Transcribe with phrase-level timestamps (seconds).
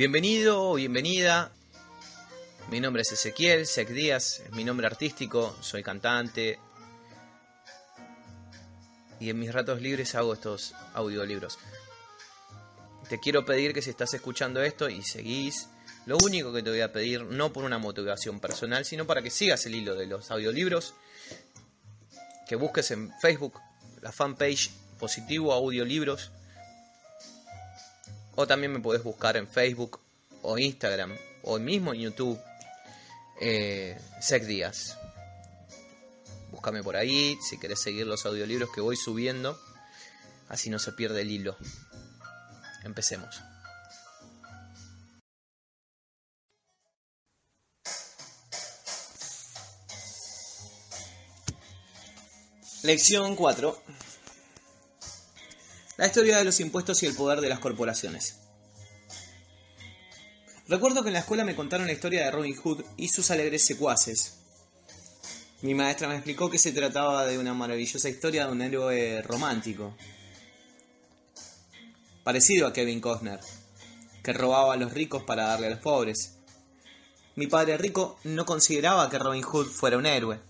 [0.00, 1.52] Bienvenido o bienvenida.
[2.70, 6.58] Mi nombre es Ezequiel Sec Díaz, es mi nombre artístico, soy cantante.
[9.20, 11.58] Y en mis ratos libres hago estos audiolibros.
[13.10, 15.68] Te quiero pedir que si estás escuchando esto y seguís,
[16.06, 19.28] lo único que te voy a pedir, no por una motivación personal, sino para que
[19.28, 20.94] sigas el hilo de los audiolibros,
[22.48, 23.60] que busques en Facebook
[24.00, 26.30] la fanpage Positivo Audiolibros
[28.40, 30.00] o también me podés buscar en Facebook
[30.40, 32.40] o Instagram o mismo en YouTube.
[33.38, 34.96] Eh, Sec Díaz.
[36.50, 39.60] Búscame por ahí si querés seguir los audiolibros que voy subiendo.
[40.48, 41.56] Así no se pierde el hilo.
[42.82, 43.42] Empecemos.
[52.82, 53.82] Lección 4.
[56.00, 58.36] La historia de los impuestos y el poder de las corporaciones.
[60.66, 63.66] Recuerdo que en la escuela me contaron la historia de Robin Hood y sus alegres
[63.66, 64.38] secuaces.
[65.60, 69.94] Mi maestra me explicó que se trataba de una maravillosa historia de un héroe romántico,
[72.24, 73.40] parecido a Kevin Costner,
[74.22, 76.38] que robaba a los ricos para darle a los pobres.
[77.36, 80.40] Mi padre rico no consideraba que Robin Hood fuera un héroe.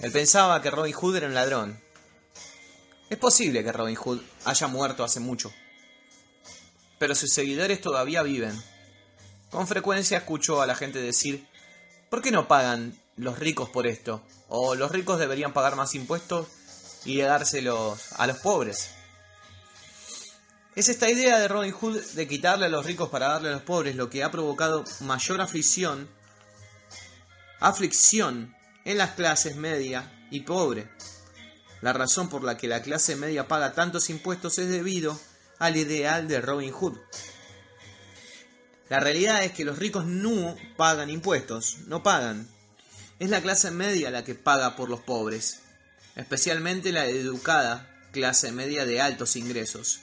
[0.00, 1.78] Él pensaba que Robin Hood era un ladrón,
[3.12, 5.52] es posible que Robin Hood haya muerto hace mucho,
[6.98, 8.58] pero sus seguidores todavía viven.
[9.50, 11.46] Con frecuencia escucho a la gente decir,
[12.08, 14.22] ¿por qué no pagan los ricos por esto?
[14.48, 16.48] O los ricos deberían pagar más impuestos
[17.04, 18.92] y dárselos a los pobres.
[20.74, 23.62] Es esta idea de Robin Hood de quitarle a los ricos para darle a los
[23.62, 26.08] pobres lo que ha provocado mayor aflicción,
[27.60, 30.88] aflicción en las clases media y pobre.
[31.82, 35.20] La razón por la que la clase media paga tantos impuestos es debido
[35.58, 36.96] al ideal de Robin Hood.
[38.88, 42.48] La realidad es que los ricos no pagan impuestos, no pagan.
[43.18, 45.58] Es la clase media la que paga por los pobres,
[46.14, 50.00] especialmente la educada clase media de altos ingresos.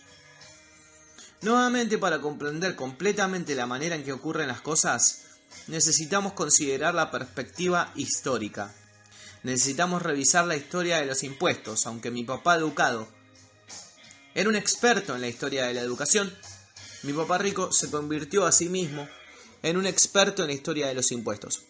[1.41, 5.22] Nuevamente, para comprender completamente la manera en que ocurren las cosas,
[5.68, 8.73] necesitamos considerar la perspectiva histórica
[9.44, 13.07] necesitamos revisar la historia de los impuestos, aunque mi papá educado
[14.35, 16.33] era un experto en la historia de la educación,
[17.03, 19.07] mi papá rico se convirtió a sí mismo
[19.63, 21.63] en un experto en la historia de los impuestos.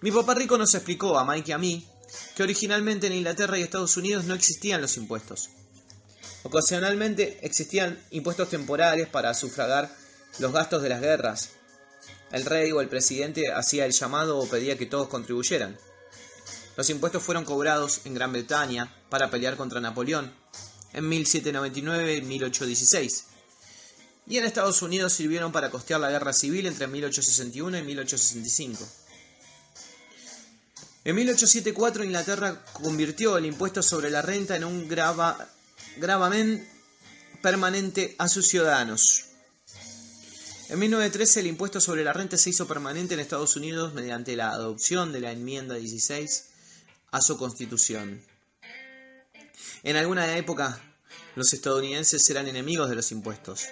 [0.00, 1.88] Mi papá rico nos explicó a Mike y a mí
[2.34, 5.50] que originalmente en Inglaterra y Estados Unidos no existían los impuestos.
[6.42, 9.92] Ocasionalmente existían impuestos temporales para sufragar
[10.38, 11.50] los gastos de las guerras,
[12.32, 15.78] el rey o el presidente hacía el llamado o pedía que todos contribuyeran.
[16.76, 20.32] Los impuestos fueron cobrados en Gran Bretaña para pelear contra Napoleón
[20.92, 23.24] en 1799 y 1816.
[24.28, 28.84] Y en Estados Unidos sirvieron para costear la guerra civil entre 1861 y 1865.
[31.04, 36.68] En 1874 Inglaterra convirtió el impuesto sobre la renta en un gravamen
[37.40, 39.25] permanente a sus ciudadanos.
[40.68, 44.50] En 1913 el impuesto sobre la renta se hizo permanente en Estados Unidos mediante la
[44.50, 46.46] adopción de la enmienda 16
[47.12, 48.20] a su constitución.
[49.84, 50.80] En alguna época
[51.36, 53.66] los estadounidenses eran enemigos de los impuestos.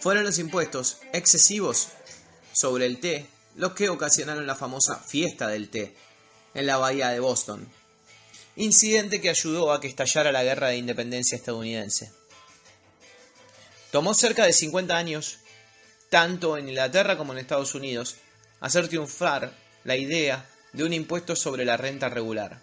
[0.00, 1.90] Fueron los impuestos excesivos
[2.52, 5.94] sobre el té los que ocasionaron la famosa fiesta del té
[6.54, 7.68] en la bahía de Boston,
[8.56, 12.10] incidente que ayudó a que estallara la guerra de independencia estadounidense.
[13.92, 15.38] Tomó cerca de 50 años
[16.12, 18.16] tanto en Inglaterra como en Estados Unidos,
[18.60, 22.60] hacer triunfar la idea de un impuesto sobre la renta regular.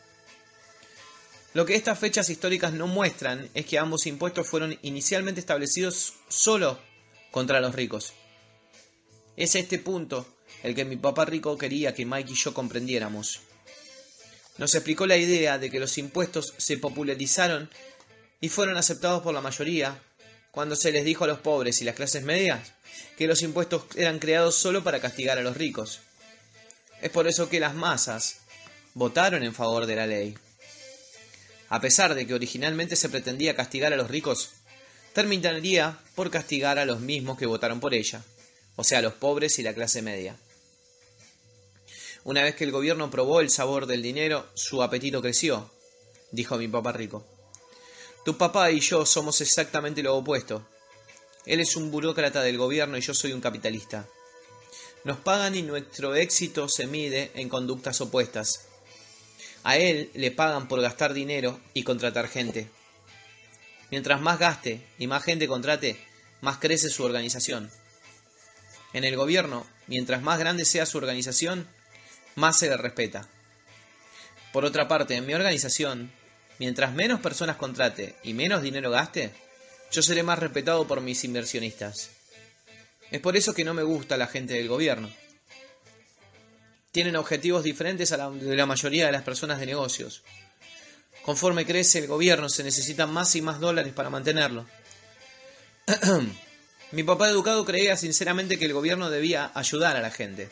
[1.56, 6.80] Lo que estas fechas históricas no muestran es que ambos impuestos fueron inicialmente establecidos solo
[7.32, 8.14] contra los ricos.
[9.36, 10.28] Es este punto
[10.62, 13.40] el que mi papá rico quería que Mike y yo comprendiéramos.
[14.60, 17.68] Nos explicó la idea de que los impuestos se popularizaron
[18.42, 20.04] y fueron aceptados por la mayoría
[20.52, 22.74] cuando se les dijo a los pobres y las clases medias
[23.18, 26.02] que los impuestos eran creados solo para castigar a los ricos.
[27.02, 28.40] Es por eso que las masas
[28.94, 30.38] votaron en favor de la ley.
[31.70, 34.50] A pesar de que originalmente se pretendía castigar a los ricos,
[35.14, 38.24] terminaría por castigar a los mismos que votaron por ella,
[38.76, 40.36] o sea, los pobres y la clase media.
[42.24, 45.72] Una vez que el gobierno probó el sabor del dinero, su apetito creció,
[46.32, 47.26] dijo mi papá rico.
[48.26, 50.66] Tu papá y yo somos exactamente lo opuesto.
[51.46, 54.08] Él es un burócrata del gobierno y yo soy un capitalista.
[55.04, 58.68] Nos pagan y nuestro éxito se mide en conductas opuestas.
[59.64, 62.70] A él le pagan por gastar dinero y contratar gente.
[63.92, 66.00] Mientras más gaste y más gente contrate,
[66.42, 67.72] más crece su organización.
[68.94, 71.68] En el gobierno, mientras más grande sea su organización,
[72.36, 73.28] más se le respeta.
[74.52, 76.12] Por otra parte, en mi organización,
[76.60, 79.32] mientras menos personas contrate y menos dinero gaste,
[79.92, 82.12] yo seré más respetado por mis inversionistas.
[83.12, 85.10] Es por eso que no me gusta la gente del gobierno.
[86.92, 90.24] Tienen objetivos diferentes a la de la mayoría de las personas de negocios.
[91.24, 94.66] Conforme crece el gobierno se necesitan más y más dólares para mantenerlo.
[96.92, 100.50] Mi papá educado creía sinceramente que el gobierno debía ayudar a la gente.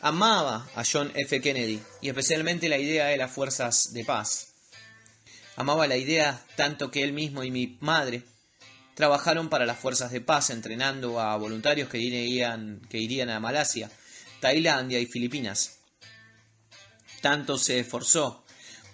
[0.00, 1.40] Amaba a John F.
[1.40, 4.51] Kennedy y especialmente la idea de las fuerzas de paz.
[5.56, 8.22] Amaba la idea tanto que él mismo y mi madre
[8.94, 13.90] trabajaron para las fuerzas de paz entrenando a voluntarios que irían, que irían a Malasia,
[14.40, 15.78] Tailandia y Filipinas.
[17.20, 18.44] Tanto se esforzó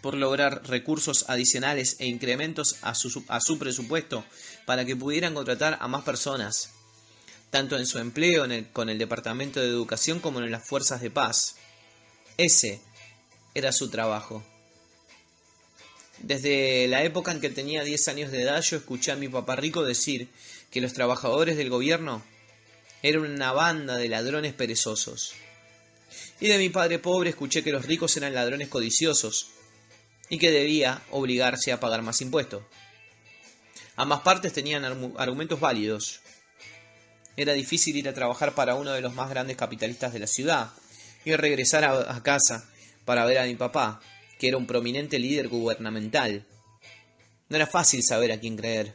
[0.00, 4.24] por lograr recursos adicionales e incrementos a su, a su presupuesto
[4.66, 6.70] para que pudieran contratar a más personas,
[7.50, 11.56] tanto en su empleo con el Departamento de Educación como en las Fuerzas de Paz.
[12.36, 12.80] Ese
[13.54, 14.44] era su trabajo.
[16.20, 19.56] Desde la época en que tenía 10 años de edad yo escuché a mi papá
[19.56, 20.28] rico decir
[20.70, 22.22] que los trabajadores del gobierno
[23.02, 25.34] eran una banda de ladrones perezosos.
[26.40, 29.48] Y de mi padre pobre escuché que los ricos eran ladrones codiciosos
[30.28, 32.62] y que debía obligarse a pagar más impuestos.
[33.96, 36.20] Ambas partes tenían argumentos válidos.
[37.36, 40.70] Era difícil ir a trabajar para uno de los más grandes capitalistas de la ciudad
[41.24, 42.68] y regresar a, casa
[43.04, 44.00] para ver a mi papá,
[44.38, 46.46] que era un prominente líder gubernamental.
[47.48, 48.94] No era fácil saber a quién creer.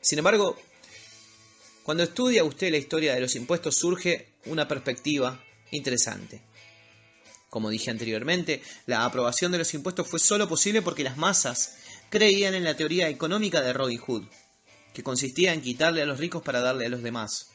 [0.00, 0.56] Sin embargo,
[1.82, 6.42] cuando estudia usted la historia de los impuestos surge una perspectiva interesante.
[7.48, 11.76] Como dije anteriormente, la aprobación de los impuestos fue solo posible porque las masas
[12.08, 14.24] creían en la teoría económica de Robin Hood,
[14.94, 17.49] que consistía en quitarle a los ricos para darle a los demás.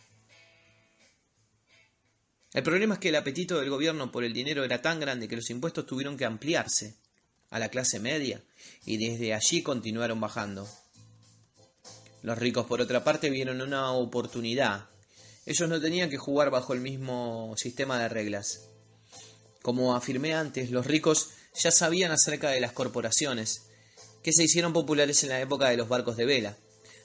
[2.56, 5.36] El problema es que el apetito del gobierno por el dinero era tan grande que
[5.36, 6.96] los impuestos tuvieron que ampliarse
[7.50, 8.42] a la clase media
[8.86, 10.66] y desde allí continuaron bajando.
[12.24, 14.86] Los ricos, por otra parte, vieron una oportunidad.
[15.46, 18.70] Ellos no tenían que jugar bajo el mismo sistema de reglas.
[19.62, 21.32] Como afirmé antes, los ricos
[21.62, 23.64] ya sabían acerca de las corporaciones,
[24.24, 26.56] que se hicieron populares en la época de los barcos de vela.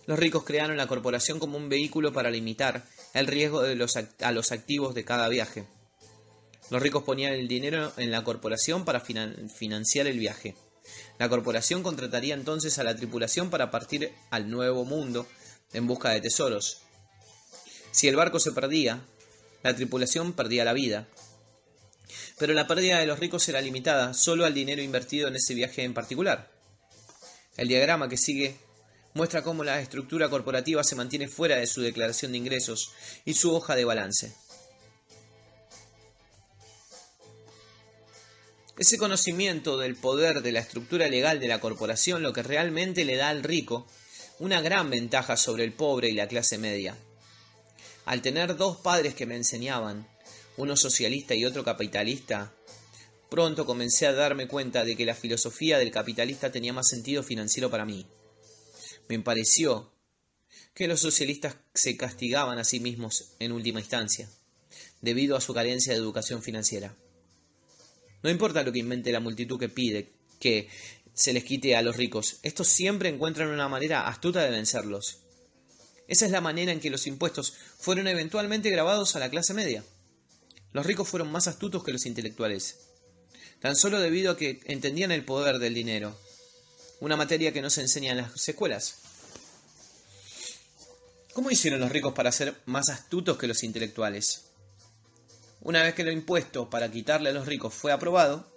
[0.06, 4.32] Los ricos crearon la corporación como un vehículo para limitar el riesgo de los, a
[4.32, 5.66] los activos de cada viaje.
[6.70, 10.54] Los ricos ponían el dinero en la corporación para financiar el viaje.
[11.18, 15.26] La corporación contrataría entonces a la tripulación para partir al nuevo mundo
[15.72, 16.82] en busca de tesoros.
[17.90, 19.02] Si el barco se perdía,
[19.62, 21.08] la tripulación perdía la vida,
[22.38, 25.82] pero la pérdida de los ricos era limitada solo al dinero invertido en ese viaje
[25.82, 26.50] en particular.
[27.56, 28.56] El diagrama que sigue
[29.14, 32.92] muestra cómo la estructura corporativa se mantiene fuera de su declaración de ingresos
[33.24, 34.34] y su hoja de balance.
[38.78, 43.16] Ese conocimiento del poder de la estructura legal de la corporación lo que realmente le
[43.16, 43.86] da al rico
[44.38, 46.96] una gran ventaja sobre el pobre y la clase media.
[48.06, 50.08] Al tener dos padres que me enseñaban
[50.56, 52.54] uno socialista y otro capitalista,
[53.28, 57.70] pronto comencé a darme cuenta de que la filosofía del capitalista tenía más sentido financiero
[57.70, 58.06] para mí.
[59.10, 59.92] Me pareció
[60.72, 64.30] que los socialistas se castigaban a sí mismos en última instancia,
[65.00, 66.94] debido a su carencia de educación financiera.
[68.22, 70.68] No importa lo que invente la multitud que pide que
[71.12, 75.18] se les quite a los ricos, estos siempre encuentran una manera astuta de vencerlos.
[76.06, 79.82] Esa es la manera en que los impuestos fueron eventualmente grabados a la clase media.
[80.72, 82.78] Los ricos fueron más astutos que los intelectuales,
[83.58, 86.16] tan solo debido a que entendían el poder del dinero,
[87.00, 88.96] una materia que no se enseña en las escuelas.
[91.32, 94.50] ¿Cómo hicieron los ricos para ser más astutos que los intelectuales?
[95.62, 98.50] Una vez que lo impuesto para quitarle a los ricos fue aprobado,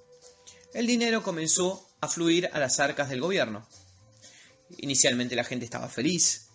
[0.73, 3.67] el dinero comenzó a fluir a las arcas del gobierno.
[4.77, 6.47] Inicialmente la gente estaba feliz.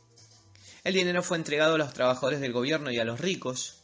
[0.85, 3.83] El dinero fue entregado a los trabajadores del gobierno y a los ricos,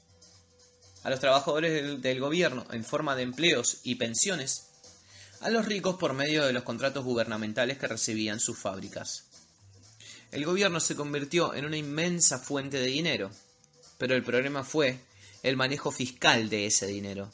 [1.02, 4.70] a los trabajadores del, gobierno en forma de empleos y pensiones,
[5.45, 9.25] a los ricos por medio de los contratos gubernamentales que recibían sus fábricas.
[10.33, 13.31] El gobierno se convirtió en una inmensa fuente de dinero,
[13.99, 15.01] pero el problema fue
[15.43, 17.31] el manejo fiscal de ese dinero.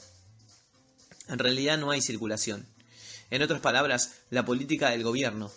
[1.28, 2.66] En realidad no hay circulación.
[3.30, 5.52] En otras palabras, la política del gobierno,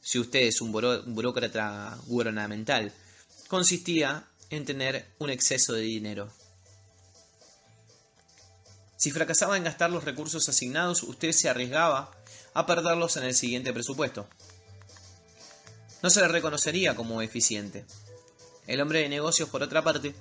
[0.00, 2.94] si usted es un burócrata gubernamental,
[3.46, 6.32] consistía en tener un exceso de dinero.
[9.00, 12.10] Si fracasaba en gastar los recursos asignados, usted se arriesgaba
[12.52, 14.28] a perderlos en el siguiente presupuesto.
[16.02, 17.86] No se le reconocería como eficiente.
[18.66, 20.14] el hombre de negocios, por otra parte,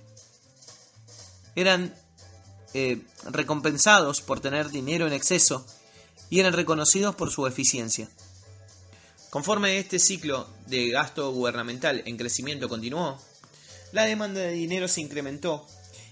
[1.58, 1.94] eran
[2.74, 5.66] eh, recompensados por tener dinero en exceso
[6.30, 8.08] y eran reconocidos por su eficiencia.
[9.30, 13.22] Conforme este ciclo de gasto gubernamental en crecimiento continuó,
[13.92, 15.68] la demanda de dinero se incrementó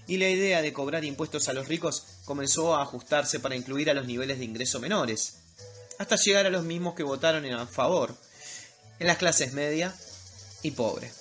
[0.06, 3.94] y la idea de cobrar impuestos a los ricos comenzó a ajustarse para incluir a
[3.94, 5.38] los niveles de ingreso menores,
[5.98, 8.14] hasta llegar a los mismos que votaron en favor,
[9.00, 9.92] en las clases media
[10.62, 11.12] y pobre.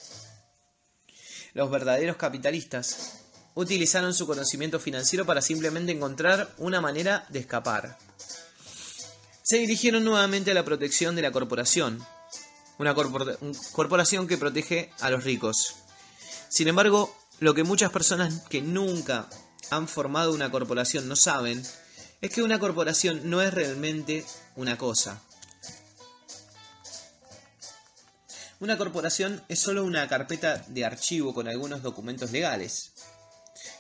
[1.56, 3.22] Los verdaderos capitalistas
[3.56, 7.98] utilizaron su conocimiento financiero para simplemente encontrar una manera de escapar
[9.48, 12.06] se dirigieron nuevamente a la protección de la corporación,
[12.80, 15.74] una corporación que protege a los ricos.
[16.50, 19.30] Sin embargo, lo que muchas personas que nunca
[19.70, 21.64] han formado una corporación no saben
[22.22, 25.22] es que una corporación no es realmente una cosa.
[28.60, 32.94] Una corporación es solo una carpeta de archivo con algunos documentos legales,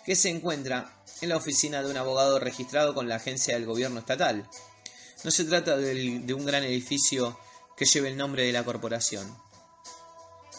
[0.06, 4.00] que se encuentra en la oficina de un abogado registrado con la agencia del gobierno
[4.00, 4.48] estatal.
[5.24, 7.39] No se trata de un gran edificio
[7.75, 9.36] que lleve el nombre de la corporación.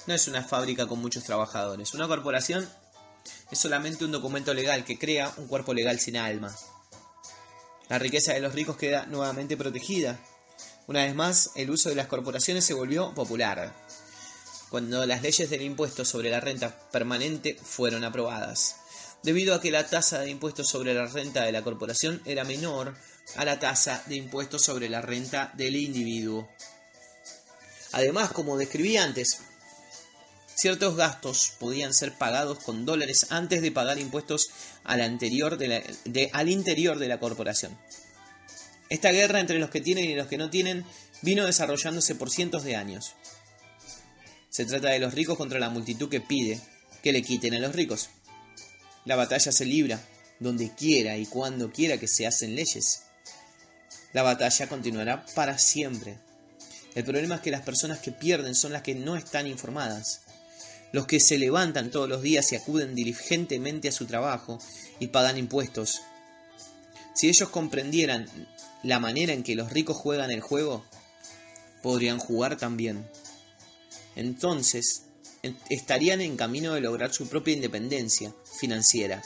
[0.08, 1.94] No es una fábrica con muchos trabajadores.
[1.94, 2.68] Una corporación
[3.50, 6.54] es solamente un documento legal que crea un cuerpo legal sin alma.
[7.88, 10.18] La riqueza de los ricos queda nuevamente protegida.
[10.86, 13.74] Una vez más, el uso de las corporaciones se volvió popular,
[14.68, 18.76] cuando las leyes del impuesto sobre la renta permanente fueron aprobadas,
[19.22, 22.94] debido a que la tasa de impuestos sobre la renta de la corporación era menor
[23.36, 26.48] a la tasa de impuestos sobre la renta del individuo.
[27.92, 29.40] Además, como describí antes,
[30.58, 34.50] ciertos gastos podían ser pagados con dólares antes de pagar impuestos
[34.82, 37.78] al, interior de la corporación.
[38.88, 40.84] Esta guerra entre los que tienen y los que no tienen
[41.22, 43.12] vino desarrollándose por cientos de años.
[44.50, 46.60] Se trata de los ricos contra la multitud que pide
[47.02, 48.08] que le quiten a los ricos.
[49.04, 50.00] La batalla se libra
[50.40, 53.02] donde quiera y cuando quiera que se hacen leyes.
[54.12, 56.18] La batalla continuará para siempre.
[56.96, 60.22] El problema es que las personas que pierden son las que no están informadas.
[60.92, 64.58] Los que se levantan todos los días y acuden diligentemente a su trabajo
[64.98, 66.00] y pagan impuestos.
[67.14, 68.28] Si ellos comprendieran
[68.82, 70.84] la manera en que los ricos juegan el juego,
[71.82, 73.08] podrían jugar también.
[74.16, 75.02] Entonces,
[75.68, 79.22] estarían en camino de lograr su propia independencia financiera.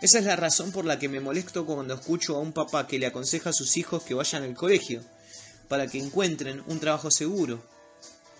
[0.00, 2.98] Esa es la razón por la que me molesto cuando escucho a un papá que
[2.98, 5.02] le aconseja a sus hijos que vayan al colegio,
[5.68, 7.62] para que encuentren un trabajo seguro.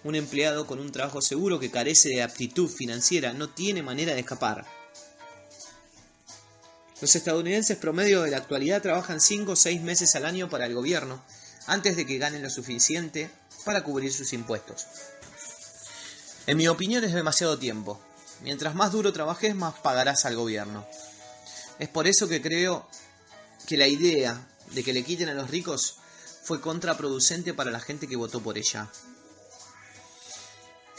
[0.05, 4.21] Un empleado con un trabajo seguro que carece de aptitud financiera no tiene manera de
[4.21, 4.67] escapar.
[7.01, 10.75] Los estadounidenses promedio de la actualidad trabajan 5 o 6 meses al año para el
[10.75, 11.23] gobierno,
[11.67, 13.31] antes de que ganen lo suficiente
[13.65, 14.87] para cubrir sus impuestos.
[16.47, 18.01] En mi opinión es demasiado tiempo.
[18.43, 20.87] Mientras más duro trabajes, más pagarás al gobierno.
[21.79, 22.89] Es por eso que creo
[23.67, 25.97] que la idea de que le quiten a los ricos
[26.43, 28.89] fue contraproducente para la gente que votó por ella.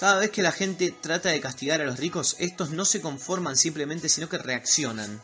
[0.04, 3.56] Cada vez que la gente trata de castigar a los ricos, estos no se conforman
[3.56, 5.22] simplemente, sino que reaccionan.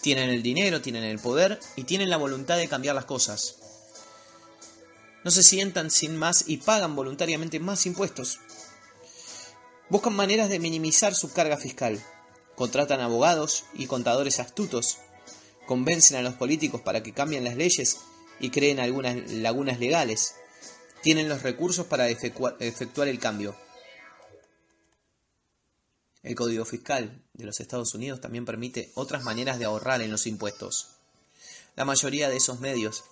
[0.00, 3.56] Tienen el dinero, tienen el poder y tienen la voluntad de cambiar las cosas.
[5.22, 8.38] No se sientan sin más y pagan voluntariamente más impuestos.
[9.90, 12.02] Buscan maneras de minimizar su carga fiscal
[12.54, 14.96] contratan abogados y contadores astutos,
[15.66, 17.98] convencen a los políticos para que cambien las leyes
[18.38, 20.36] y creen algunas lagunas legales,
[21.02, 23.54] tienen los recursos para efectuar el cambio.
[26.22, 30.26] El Código Fiscal de los Estados Unidos también permite otras maneras de ahorrar en los
[30.26, 30.88] impuestos.
[31.76, 33.04] La mayoría de esos medios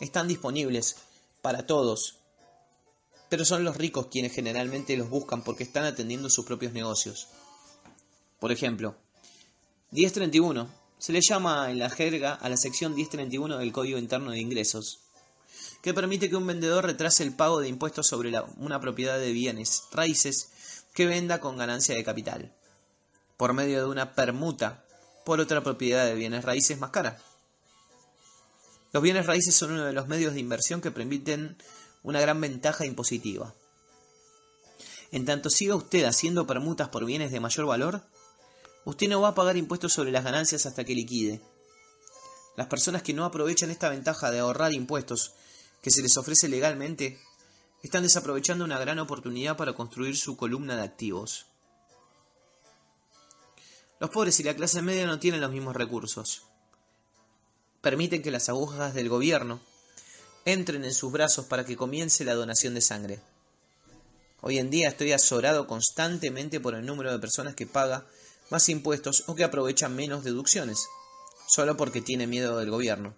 [0.00, 0.96] están disponibles
[1.42, 2.16] para todos,
[3.28, 7.28] pero son los ricos quienes generalmente los buscan porque están atendiendo sus propios negocios.
[8.40, 8.96] Por ejemplo,
[9.92, 10.68] 1031
[10.98, 15.00] se le llama en la jerga a la sección 1031 del Código Interno de Ingresos,
[15.82, 19.84] que permite que un vendedor retrase el pago de impuestos sobre una propiedad de bienes
[19.92, 20.50] raíces
[20.94, 22.55] que venda con ganancia de capital,
[23.36, 24.84] por medio de una permuta
[25.24, 27.18] por otra propiedad de bienes raíces más cara.
[28.92, 31.56] Los bienes raíces son uno de los medios de inversión que permiten
[32.02, 33.52] una gran ventaja impositiva.
[35.10, 38.02] En tanto siga usted haciendo permutas por bienes de mayor valor,
[38.84, 41.40] usted no va a pagar impuestos sobre las ganancias hasta que liquide.
[42.56, 45.34] Las personas que no aprovechan esta ventaja de ahorrar impuestos
[45.82, 47.20] que se les ofrece legalmente
[47.82, 51.46] están desaprovechando una gran oportunidad para construir su columna de activos.
[53.98, 56.42] Los pobres y la clase media no tienen los mismos recursos.
[57.80, 59.58] Permiten que las agujas del gobierno
[60.44, 63.20] entren en sus brazos para que comience la donación de sangre.
[64.42, 68.06] Hoy en día estoy azorado constantemente por el número de personas que paga
[68.50, 70.86] más impuestos o que aprovechan menos deducciones,
[71.48, 73.14] solo porque tiene miedo del gobierno.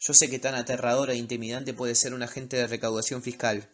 [0.00, 3.68] Yo sé que tan aterrador e intimidante puede ser un agente de recaudación fiscal,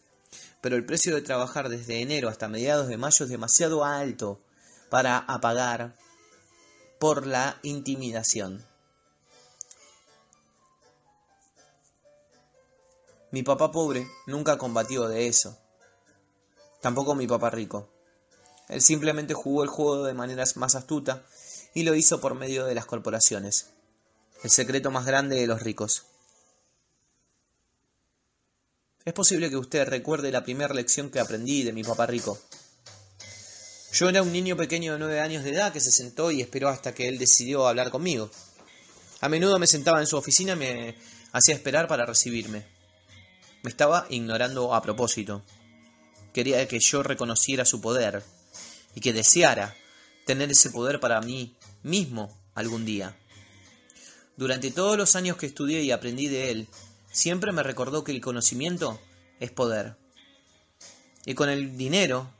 [0.59, 4.41] pero el precio de trabajar desde enero hasta mediados de mayo es demasiado alto
[4.89, 5.95] para apagar
[6.99, 8.65] por la intimidación.
[13.31, 15.57] Mi papá pobre nunca combatió de eso.
[16.81, 17.89] Tampoco mi papá rico.
[18.67, 21.23] Él simplemente jugó el juego de manera más astuta
[21.73, 23.71] y lo hizo por medio de las corporaciones.
[24.43, 26.05] El secreto más grande de los ricos.
[29.05, 32.37] Es posible que usted recuerde la primera lección que aprendí de mi papá rico.
[33.91, 36.69] Yo era un niño pequeño de nueve años de edad que se sentó y esperó
[36.69, 38.29] hasta que él decidió hablar conmigo.
[39.21, 40.95] A menudo me sentaba en su oficina y me
[41.31, 42.65] hacía esperar para recibirme.
[43.63, 45.41] Me estaba ignorando a propósito.
[46.33, 48.23] Quería que yo reconociera su poder
[48.93, 49.75] y que deseara
[50.25, 53.17] tener ese poder para mí mismo algún día.
[54.37, 56.67] Durante todos los años que estudié y aprendí de él,
[57.11, 59.01] siempre me recordó que el conocimiento
[59.39, 59.95] es poder.
[61.25, 62.31] Y con el dinero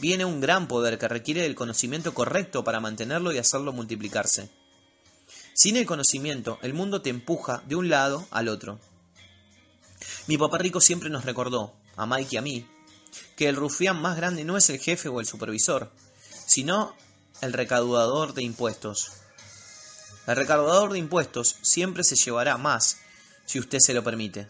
[0.00, 4.50] viene un gran poder que requiere el conocimiento correcto para mantenerlo y hacerlo multiplicarse.
[5.54, 8.78] Sin el conocimiento, el mundo te empuja de un lado al otro.
[10.26, 12.66] Mi papá rico siempre nos recordó, a Mike y a mí,
[13.34, 15.90] que el rufián más grande no es el jefe o el supervisor,
[16.46, 16.94] sino
[17.40, 19.12] el recaudador de impuestos.
[20.26, 22.98] El recaudador de impuestos siempre se llevará más
[23.46, 24.46] si usted se lo permite.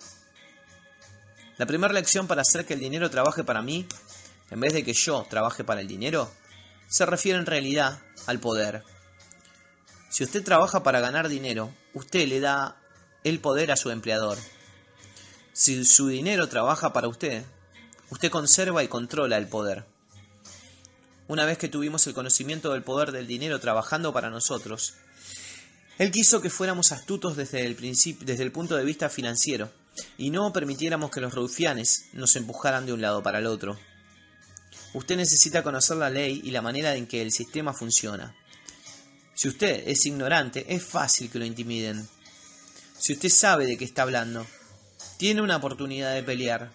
[1.57, 3.87] La primera lección para hacer que el dinero trabaje para mí
[4.51, 6.31] en vez de que yo trabaje para el dinero,
[6.89, 8.83] se refiere en realidad al poder.
[10.11, 12.77] Si usted trabaja para ganar dinero, usted le da
[13.25, 14.39] el poder a su empleador.
[15.53, 17.45] Si su dinero trabaja para usted,
[18.11, 19.85] usted conserva y controla el poder.
[21.27, 24.95] Una vez que tuvimos el conocimiento del poder del dinero trabajando para nosotros,
[25.99, 29.71] él quiso que fuéramos astutos desde el, desde el punto de vista financiero
[30.17, 33.77] y no permitiéramos que los rufianes nos empujaran de un lado para el otro.
[34.95, 38.35] Usted necesita conocer la ley y la manera en que el sistema funciona.
[39.35, 42.09] Si usted es ignorante, es fácil que lo intimiden.
[42.99, 44.47] Si usted sabe de qué está hablando,
[45.19, 46.73] tiene una oportunidad de pelear.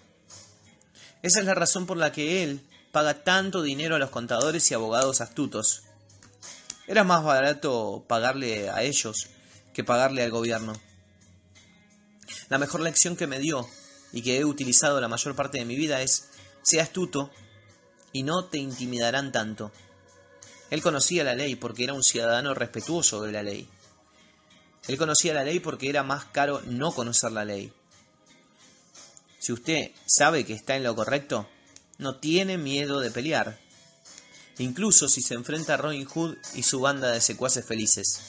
[1.22, 4.74] Esa es la razón por la que él paga tanto dinero a los contadores y
[4.74, 5.82] abogados astutos.
[6.86, 9.28] Era más barato pagarle a ellos
[9.72, 10.74] que pagarle al gobierno.
[12.48, 13.68] La mejor lección que me dio
[14.12, 16.28] y que he utilizado la mayor parte de mi vida es,
[16.62, 17.30] sea astuto
[18.14, 19.72] y no te intimidarán tanto.
[20.70, 23.68] Él conocía la ley porque era un ciudadano respetuoso de la ley.
[24.86, 27.72] Él conocía la ley porque era más caro no conocer la ley.
[29.40, 31.48] Si usted sabe que está en lo correcto,
[31.98, 33.58] no tiene miedo de pelear,
[34.58, 38.20] incluso si se enfrenta a Robin Hood y su banda de secuaces felices.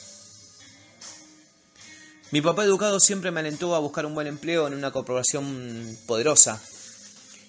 [2.32, 6.60] Mi papá educado siempre me alentó a buscar un buen empleo en una corporación poderosa,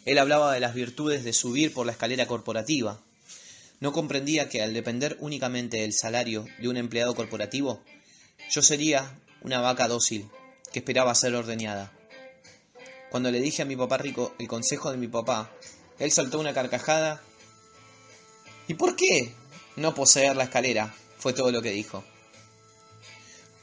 [0.07, 3.01] él hablaba de las virtudes de subir por la escalera corporativa.
[3.81, 7.83] No comprendía que al depender únicamente del salario de un empleado corporativo,
[8.49, 10.31] yo sería una vaca dócil
[10.73, 11.92] que esperaba ser ordeñada.
[13.11, 15.51] Cuando le dije a mi papá rico el consejo de mi papá,
[15.99, 17.21] él saltó una carcajada.
[18.69, 19.35] ¿Y por qué
[19.75, 20.95] no poseer la escalera?
[21.19, 22.05] fue todo lo que dijo.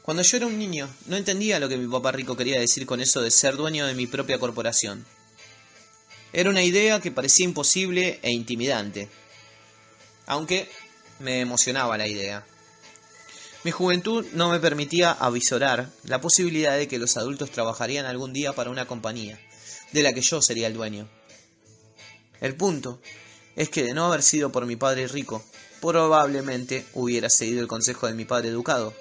[0.02, 3.00] Cuando yo era un niño, no entendía lo que mi papá rico quería decir con
[3.00, 5.06] eso de ser dueño de mi propia corporación.
[6.34, 9.08] Era una idea que parecía imposible e intimidante,
[10.26, 10.68] aunque
[11.20, 12.44] me emocionaba la idea.
[13.64, 18.54] Mi juventud no me permitía avisorar la posibilidad de que los adultos trabajarían algún día
[18.54, 19.40] para una compañía,
[19.92, 21.08] de la que yo sería el dueño.
[22.42, 23.00] El punto
[23.56, 25.46] es que de no haber sido por mi padre rico,
[25.80, 28.94] probablemente hubiera seguido el consejo de mi padre educado.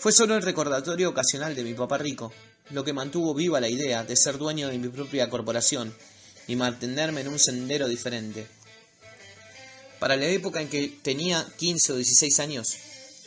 [0.00, 2.32] Fue solo el recordatorio ocasional de mi papá rico,
[2.70, 5.94] lo que mantuvo viva la idea de ser dueño de mi propia corporación
[6.46, 8.46] y mantenerme en un sendero diferente.
[9.98, 12.76] Para la época en que tenía 15 o 16 años,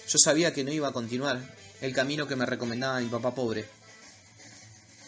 [0.08, 1.42] yo sabía que no iba a continuar
[1.82, 3.66] el camino que me recomendaba mi papá pobre.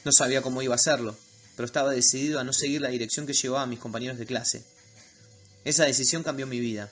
[0.03, 1.15] No sabía cómo iba a hacerlo,
[1.55, 4.63] pero estaba decidido a no seguir la dirección que llevaba a mis compañeros de clase.
[5.63, 6.91] Esa decisión cambió mi vida.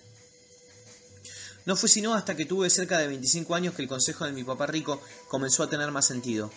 [1.66, 4.44] No fue sino hasta que tuve cerca de 25 años que el consejo de mi
[4.44, 6.52] papá rico comenzó a tener más sentido.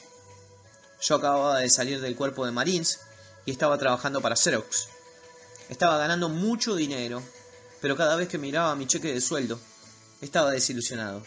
[1.01, 3.01] Yo acababa de salir del cuerpo de Marines
[3.45, 4.89] y estaba trabajando para Xerox.
[5.69, 7.23] Estaba ganando mucho dinero,
[7.81, 9.59] pero cada vez que miraba mi cheque de sueldo,
[10.21, 11.25] estaba desilusionado.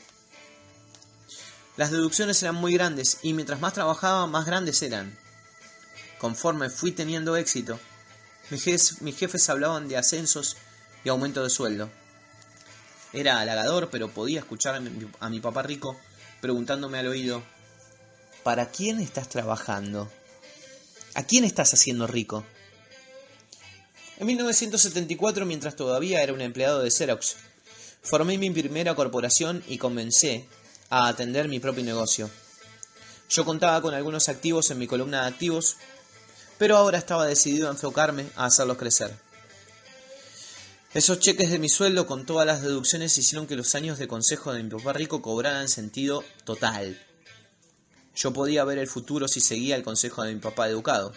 [1.76, 5.18] Las deducciones eran muy grandes y mientras más trabajaba, más grandes eran.
[6.18, 7.80] Conforme fui teniendo éxito,
[8.50, 10.56] Mis jefes, hablaban de ascensos
[11.04, 11.90] y aumento de sueldo.
[13.12, 14.82] Era halagador, pero podía escuchar
[15.20, 16.00] a mi papá rico
[16.40, 17.44] preguntándome al oído,
[18.48, 20.10] ¿para quién estás trabajando?
[21.16, 22.46] ¿A quién estás haciendo rico?
[24.20, 27.36] En 1974, mientras todavía era un empleado de Xerox,
[28.02, 30.48] formé mi primera corporación y comencé
[30.90, 32.30] a atender mi propio negocio.
[33.30, 35.76] Yo contaba con algunos activos en mi columna de activos,
[36.58, 39.14] pero ahora estaba decidido a enfocarme a hacerlos crecer.
[40.94, 44.54] Esos cheques de mi sueldo con todas las deducciones hicieron que los años de consejo
[44.54, 47.07] de mi papá rico cobraran sentido total.
[48.18, 51.14] Yo podía ver el futuro si seguía el consejo de mi papá educado.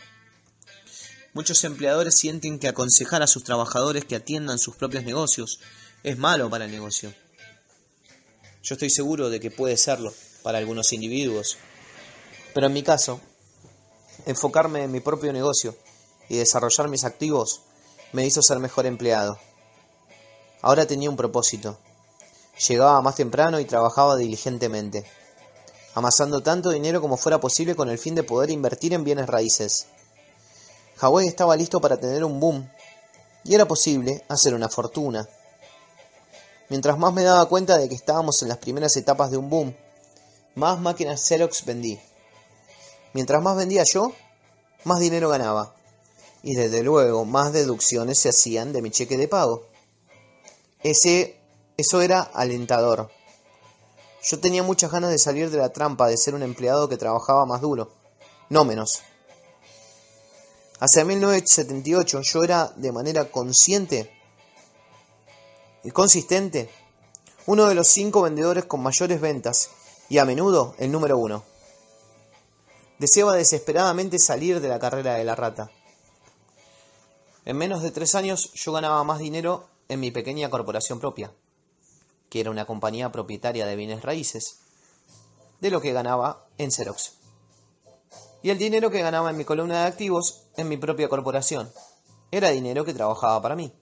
[1.33, 5.61] Muchos empleadores sienten que aconsejar a sus trabajadores que atiendan sus propios negocios
[6.03, 7.15] es malo para el negocio.
[8.63, 11.57] Yo estoy seguro de que puede serlo para algunos individuos,
[12.53, 13.19] pero en mi caso,
[14.27, 15.75] enfocarme en mi propio negocio
[16.29, 17.63] y desarrollar mis activos
[18.13, 19.39] me hizo ser mejor empleado.
[20.61, 21.79] Ahora tenía un propósito.
[22.69, 25.07] Llegaba más temprano y trabajaba diligentemente,
[25.95, 29.87] amasando tanto dinero como fuera posible con el fin de poder invertir en bienes raíces.
[30.99, 32.69] Hawái estaba listo para tener un boom
[33.45, 35.29] y era posible hacer una fortuna.
[36.69, 39.75] Mientras más me daba cuenta de que estábamos en las primeras etapas de un boom,
[40.55, 41.99] más máquinas Xerox vendí.
[43.13, 44.13] Mientras más vendía yo,
[44.85, 45.75] más dinero ganaba.
[46.43, 49.67] Y desde luego más deducciones se hacían de mi cheque de pago.
[50.83, 51.37] Ese,
[51.77, 53.11] eso era alentador.
[54.23, 57.47] Yo tenía muchas ganas de salir de la trampa de ser un empleado que trabajaba
[57.47, 57.91] más duro,
[58.51, 59.01] no menos.
[60.79, 64.11] Hacia 1978 yo era de manera consciente
[65.83, 66.71] y consistente
[67.47, 69.71] uno de los cinco vendedores con mayores ventas
[70.09, 71.43] y a menudo el número uno.
[72.99, 75.71] Deseaba desesperadamente salir de la carrera de la rata.
[77.47, 81.33] En menos de tres años yo ganaba más dinero en mi pequeña corporación propia,
[82.31, 84.61] que era una compañía propietaria de bienes raíces,
[85.61, 87.13] de lo que ganaba en Xerox.
[88.43, 91.71] Y el dinero que ganaba en mi columna de activos en mi propia corporación
[92.31, 93.73] era dinero que trabajaba para mí.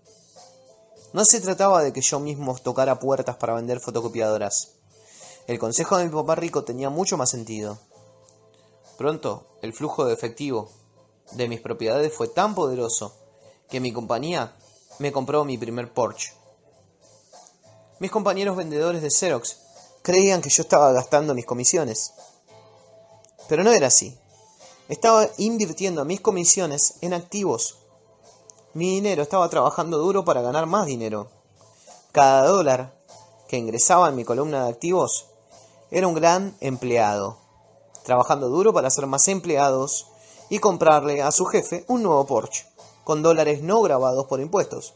[1.13, 4.73] No se trataba de que yo mismo tocara puertas para vender fotocopiadoras.
[5.47, 7.79] El consejo de mi papá rico tenía mucho más sentido.
[8.97, 10.71] Pronto, el flujo de efectivo
[11.33, 13.15] de mis propiedades fue tan poderoso
[13.69, 14.57] que mi compañía
[14.99, 16.33] me compró mi primer Porsche.
[17.99, 19.59] Mis compañeros vendedores de Xerox
[20.03, 22.13] creían que yo estaba gastando mis comisiones.
[23.49, 24.19] Pero no era así.
[24.89, 27.79] Estaba invirtiendo mis comisiones en activos.
[28.75, 31.29] Mi dinero estaba trabajando duro para ganar más dinero.
[32.13, 32.95] Cada dólar
[33.49, 35.27] que ingresaba en mi columna de activos
[35.91, 37.39] era un gran empleado
[38.09, 40.07] trabajando duro para ser más empleados
[40.49, 42.67] y comprarle a su jefe un nuevo Porsche,
[43.05, 44.95] con dólares no grabados por impuestos.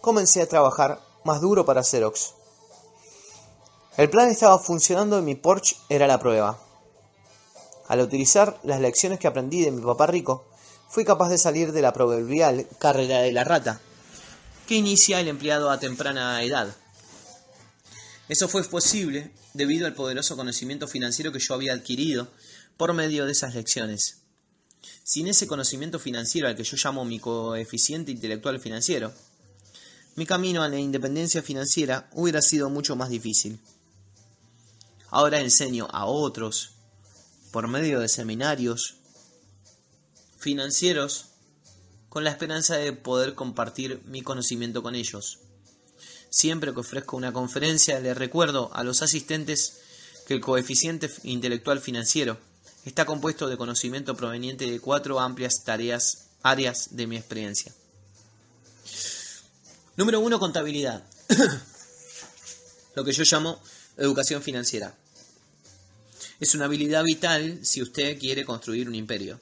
[0.00, 2.34] Comencé a trabajar más duro para Xerox.
[3.96, 6.60] El plan estaba funcionando y mi Porsche era la prueba.
[7.88, 10.46] Al utilizar las lecciones que aprendí de mi papá rico,
[10.88, 13.80] fui capaz de salir de la proverbial carrera de la rata,
[14.66, 16.74] que inicia el empleado a temprana edad.
[18.28, 22.28] Eso fue posible debido al poderoso conocimiento financiero que yo había adquirido
[22.76, 24.22] por medio de esas lecciones.
[25.04, 29.12] Sin ese conocimiento financiero al que yo llamo mi coeficiente intelectual financiero,
[30.16, 33.58] mi camino a la independencia financiera hubiera sido mucho más difícil.
[35.10, 36.70] Ahora enseño a otros,
[37.50, 38.96] por medio de seminarios
[40.38, 41.26] financieros,
[42.08, 45.38] con la esperanza de poder compartir mi conocimiento con ellos.
[46.30, 49.80] Siempre que ofrezco una conferencia, le recuerdo a los asistentes
[50.26, 52.38] que el coeficiente intelectual financiero
[52.84, 55.64] está compuesto de conocimiento proveniente de cuatro amplias
[56.42, 57.72] áreas de mi experiencia.
[59.96, 61.04] Número uno, contabilidad.
[62.96, 63.62] Lo que yo llamo
[63.96, 64.96] educación financiera.
[66.40, 69.40] Es una habilidad vital si usted quiere construir un imperio.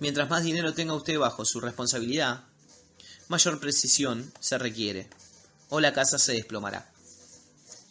[0.00, 2.44] Mientras más dinero tenga usted bajo su responsabilidad,
[3.28, 5.08] mayor precisión se requiere,
[5.68, 6.90] o la casa se desplomará.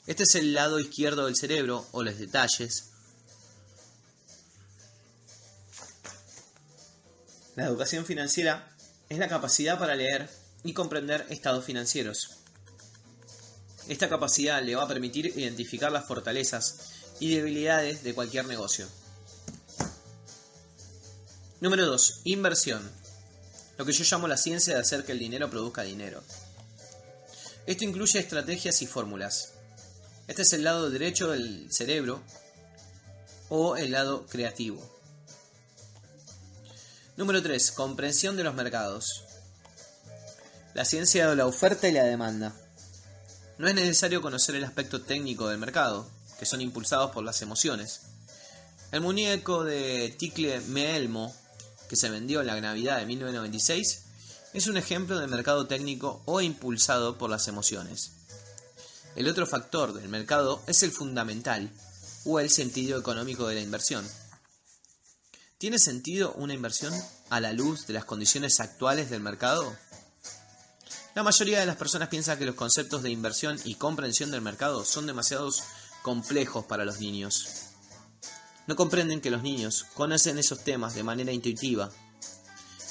[0.08, 2.86] Este es el lado izquierdo del cerebro, o los detalles.
[7.56, 8.76] La educación financiera
[9.10, 10.30] es la capacidad para leer
[10.64, 12.38] y comprender estados financieros.
[13.88, 18.88] Esta capacidad le va a permitir identificar las fortalezas y debilidades de cualquier negocio.
[21.62, 22.22] Número 2.
[22.26, 22.90] Inversión
[23.78, 26.24] lo que yo llamo la ciencia de hacer que el dinero produzca dinero.
[27.68, 29.54] Esto incluye estrategias y fórmulas.
[30.28, 32.22] Este es el lado derecho del cerebro
[33.50, 34.84] o el lado creativo.
[37.18, 37.72] Número 3.
[37.72, 39.27] Comprensión de los mercados.
[40.78, 42.54] La ciencia de la oferta y la demanda.
[43.58, 48.02] No es necesario conocer el aspecto técnico del mercado, que son impulsados por las emociones.
[48.92, 51.36] El muñeco de Ticle Meelmo,
[51.90, 54.04] que se vendió en la Navidad de 1996,
[54.54, 58.12] es un ejemplo de mercado técnico o impulsado por las emociones.
[59.16, 61.72] El otro factor del mercado es el fundamental,
[62.24, 64.08] o el sentido económico de la inversión.
[65.58, 66.94] ¿Tiene sentido una inversión
[67.32, 69.76] a la luz de las condiciones actuales del mercado?
[71.18, 74.86] La mayoría de las personas piensa que los conceptos de inversión y comprensión del mercado
[74.86, 75.52] son demasiado
[76.04, 77.72] complejos para los niños.
[78.68, 81.90] No comprenden que los niños conocen esos temas de manera intuitiva.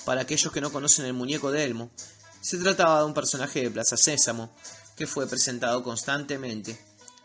[0.05, 1.93] Para aquellos que no conocen el muñeco de Elmo,
[2.41, 4.53] se trataba de un personaje de Plaza Sésamo
[4.97, 6.77] que fue presentado constantemente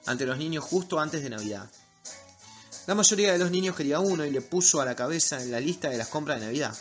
[0.06, 1.68] ante los niños justo antes de Navidad.
[2.86, 5.60] La mayoría de los niños quería uno y le puso a la cabeza en la
[5.60, 6.78] lista de las compras de Navidad.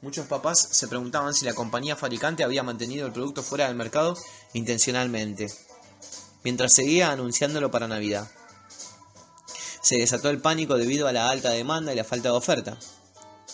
[0.00, 4.16] Muchos papás se preguntaban si la compañía fabricante había mantenido el producto fuera del mercado
[4.52, 5.48] intencionalmente,
[6.44, 8.30] mientras seguía anunciándolo para Navidad.
[9.82, 12.78] Se desató el pánico debido a la alta demanda y la falta de oferta.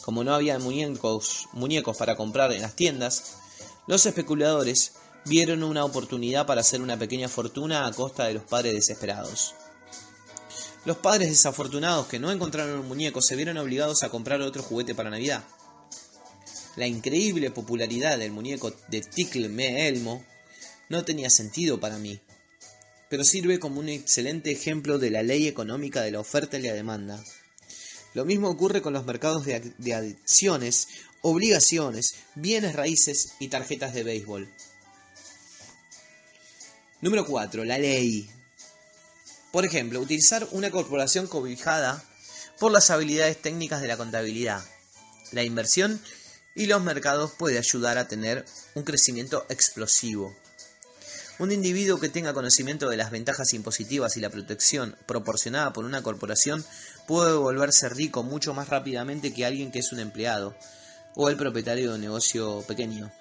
[0.03, 3.37] Como no había muñecos, muñecos para comprar en las tiendas,
[3.87, 4.93] los especuladores
[5.25, 9.55] vieron una oportunidad para hacer una pequeña fortuna a costa de los padres desesperados.
[10.85, 14.95] Los padres desafortunados que no encontraron un muñeco se vieron obligados a comprar otro juguete
[14.95, 15.43] para Navidad.
[16.77, 20.25] La increíble popularidad del muñeco de Tickle Me Elmo
[20.89, 22.21] no tenía sentido para mí,
[23.09, 26.73] pero sirve como un excelente ejemplo de la ley económica de la oferta y la
[26.73, 27.23] demanda.
[28.13, 30.89] Lo mismo ocurre con los mercados de, acciones,
[31.23, 34.49] obligaciones, bienes raíces y tarjetas de béisbol.
[37.01, 37.65] Número 4.
[37.65, 38.31] La ley.
[39.53, 42.03] Por ejemplo, utilizar una corporación cobijada
[42.59, 44.65] por las habilidades técnicas de la contabilidad,
[45.33, 46.01] la inversión
[46.55, 50.35] y los mercados puede ayudar a tener un crecimiento explosivo.
[51.39, 56.03] Un individuo que tenga conocimiento de las ventajas impositivas y la protección proporcionada por una
[56.03, 56.65] corporación
[57.09, 60.55] puede volverse rico mucho más rápidamente que alguien que es un empleado
[61.17, 63.13] o el propietario de un negocio pequeño.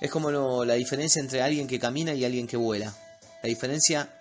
[0.00, 2.94] Es como la diferencia entre alguien que camina y alguien que vuela.
[3.42, 4.18] La diferencia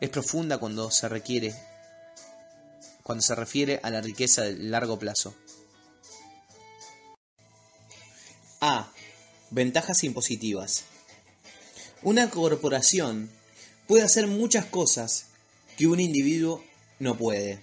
[0.00, 1.54] es profunda cuando se requiere
[3.02, 5.34] cuando se refiere a la riqueza de largo plazo.
[8.66, 8.90] A.
[9.50, 10.84] Ventajas impositivas.
[12.02, 13.30] Una corporación
[13.86, 15.26] puede hacer muchas cosas
[15.76, 16.64] que un individuo
[16.98, 17.60] no puede,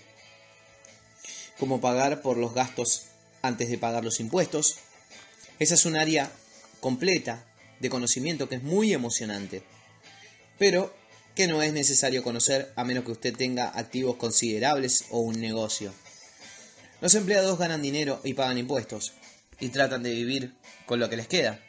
[1.58, 3.06] como pagar por los gastos
[3.42, 4.76] antes de pagar los impuestos.
[5.58, 6.32] Esa es un área
[6.82, 7.48] completa
[7.80, 9.64] de conocimiento que es muy emocionante,
[10.60, 10.94] pero
[11.34, 15.96] que no es necesario conocer a menos que usted tenga activos considerables o un negocio.
[17.02, 19.14] Los empleados ganan dinero y pagan impuestos,
[19.62, 20.54] y tratan de vivir
[20.86, 21.60] con lo que les queda.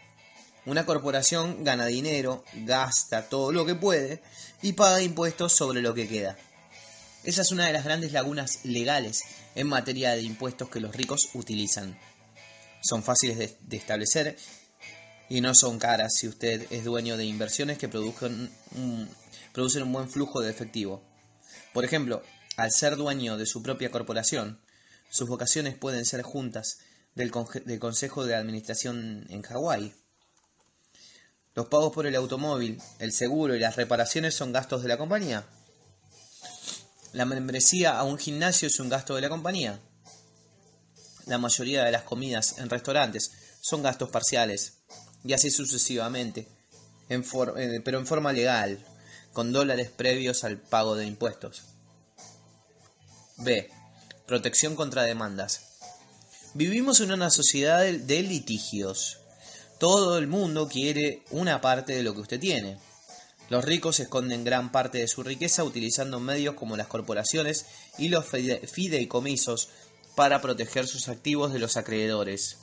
[0.64, 4.22] Una corporación gana dinero, gasta todo lo que puede
[4.62, 6.36] y paga impuestos sobre lo que queda.
[7.24, 9.22] Esa es una de las grandes lagunas legales
[9.54, 11.98] en materia de impuestos que los ricos utilizan.
[12.80, 14.36] Son fáciles de, establecer
[15.28, 19.08] y no son caras si usted es dueño de inversiones que producen un,
[19.52, 21.02] producen un buen flujo de efectivo.
[21.72, 22.22] Por ejemplo,
[22.56, 24.60] al ser dueño de su propia corporación,
[25.10, 26.78] sus vocaciones pueden ser juntas
[27.14, 29.94] del, Consejo de Administración en Hawái.
[31.54, 35.44] Los pagos por el automóvil, el seguro y las reparaciones son gastos de la compañía.
[37.12, 39.78] La membresía a un gimnasio es un gasto de la compañía.
[41.26, 44.78] La mayoría de las comidas en restaurantes son gastos parciales,
[45.24, 46.48] y así sucesivamente,
[47.08, 48.84] eh, pero en forma legal,
[49.32, 51.64] con dólares previos al pago de impuestos.
[53.36, 53.70] B.
[54.26, 55.71] Protección contra demandas.
[56.54, 59.20] Vivimos en una sociedad de litigios.
[59.78, 62.76] Todo el mundo quiere una parte de lo que usted tiene.
[63.48, 67.64] Los ricos esconden gran parte de su riqueza utilizando medios como las corporaciones
[67.96, 69.70] y los fideicomisos
[70.14, 72.58] para proteger sus activos de los acreedores.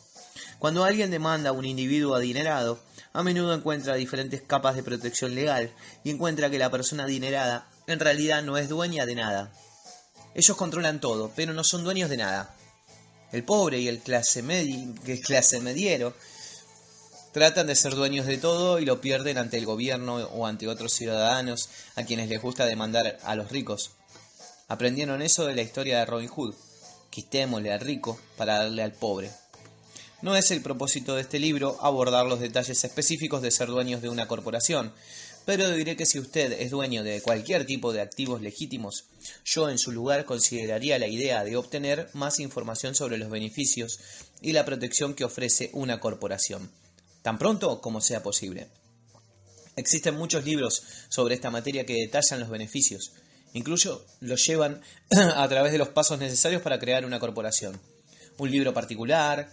[0.59, 2.79] Cuando alguien demanda a un individuo adinerado,
[3.11, 5.71] a menudo encuentra diferentes capas de protección legal
[6.03, 9.51] y encuentra que la persona adinerada en realidad no es dueña de nada.
[10.35, 12.55] Ellos controlan todo, pero no son dueños de nada.
[13.31, 16.13] El pobre y el clase, medi clase mediero
[17.31, 20.93] tratan de ser dueños de todo y lo pierden ante el gobierno o ante otros
[20.93, 23.91] ciudadanos a quienes les gusta demandar a los ricos.
[24.67, 26.55] Aprendieron eso de la historia de Robin Hood.
[27.09, 29.31] Quitémosle al rico para darle al pobre.
[30.21, 34.09] No es el propósito de este libro abordar los detalles específicos de ser dueños de
[34.09, 34.93] una corporación,
[35.45, 39.05] pero diré que si usted es dueño de cualquier tipo de activos legítimos,
[39.45, 43.99] yo en su lugar consideraría la idea de obtener más información sobre los beneficios
[44.41, 46.71] y la protección que ofrece una corporación,
[47.21, 48.67] tan pronto como sea posible.
[49.75, 53.13] Existen muchos libros sobre esta materia que detallan los beneficios,
[53.53, 57.79] incluso los llevan a través de los pasos necesarios para crear una corporación.
[58.37, 59.51] Un libro particular,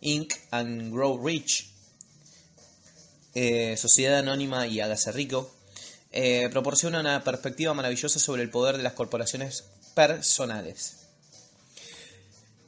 [0.00, 0.34] Inc.
[0.50, 1.73] and Grow Rich,
[3.34, 5.54] eh, Sociedad Anónima y Hágase Rico,
[6.12, 11.04] eh, proporciona una perspectiva maravillosa sobre el poder de las corporaciones personales.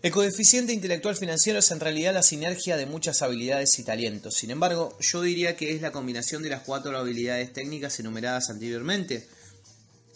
[0.03, 4.35] El coeficiente intelectual financiero es en realidad la sinergia de muchas habilidades y talentos.
[4.35, 9.27] Sin embargo, yo diría que es la combinación de las cuatro habilidades técnicas enumeradas anteriormente,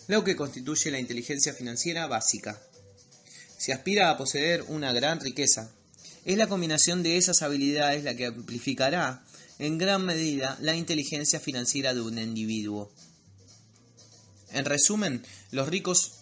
[0.06, 2.60] lo que constituye la inteligencia financiera básica.
[3.58, 5.70] Si aspira a poseer una gran riqueza,
[6.24, 9.24] es la combinación de esas habilidades la que amplificará
[9.61, 12.90] en gran medida la inteligencia financiera de un individuo.
[14.53, 16.12] En resumen, los ricos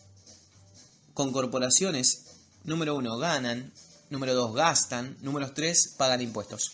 [1.14, 2.24] con corporaciones,
[2.64, 3.72] número uno, ganan,
[4.11, 6.72] número dos, gastan, número tres, pagan impuestos.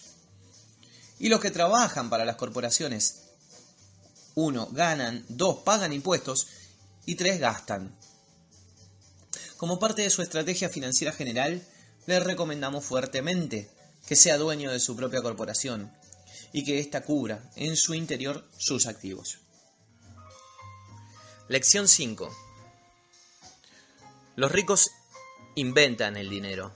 [1.19, 3.25] Y los que trabajan para las corporaciones,
[4.35, 6.47] uno, ganan, dos, pagan impuestos
[7.05, 7.95] y tres, gastan.
[9.59, 11.63] Como parte de su estrategia financiera general,
[12.07, 13.71] les recomendamos fuertemente
[14.07, 15.93] que sea dueño de su propia corporación
[16.55, 19.41] y que ésta cubra en su interior sus activos.
[21.49, 22.33] Lección 5.
[24.37, 24.89] Los ricos
[25.57, 26.73] inventan el dinero.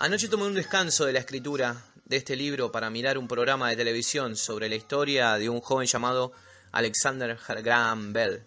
[0.00, 3.76] Anoche tomé un descanso de la escritura de este libro para mirar un programa de
[3.76, 6.32] televisión sobre la historia de un joven llamado
[6.72, 8.44] Alexander Graham Bell.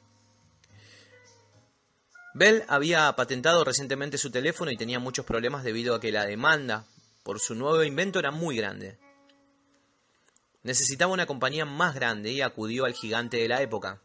[2.33, 6.85] Bell había patentado recientemente su teléfono y tenía muchos problemas debido a que la demanda
[7.29, 8.97] por su nuevo invento era muy grande.
[10.63, 14.01] Necesitaba una compañía más grande y acudió al gigante de la época,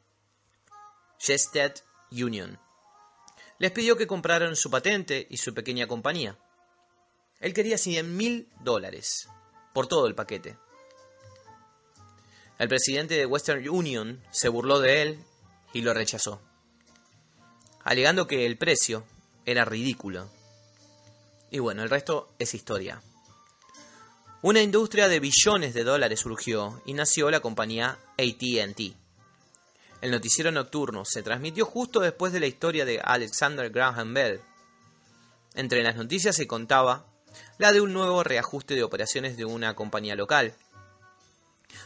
[1.18, 1.72] Gested
[2.12, 2.60] Union.
[3.58, 6.38] Les pidió que compraran su patente y su pequeña compañía.
[7.40, 9.26] Él quería 100 mil dólares
[9.72, 10.58] por todo el paquete.
[12.58, 15.24] El presidente de Western Union se burló de él
[15.72, 16.42] y lo rechazó,
[17.84, 19.02] alegando que el precio
[19.46, 20.28] era ridículo.
[21.50, 23.00] Y bueno, el resto es historia.
[24.46, 28.94] Una industria de billones de dólares surgió y nació la compañía ATT.
[30.02, 34.42] El noticiero nocturno se transmitió justo después de la historia de Alexander Graham Bell.
[35.54, 37.06] Entre las noticias se contaba
[37.56, 40.52] la de un nuevo reajuste de operaciones de una compañía local.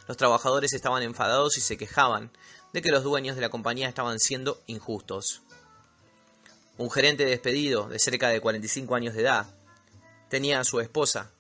[0.09, 2.33] Los trabajadores estaban enfadados y se quejaban
[2.73, 5.43] de que los dueños de la compañía estaban siendo injustos.
[6.77, 9.47] Un gerente despedido de cerca de 45 años de edad
[10.29, 11.31] tenía a su esposa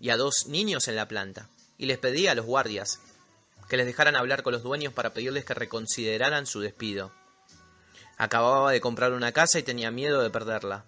[0.00, 3.00] y a dos niños en la planta, y les pedía a los guardias
[3.68, 7.12] que les dejaran hablar con los dueños para pedirles que reconsideraran su despido.
[8.16, 10.84] Acababa de comprar una casa y tenía miedo de perderla.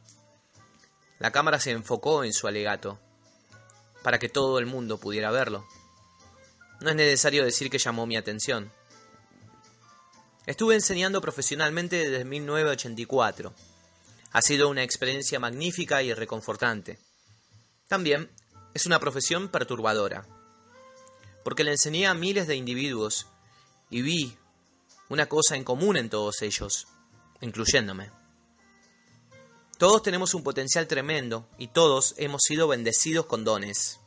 [1.18, 2.98] La cámara se enfocó en su alegato,
[4.02, 5.66] para que todo el mundo pudiera verlo.
[6.80, 8.70] No es necesario decir que llamó mi atención.
[10.46, 13.52] Estuve enseñando profesionalmente desde 1984.
[14.32, 16.98] Ha sido una experiencia magnífica y reconfortante.
[17.88, 18.30] También
[18.74, 20.26] es una profesión perturbadora,
[21.44, 23.26] porque le enseñé a miles de individuos
[23.90, 24.37] y vi
[25.09, 26.87] una cosa en común en todos ellos,
[27.40, 28.11] incluyéndome.
[29.78, 34.00] Todos tenemos un potencial tremendo y todos hemos sido bendecidos con dones.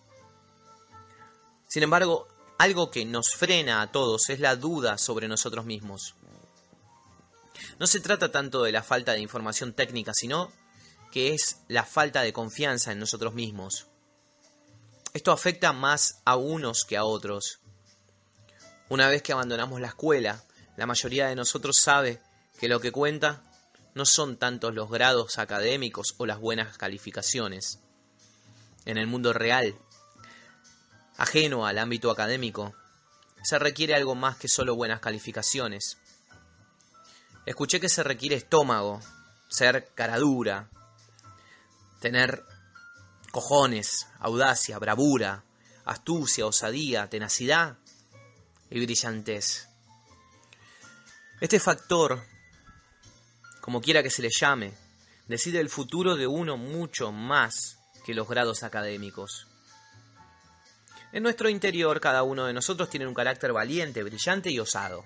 [1.68, 6.16] Sin embargo, algo que nos frena a todos es la duda sobre nosotros mismos.
[7.80, 10.52] No se trata tanto de la falta de información técnica, sino
[11.12, 13.88] que es la falta de confianza en nosotros mismos.
[15.14, 17.60] Esto afecta más a unos que a otros.
[18.88, 20.44] Una vez que abandonamos la escuela,
[20.78, 22.22] la mayoría de nosotros sabe
[22.60, 23.42] que lo que cuenta
[23.94, 27.80] no son tantos los grados académicos o las buenas calificaciones.
[28.86, 29.76] En el mundo real,
[31.18, 32.74] ajeno al ámbito académico,
[33.44, 35.98] se requiere algo más que solo buenas calificaciones.
[37.46, 39.02] Escuché que se requiere estómago,
[39.50, 40.70] ser caradura,
[42.00, 42.46] tener
[43.32, 45.44] cojones, audacia, bravura,
[45.86, 47.78] astucia, osadía, tenacidad
[48.70, 49.68] y brillantez.
[51.40, 52.24] Este factor,
[53.62, 54.74] como quiera que se le llame,
[55.28, 59.48] decide el futuro de uno mucho más que los grados académicos.
[61.14, 65.06] En nuestro interior cada uno de nosotros tiene un carácter valiente, brillante y osado.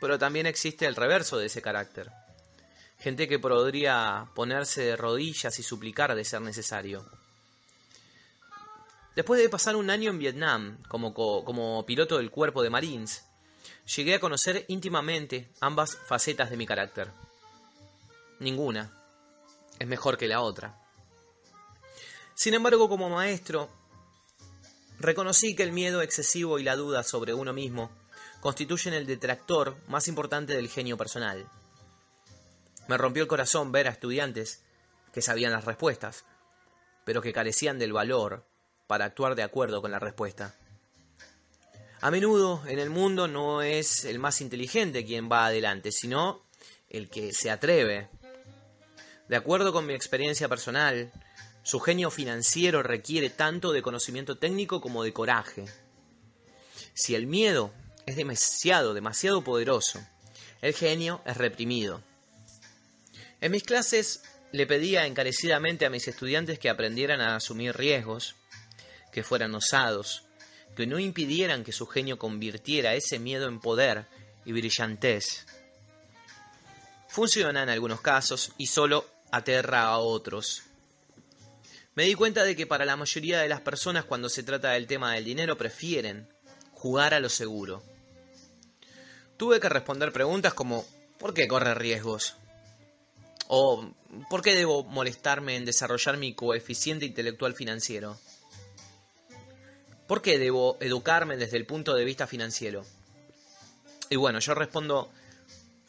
[0.00, 2.10] Pero también existe el reverso de ese carácter.
[2.98, 7.23] Gente que podría ponerse de rodillas y suplicar de ser necesario
[9.14, 13.24] Después de pasar un año en Vietnam como, piloto del cuerpo de Marines,
[13.94, 17.12] llegué a conocer íntimamente ambas facetas de mi carácter.
[18.40, 18.92] Ninguna
[19.78, 20.80] es mejor que la otra.
[22.34, 23.70] Sin embargo, como maestro,
[24.98, 27.92] reconocí que el miedo excesivo y la duda sobre uno mismo
[28.40, 31.48] constituyen el detractor más importante del genio personal.
[32.88, 34.64] Me rompió el corazón ver a estudiantes
[35.12, 36.24] que sabían las respuestas,
[37.04, 38.44] pero que carecían del valor
[38.86, 40.54] para actuar de acuerdo con la respuesta.
[42.00, 46.42] A menudo en el mundo no es el más inteligente quien va adelante, sino
[46.90, 48.08] el que se atreve.
[49.28, 51.10] De acuerdo con mi experiencia personal,
[51.62, 55.64] su genio financiero requiere tanto de conocimiento técnico como de coraje.
[56.92, 57.72] Si el miedo
[58.04, 59.98] es demasiado, demasiado poderoso,
[60.60, 62.02] el genio es reprimido.
[63.40, 64.22] En mis clases
[64.52, 68.36] le pedía encarecidamente a mis estudiantes que aprendieran a asumir riesgos,
[69.14, 70.24] que fueran osados,
[70.74, 74.06] que no impidieran que su genio convirtiera ese miedo en poder
[74.44, 75.46] y brillantez.
[77.08, 80.64] Funciona en algunos casos y solo aterra a otros.
[81.94, 84.88] Me di cuenta de que para la mayoría de las personas cuando se trata del
[84.88, 86.28] tema del dinero prefieren
[86.72, 87.84] jugar a lo seguro.
[89.36, 90.84] Tuve que responder preguntas como
[91.20, 92.34] ¿por qué corre riesgos?
[93.46, 93.88] ¿O
[94.28, 98.18] por qué debo molestarme en desarrollar mi coeficiente intelectual financiero?
[100.06, 102.84] ¿Por qué debo educarme desde el punto de vista financiero?
[104.10, 105.10] Y bueno, yo respondo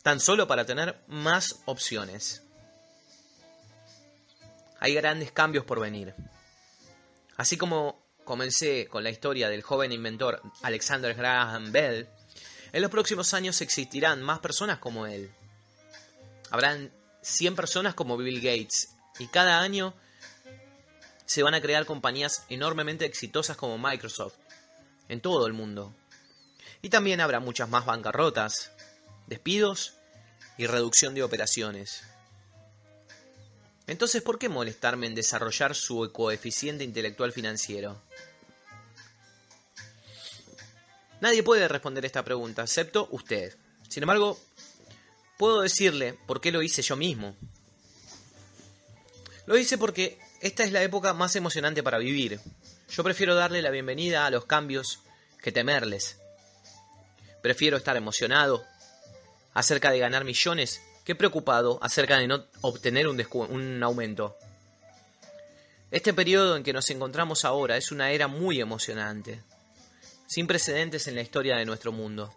[0.04, 2.44] tan solo para tener más opciones.
[4.80, 6.14] Hay grandes cambios por venir.
[7.38, 12.08] Así como comencé con la historia del joven inventor Alexander Graham Bell,
[12.72, 15.32] en los próximos años existirán más personas como él.
[16.52, 16.92] Habrán
[17.22, 19.94] 100 personas como Bill Gates y cada año
[21.26, 24.36] se van a crear compañías enormemente exitosas como Microsoft
[25.10, 25.94] en todo el mundo.
[26.82, 28.72] Y también habrá muchas más bancarrotas,
[29.28, 29.96] despidos
[30.58, 32.04] y reducción de operaciones.
[33.88, 38.02] Entonces, ¿por qué molestarme en desarrollar su coeficiente intelectual financiero?
[41.22, 43.56] Nadie puede responder esta pregunta, excepto usted.
[43.88, 44.40] Sin embargo,
[45.38, 47.36] puedo decirle por qué lo hice yo mismo.
[49.46, 52.40] Lo hice porque esta es la época más emocionante para vivir.
[52.92, 55.00] Yo prefiero darle la bienvenida a los cambios
[55.42, 56.20] que temerles.
[57.42, 58.64] Prefiero estar emocionado
[59.56, 64.38] acerca de ganar millones que preocupado acerca de no obtener un, aumento.
[65.90, 69.42] Este periodo en que nos encontramos ahora es una era muy emocionante,
[70.28, 72.32] sin precedentes en la historia de nuestro mundo.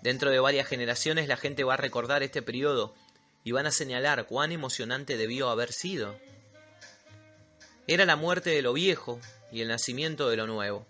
[0.00, 2.94] Dentro de varias generaciones la gente va a recordar este periodo
[3.44, 6.18] y van a señalar cuán emocionante debió haber sido.
[7.86, 9.20] Era la muerte de lo viejo
[9.52, 10.86] y el nacimiento de lo nuevo.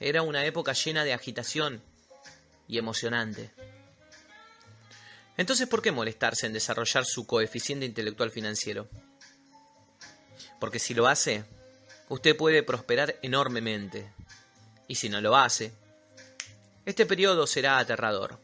[0.00, 1.80] Era una época llena de agitación
[2.66, 3.52] y emocionante.
[5.36, 8.88] Entonces, ¿por qué molestarse en desarrollar su coeficiente intelectual financiero?
[10.58, 11.44] Porque si lo hace,
[12.08, 14.12] usted puede prosperar enormemente.
[14.88, 15.72] Y si no lo hace,
[16.86, 18.40] este periodo será aterrador.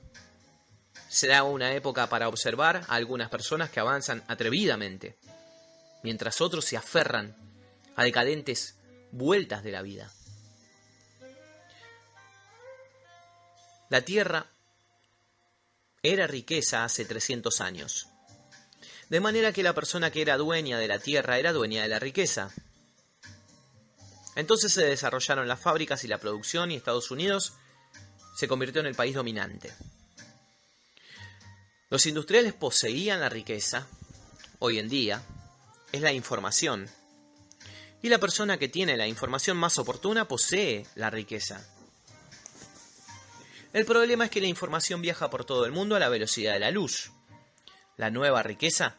[1.08, 5.16] Será una época para observar a algunas personas que avanzan atrevidamente
[6.04, 7.34] mientras otros se aferran
[7.96, 8.76] a decadentes
[9.10, 10.12] vueltas de la vida.
[13.88, 14.46] La tierra
[16.02, 18.08] era riqueza hace 300 años.
[19.08, 21.98] De manera que la persona que era dueña de la tierra era dueña de la
[21.98, 22.50] riqueza.
[24.36, 27.54] Entonces se desarrollaron las fábricas y la producción y Estados Unidos
[28.36, 29.72] se convirtió en el país dominante.
[31.88, 33.86] Los industriales poseían la riqueza,
[34.58, 35.22] hoy en día,
[35.94, 36.88] es la información.
[38.02, 41.64] Y la persona que tiene la información más oportuna posee la riqueza.
[43.72, 46.60] El problema es que la información viaja por todo el mundo a la velocidad de
[46.60, 47.12] la luz.
[47.96, 48.96] La nueva riqueza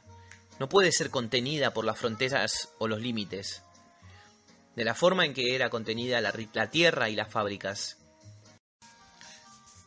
[0.58, 3.62] no puede ser contenida por las fronteras o los límites,
[4.76, 7.98] de la forma en que era contenida la, tierra y las fábricas.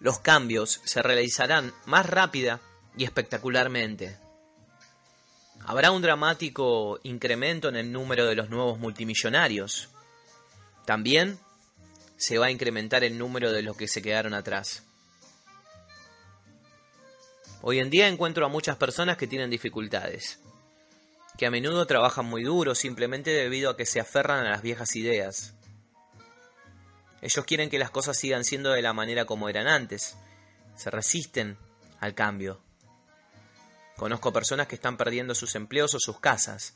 [0.00, 2.60] Los cambios se realizarán más rápida
[2.96, 4.27] y espectacularmente.
[5.68, 9.90] Habrá un dramático incremento en el número de los nuevos multimillonarios.
[10.86, 11.38] También
[12.16, 14.82] se va a incrementar el número de los que se quedaron atrás.
[17.60, 20.40] Hoy en día encuentro a muchas personas que tienen dificultades,
[21.36, 24.96] que a menudo trabajan muy duro simplemente debido a que se aferran a las viejas
[24.96, 25.52] ideas.
[27.20, 30.16] Ellos quieren que las cosas sigan siendo de la manera como eran antes,
[30.76, 31.58] se resisten
[32.00, 32.58] al cambio.
[33.98, 36.74] Conozco personas que están perdiendo sus empleos o sus casas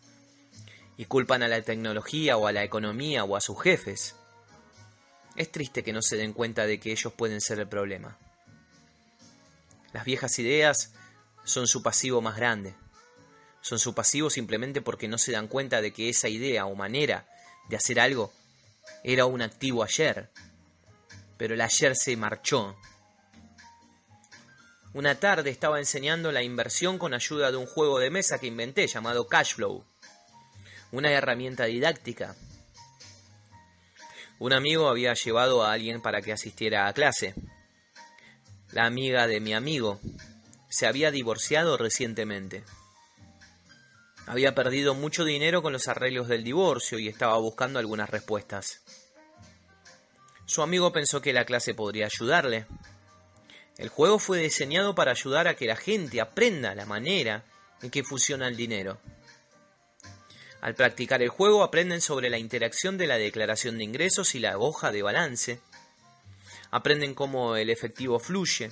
[0.97, 4.17] y culpan a la tecnología o a la economía o a sus jefes.
[5.37, 8.19] Es triste que no se den cuenta de que ellos pueden ser el problema.
[9.93, 10.95] Las viejas ideas
[11.45, 12.75] son su pasivo más grande.
[13.61, 17.29] Son su pasivo simplemente porque no se dan cuenta de que esa idea o manera
[17.69, 18.33] de hacer algo
[19.05, 20.29] era un activo ayer.
[21.37, 22.77] Pero el ayer se marchó.
[24.95, 28.87] Una tarde estaba enseñando la inversión con ayuda de un juego de mesa que inventé
[28.87, 29.85] llamado Cashflow.
[30.91, 32.37] Una herramienta didáctica.
[34.39, 37.35] Un amigo había llevado a alguien para que asistiera a clase.
[38.71, 39.99] La amiga de mi amigo
[40.69, 42.65] se había divorciado recientemente.
[44.27, 48.83] Había perdido mucho dinero con los arreglos del divorcio y estaba buscando algunas respuestas.
[50.45, 52.67] Su amigo pensó que la clase podría ayudarle.
[53.83, 57.43] El juego fue diseñado para ayudar a que la gente aprenda la manera
[57.83, 59.01] en que funciona el dinero.
[60.61, 64.57] Al practicar el juego aprenden sobre la interacción de la declaración de ingresos y la
[64.57, 65.61] hoja de balance.
[66.71, 68.71] Aprenden cómo el efectivo fluye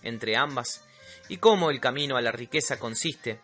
[0.00, 0.84] entre ambas
[1.28, 3.40] y cómo el camino a la riqueza consiste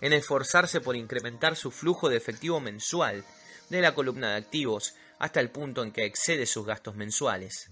[0.00, 3.26] en esforzarse por incrementar su flujo de efectivo mensual
[3.68, 7.70] de la columna de activos hasta el punto en que excede sus gastos mensuales.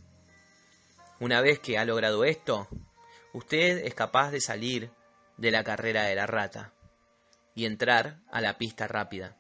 [1.23, 2.67] Una vez que ha logrado esto,
[3.33, 4.91] usted es capaz de salir
[5.37, 6.73] de la carrera de la rata
[7.55, 9.37] y entrar a la pista rápida.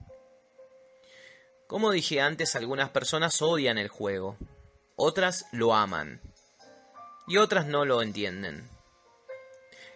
[1.66, 4.36] Como dije antes, algunas personas odian el juego,
[4.94, 6.20] otras lo aman
[7.26, 8.70] y otras no lo entienden.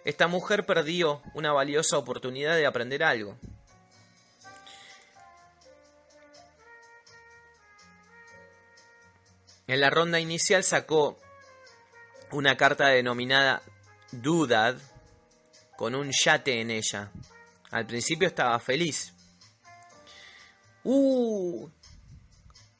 [0.03, 3.37] Esta mujer perdió una valiosa oportunidad de aprender algo.
[9.67, 11.17] En la ronda inicial sacó
[12.31, 13.61] una carta denominada
[14.11, 14.77] Dudad
[15.75, 17.11] con un yate en ella.
[17.71, 19.13] Al principio estaba feliz.
[20.83, 21.69] ¡Uh!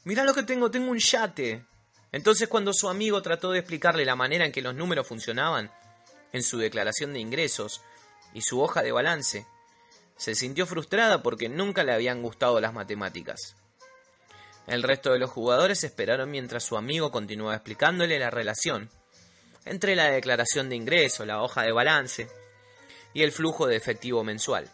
[0.05, 1.65] Mira lo que tengo, tengo un yate.
[2.11, 5.71] Entonces cuando su amigo trató de explicarle la manera en que los números funcionaban,
[6.31, 7.81] en su declaración de ingresos
[8.33, 9.45] y su hoja de balance.
[10.15, 13.55] Se sintió frustrada porque nunca le habían gustado las matemáticas.
[14.65, 18.89] El resto de los jugadores esperaron mientras su amigo continuaba explicándole la relación
[19.69, 22.27] entre la declaración de ingreso, la hoja de balance
[23.13, 24.69] y el flujo de efectivo mensual.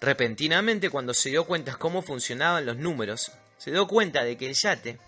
[0.00, 4.54] Repentinamente, cuando se dio cuenta cómo funcionaban los números, se dio cuenta de que el
[4.54, 4.98] yate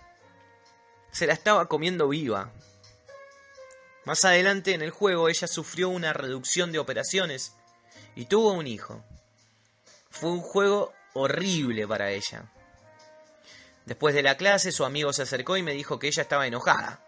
[1.11, 2.51] se la estaba comiendo viva
[4.03, 7.53] más adelante en el juego ella sufrió una reducción de operaciones
[8.15, 9.03] y tuvo un hijo.
[10.09, 12.51] Fue un juego horrible para ella.
[13.85, 17.05] Después de la clase su amigo se acercó y me dijo que ella estaba enojada.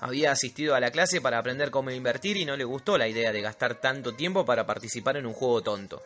[0.00, 3.32] Había asistido a la clase para aprender cómo invertir y no le gustó la idea
[3.32, 6.02] de gastar tanto tiempo para participar en un juego tonto.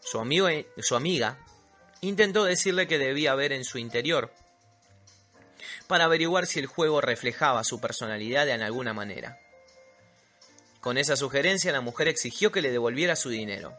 [0.00, 1.38] Su, amigo, su amiga
[2.00, 4.32] intentó decirle que debía ver en su interior
[5.86, 9.38] para averiguar si el juego reflejaba su personalidad de alguna manera.
[10.80, 13.76] Con esa sugerencia la mujer exigió que le devolviera su dinero.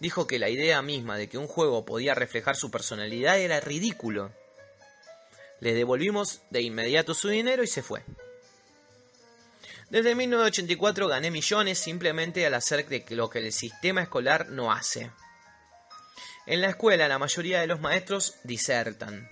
[0.00, 4.32] Dijo que la idea misma de que un juego podía reflejar su personalidad era ridículo.
[5.64, 8.04] Le devolvimos de inmediato su dinero y se fue.
[9.88, 15.10] Desde 1984 gané millones simplemente al hacer lo que el sistema escolar no hace.
[16.44, 19.26] En la escuela la mayoría de los maestros disertan.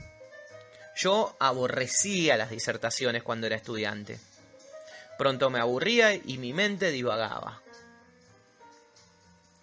[0.96, 4.18] Yo aborrecía las disertaciones cuando era estudiante.
[5.18, 7.60] Pronto me aburría y mi mente divagaba.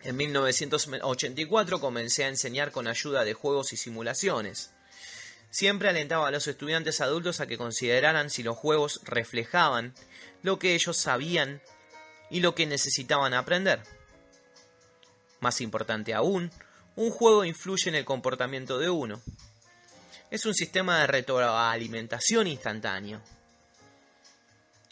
[0.03, 4.70] En 1984 comencé a enseñar con ayuda de juegos y simulaciones.
[5.50, 9.93] Siempre alentaba a los estudiantes adultos a que consideraran si los juegos reflejaban
[10.43, 11.62] lo que ellos sabían
[12.30, 13.82] y lo que necesitaban aprender.
[15.39, 16.52] Más importante aún,
[16.95, 19.22] un juego influye en el comportamiento de uno
[20.32, 23.22] es un sistema de retroalimentación instantáneo.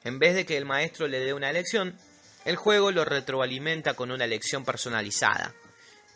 [0.03, 1.97] En vez de que el maestro le dé una lección,
[2.45, 5.53] el juego lo retroalimenta con una lección personalizada,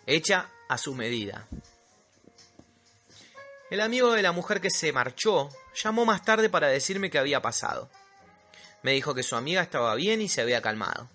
[0.07, 1.47] hecha a su medida.
[3.71, 7.41] El amigo de la mujer que se marchó llamó más tarde para decirme qué había
[7.41, 7.89] pasado.
[8.83, 11.09] Me dijo que su amiga estaba bien y se había calmado.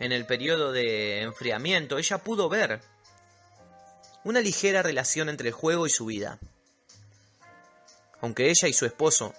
[0.00, 2.80] En el periodo de enfriamiento ella pudo ver
[4.24, 6.38] una ligera relación entre el juego y su vida
[8.24, 9.34] aunque ella y su esposo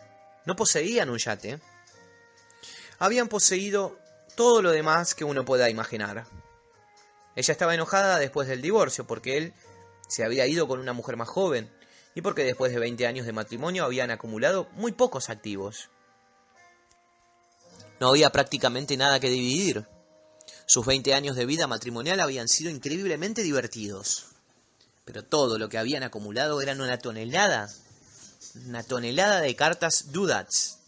[0.46, 1.60] no poseían un yate,
[3.00, 3.98] habían poseído
[4.36, 6.28] todo lo demás que uno pueda imaginar.
[7.36, 9.54] Ella estaba enojada después del divorcio porque él
[10.08, 11.75] se había ido con una mujer más joven
[12.16, 15.90] y porque después de 20 años de matrimonio habían acumulado muy pocos activos.
[18.00, 19.86] No había prácticamente nada que dividir.
[20.66, 24.28] Sus 20 años de vida matrimonial habían sido increíblemente divertidos.
[25.04, 27.70] Pero todo lo que habían acumulado eran una tonelada,
[28.66, 30.80] una tonelada de cartas dudats.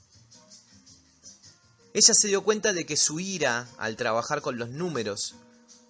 [1.94, 5.36] Ella se dio cuenta de que su ira al trabajar con los números,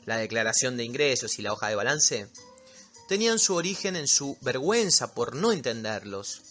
[0.06, 2.28] la declaración de ingresos y la hoja de balance,
[3.08, 6.42] tenían su origen en su vergüenza por no entenderlos.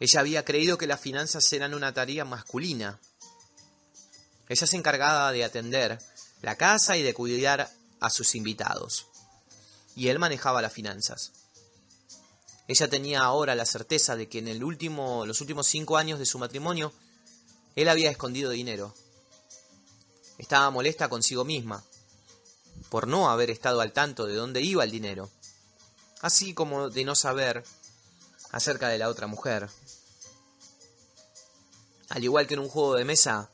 [0.00, 3.00] Ella había creído que las finanzas eran una tarea masculina.
[4.48, 5.98] Ella se encargaba de atender
[6.42, 7.70] la casa y de cuidar
[8.00, 9.06] a sus invitados.
[9.96, 11.32] Y él manejaba las finanzas.
[12.68, 16.26] Ella tenía ahora la certeza de que en el último, los últimos cinco años de
[16.26, 16.92] su matrimonio,
[17.74, 18.94] él había escondido dinero.
[20.36, 21.82] Estaba molesta consigo misma
[22.90, 25.30] por no haber estado al tanto de dónde iba el dinero,
[26.20, 27.64] así como de no saber
[28.50, 29.68] acerca de la otra mujer.
[32.08, 33.50] Al igual que en un juego de mesa,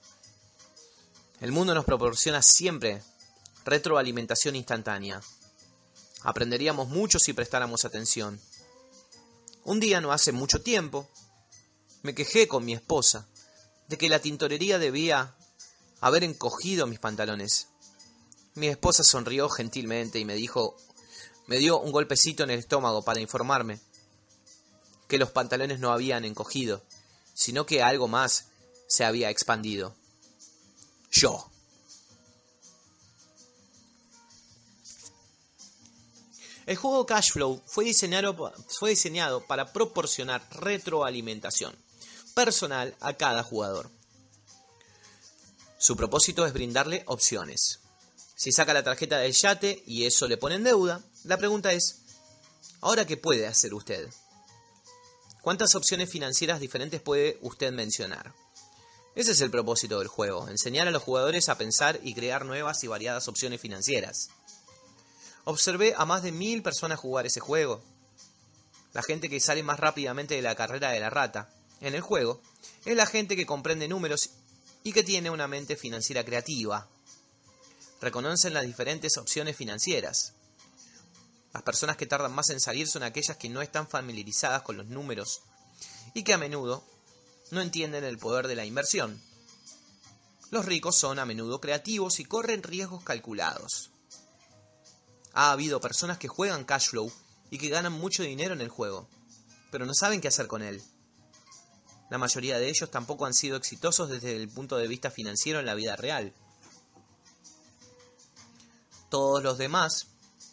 [1.41, 3.03] el mundo nos proporciona siempre
[3.64, 5.20] retroalimentación instantánea.
[6.22, 8.41] Aprenderíamos mucho si prestáramos atención.
[9.64, 11.09] Un día, no hace mucho tiempo,
[12.03, 13.26] me quejé con mi esposa
[13.89, 15.35] de que la tintorería debía
[16.01, 17.68] haber encogido mis pantalones.
[18.55, 20.76] Mi esposa sonrió gentilmente y me dijo,
[21.46, 23.80] me dio un golpecito en el estómago para informarme
[25.09, 26.82] que los pantalones no habían encogido,
[27.34, 28.46] sino que algo más
[28.86, 29.94] se había expandido.
[31.11, 31.50] Yo.
[36.66, 41.76] El juego Cashflow fue diseñado, para proporcionar retroalimentación
[42.34, 43.90] personal a cada jugador.
[45.76, 47.84] Su propósito es brindarle opciones.
[48.35, 52.03] Si saca la tarjeta del yate y eso le pone en deuda, la pregunta es,
[52.80, 54.09] ¿ahora qué puede hacer usted?
[55.41, 58.32] ¿Cuántas opciones financieras diferentes puede usted mencionar?
[59.14, 62.82] Ese es el propósito del juego, enseñar a los jugadores a pensar y crear nuevas
[62.82, 64.30] y variadas opciones financieras.
[65.45, 67.82] Observé a más de mil personas jugar ese juego.
[68.93, 72.41] La gente que sale más rápidamente de la carrera de la rata, en el juego,
[72.85, 74.30] es la gente que comprende números
[74.82, 76.89] y que tiene una mente financiera creativa.
[78.01, 80.34] Reconocen las diferentes opciones financieras.
[81.53, 84.86] Las personas que tardan más en salir son aquellas que no están familiarizadas con los
[84.86, 85.42] números
[86.12, 86.84] y que a menudo
[87.51, 89.20] no entienden el poder de la inversión.
[90.51, 93.90] Los ricos son a menudo creativos y corren riesgos calculados.
[95.32, 97.11] Ha habido personas que juegan cash flow
[97.51, 99.09] y que ganan mucho dinero en el juego,
[99.70, 100.82] pero no saben qué hacer con él.
[102.11, 105.66] La mayoría de ellos tampoco han sido exitosos desde el punto de vista financiero en
[105.66, 106.32] la vida real.
[109.09, 110.09] Todos los demás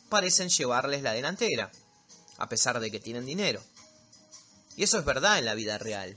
[0.09, 1.71] parecen llevarles la delantera,
[2.37, 3.61] a pesar de que tienen dinero.
[4.75, 6.15] Y eso es verdad en la vida real.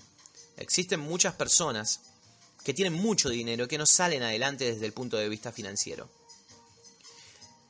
[0.57, 2.01] Existen muchas personas
[2.65, 6.09] que tienen mucho dinero que no salen adelante desde el punto de vista financiero.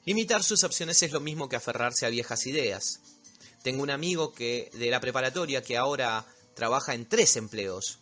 [0.04, 3.00] Limitar sus opciones es lo mismo que aferrarse a viejas ideas.
[3.62, 7.98] Tengo un amigo que de la preparatoria que ahora trabaja en tres empleos.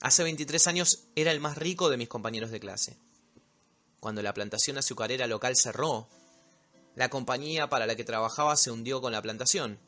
[0.00, 2.96] Hace 23 años era el más rico de mis compañeros de clase.
[4.02, 6.08] Cuando la plantación azucarera local cerró,
[6.96, 9.78] la compañía para la que trabajaba se hundió con la plantación.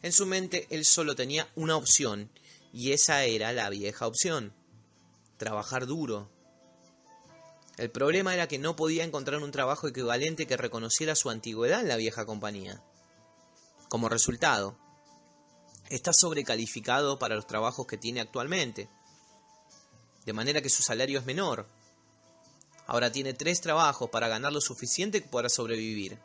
[0.00, 2.30] En su mente él solo tenía una opción,
[2.72, 4.54] y esa era la vieja opción.
[5.38, 6.30] Trabajar duro.
[7.78, 11.88] El problema era que no podía encontrar un trabajo equivalente que reconociera su antigüedad en
[11.88, 12.80] la vieja compañía.
[13.88, 14.78] Como resultado,
[15.88, 18.88] está sobrecalificado para los trabajos que tiene actualmente,
[20.24, 21.66] de manera que su salario es menor,
[22.90, 26.18] Ahora tiene tres trabajos para ganar lo suficiente para sobrevivir.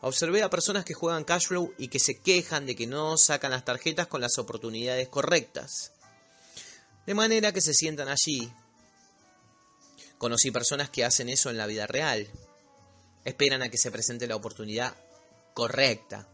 [0.00, 3.66] Observé a personas que juegan cashflow y que se quejan de que no sacan las
[3.66, 5.92] tarjetas con las oportunidades correctas.
[7.04, 8.50] De manera que se sientan allí.
[10.16, 12.26] Conocí personas que hacen eso en la vida real.
[13.26, 14.94] Esperan a que se presente la oportunidad
[15.52, 16.26] correcta.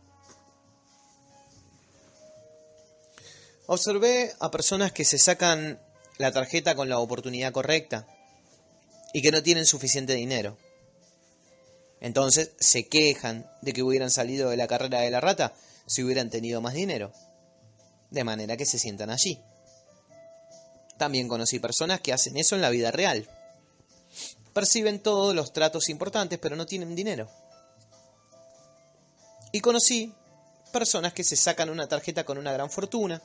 [3.67, 5.83] Observé a personas que se sacan
[6.19, 8.07] la tarjeta con la oportunidad correcta
[9.13, 10.57] y que no tienen suficiente dinero.
[12.01, 15.55] Entonces se quejan de que hubieran salido de la carrera de la rata
[15.87, 17.13] si hubieran tenido más dinero.
[18.11, 19.39] De manera que se sientan allí.
[20.99, 23.29] También conocí personas que hacen eso en la vida real.
[24.53, 27.31] Perciben todos los tratos importantes pero no tienen dinero.
[29.53, 30.13] Y conocí
[30.73, 33.21] personas que se sacan una tarjeta con una gran fortuna,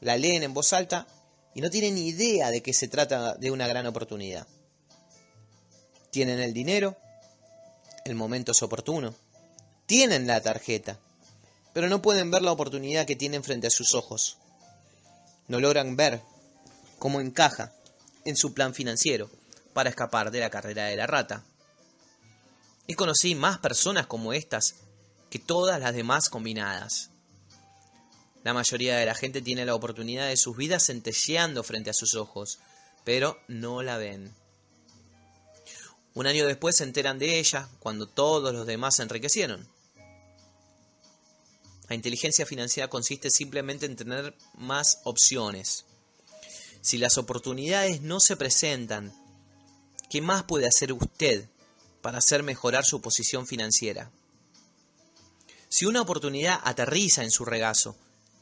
[0.00, 1.06] la leen en voz alta
[1.54, 4.46] y no tienen idea de que se trata de una gran oportunidad.
[6.10, 6.96] Tienen el dinero,
[8.04, 9.14] el momento es oportuno,
[9.86, 10.98] tienen la tarjeta,
[11.72, 14.38] pero no pueden ver la oportunidad que tienen frente a sus ojos.
[15.46, 16.20] No logran ver
[16.98, 17.72] cómo encaja
[18.24, 19.30] en su plan financiero
[19.72, 21.44] para escapar de la carrera de la rata.
[22.86, 24.76] Y conocí más personas como estas
[25.30, 27.10] que todas las demás combinadas.
[28.44, 32.14] La mayoría de la gente tiene la oportunidad de sus vidas centelleando frente a sus
[32.14, 32.58] ojos,
[33.04, 34.34] pero no la ven.
[36.18, 39.68] Un año después se enteran de ella cuando todos los demás se enriquecieron.
[41.88, 45.84] La inteligencia financiera consiste simplemente en tener más opciones.
[46.80, 49.14] Si las oportunidades no se presentan,
[50.10, 51.48] ¿qué más puede hacer usted
[52.02, 54.10] para hacer mejorar su posición financiera?
[55.68, 57.94] Si una oportunidad aterriza en su regazo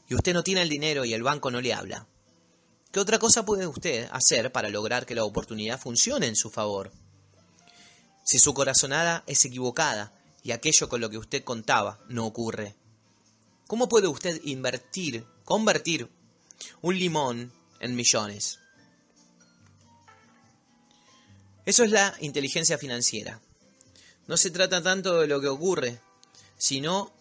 [0.09, 2.07] y usted no tiene el dinero y el banco no le habla,
[2.91, 6.91] ¿qué otra cosa puede usted hacer para lograr que la oportunidad funcione en su favor?
[8.27, 10.11] Si su corazonada es equivocada
[10.43, 12.75] y aquello con lo que usted contaba no ocurre,
[13.67, 16.07] ¿Cómo puede usted invertir, convertir
[16.81, 17.51] un limón
[17.81, 18.59] en millones?
[21.65, 23.41] Eso es la inteligencia financiera.
[24.25, 25.99] No se trata tanto de lo que ocurre,
[26.57, 27.11] sino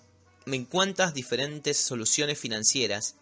[0.46, 3.16] en cuántas diferentes soluciones financieras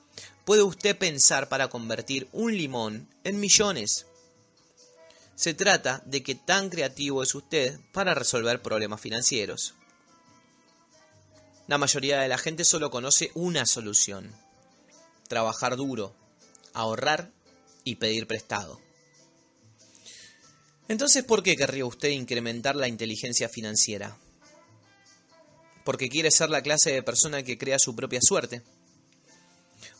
[0.45, 4.05] puede usted pensar para convertir un limón en millones.
[5.37, 9.74] Se trata de qué tan creativo es usted para resolver problemas financieros.
[11.66, 14.32] La mayoría de la gente solo conoce una solución.
[15.28, 16.14] Trabajar duro,
[16.72, 17.32] ahorrar
[17.82, 18.80] y pedir prestado.
[20.89, 24.18] Entonces, ¿por qué querría usted incrementar la inteligencia financiera?
[25.85, 28.62] Porque quiere ser la clase de persona que crea su propia suerte.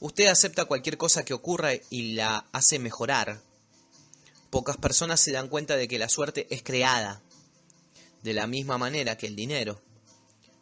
[0.01, 3.41] Usted acepta cualquier cosa que ocurra y la hace mejorar.
[4.55, 7.21] Pocas personas se dan cuenta de que la suerte es creada,
[8.23, 9.83] de la misma manera que el dinero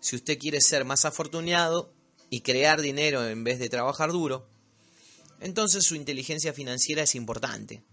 [0.02, 1.92] si usted quiere ser más afortunado
[2.28, 4.48] y crear dinero en vez de trabajar duro,
[5.40, 7.84] entonces su inteligencia financiera es importante.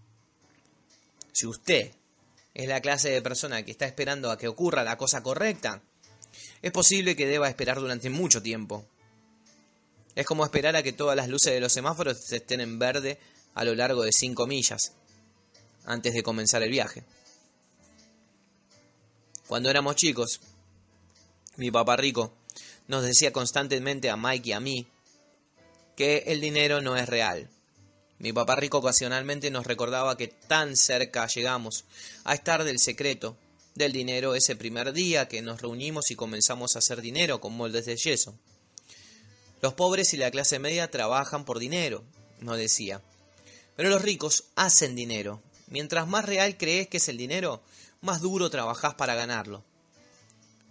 [1.32, 1.92] Si usted
[2.56, 5.84] es la clase de persona que está esperando a que ocurra la cosa correcta,
[6.64, 8.88] es posible que deba esperar durante mucho tiempo.
[10.16, 13.20] Es como esperar a que todas las luces de los semáforos estén en verde
[13.54, 14.94] a lo largo de 5 millas,
[15.86, 17.04] antes de comenzar el viaje.
[19.48, 20.42] Cuando éramos chicos,
[21.58, 22.34] mi papá rico,
[22.88, 24.88] nos decía constantemente a Mike y a mí
[25.96, 27.50] que el dinero no es real.
[28.20, 31.86] Mi papá rico ocasionalmente nos recordaba que tan cerca llegamos
[32.26, 33.38] a estar del secreto
[33.76, 37.86] del dinero ese primer día que nos reunimos y comenzamos a hacer dinero con moldes
[37.86, 38.36] de yeso.
[39.62, 42.04] Los pobres y la clase media trabajan por dinero,
[42.40, 43.02] nos decía.
[43.76, 45.42] Pero los ricos hacen dinero.
[45.70, 47.62] Mientras más real crees que es el dinero,
[48.02, 49.64] más duro trabajás para ganarlo.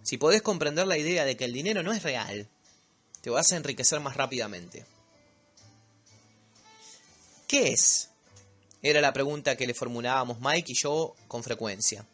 [0.03, 2.47] Si podés comprender la idea de que el dinero no es real,
[3.21, 4.85] te vas a enriquecer más rápidamente.
[7.47, 8.09] ¿Qué es?
[8.81, 12.05] Era la pregunta que le formulábamos Mike y yo con frecuencia.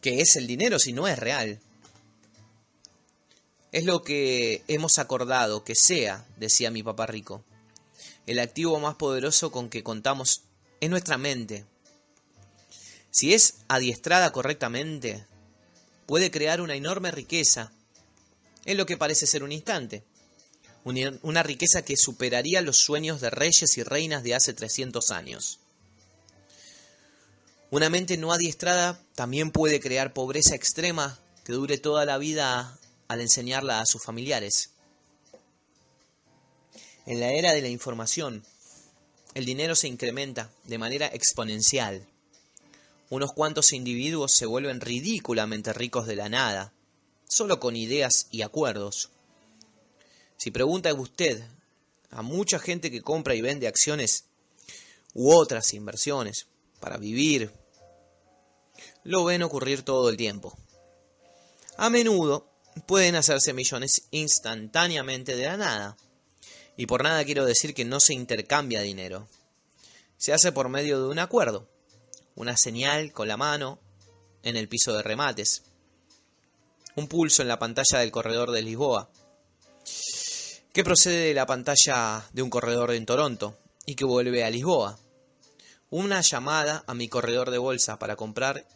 [0.00, 1.60] ¿Qué es el dinero si no es real?
[3.72, 7.44] Es lo que hemos acordado que sea, decía mi papá rico.
[8.26, 10.45] El activo más poderoso con que contamos
[10.80, 11.64] es nuestra mente.
[13.10, 15.26] Si es adiestrada correctamente,
[16.06, 17.72] puede crear una enorme riqueza
[18.64, 20.04] en lo que parece ser un instante.
[20.84, 25.58] Una riqueza que superaría los sueños de reyes y reinas de hace 300 años.
[27.70, 33.20] Una mente no adiestrada también puede crear pobreza extrema que dure toda la vida al
[33.20, 34.70] enseñarla a sus familiares.
[37.06, 38.44] En la era de la información,
[39.36, 42.06] el dinero se incrementa de manera exponencial
[43.10, 46.72] unos cuantos individuos se vuelven ridículamente ricos de la nada,
[47.28, 49.10] solo con ideas y acuerdos.
[50.38, 51.44] Si pregunta usted
[52.10, 54.24] a mucha gente que compra y vende acciones
[55.12, 56.46] u otras inversiones
[56.80, 57.52] para vivir,
[59.04, 60.56] lo ven ocurrir todo el tiempo.
[61.76, 62.48] A menudo
[62.86, 65.96] pueden hacerse millones instantáneamente de la nada.
[66.76, 69.28] Y por nada quiero decir que no se intercambia dinero.
[70.18, 71.68] Se hace por medio de un acuerdo
[72.36, 73.80] una señal con la mano
[74.42, 75.62] en el piso de remates,
[76.94, 79.10] un pulso en la pantalla del corredor de Lisboa,
[80.72, 84.98] que procede de la pantalla de un corredor en Toronto y que vuelve a Lisboa,
[85.88, 88.68] una llamada a mi corredor de bolsa para comprar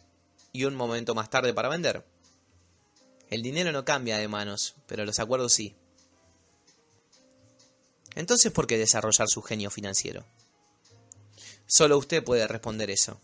[0.51, 2.03] y un momento más tarde para vender.
[3.29, 5.75] El dinero no cambia de manos, pero los acuerdos sí.
[8.15, 10.25] Entonces, ¿por qué desarrollar su genio financiero?
[11.67, 13.19] Solo usted puede responder eso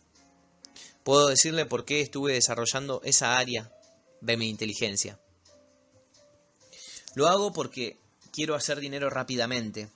[1.07, 3.71] puedo decirle por qué estuve desarrollando esa área
[4.19, 5.17] de mi inteligencia.
[7.15, 7.97] Lo hago porque
[8.33, 9.89] quiero hacer dinero rápidamente.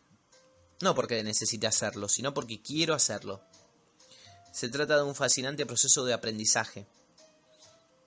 [0.79, 3.43] No porque necesite hacerlo, sino porque quiero hacerlo.
[4.53, 6.87] Se trata de un fascinante proceso de aprendizaje.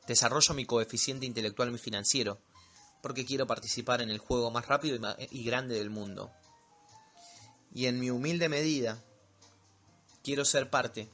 [0.07, 2.41] Desarrollo mi coeficiente intelectual y financiero,
[3.03, 4.99] porque quiero participar en el juego más rápido
[5.31, 6.33] y grande del mundo.
[7.75, 9.03] Y en mi humilde medida,
[10.23, 11.11] quiero ser parte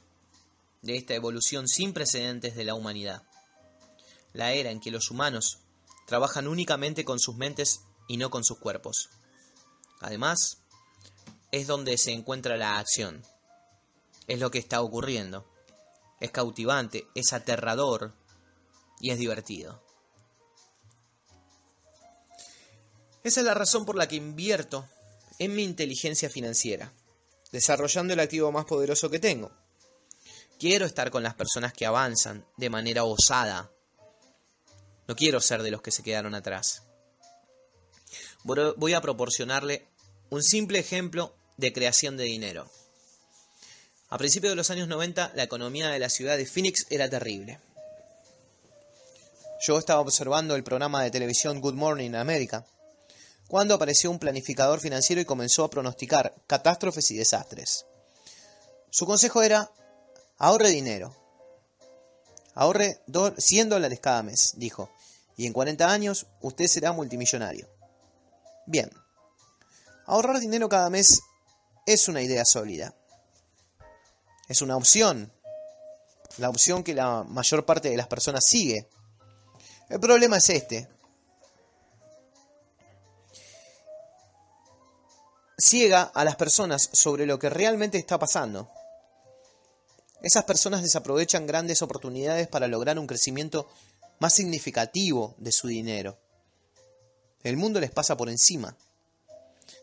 [0.81, 3.23] de esta evolución sin precedentes de la humanidad.
[4.33, 5.57] La era en que los humanos
[6.05, 9.09] trabajan únicamente con sus mentes y no con sus cuerpos.
[9.99, 10.59] Además,
[11.51, 13.23] es donde se encuentra la acción.
[14.27, 15.45] Es lo que está ocurriendo.
[16.19, 18.13] Es cautivante, es aterrador
[18.99, 19.83] y es divertido.
[23.23, 24.87] Esa es la razón por la que invierto
[25.41, 26.93] en mi inteligencia financiera,
[27.51, 29.51] desarrollando el activo más poderoso que tengo.
[30.59, 33.71] Quiero estar con las personas que avanzan de manera osada.
[35.07, 36.83] No quiero ser de los que se quedaron atrás.
[38.43, 39.87] Voy a proporcionarle
[40.29, 42.69] un simple ejemplo de creación de dinero.
[44.09, 47.59] A principios de los años 90, la economía de la ciudad de Phoenix era terrible.
[49.65, 52.63] Yo estaba observando el programa de televisión Good Morning America
[53.51, 57.85] cuando apareció un planificador financiero y comenzó a pronosticar catástrofes y desastres.
[58.89, 59.69] Su consejo era,
[60.37, 61.13] ahorre dinero.
[62.55, 63.01] Ahorre
[63.37, 64.89] 100 dólares cada mes, dijo,
[65.35, 67.67] y en 40 años usted será multimillonario.
[68.67, 68.89] Bien,
[70.05, 71.19] ahorrar dinero cada mes
[71.85, 72.95] es una idea sólida.
[74.47, 75.29] Es una opción,
[76.37, 78.87] la opción que la mayor parte de las personas sigue.
[79.89, 80.87] El problema es este,
[85.61, 88.69] ciega a las personas sobre lo que realmente está pasando.
[90.23, 93.69] Esas personas desaprovechan grandes oportunidades para lograr un crecimiento
[94.19, 96.17] más significativo de su dinero.
[97.43, 98.75] El mundo les pasa por encima.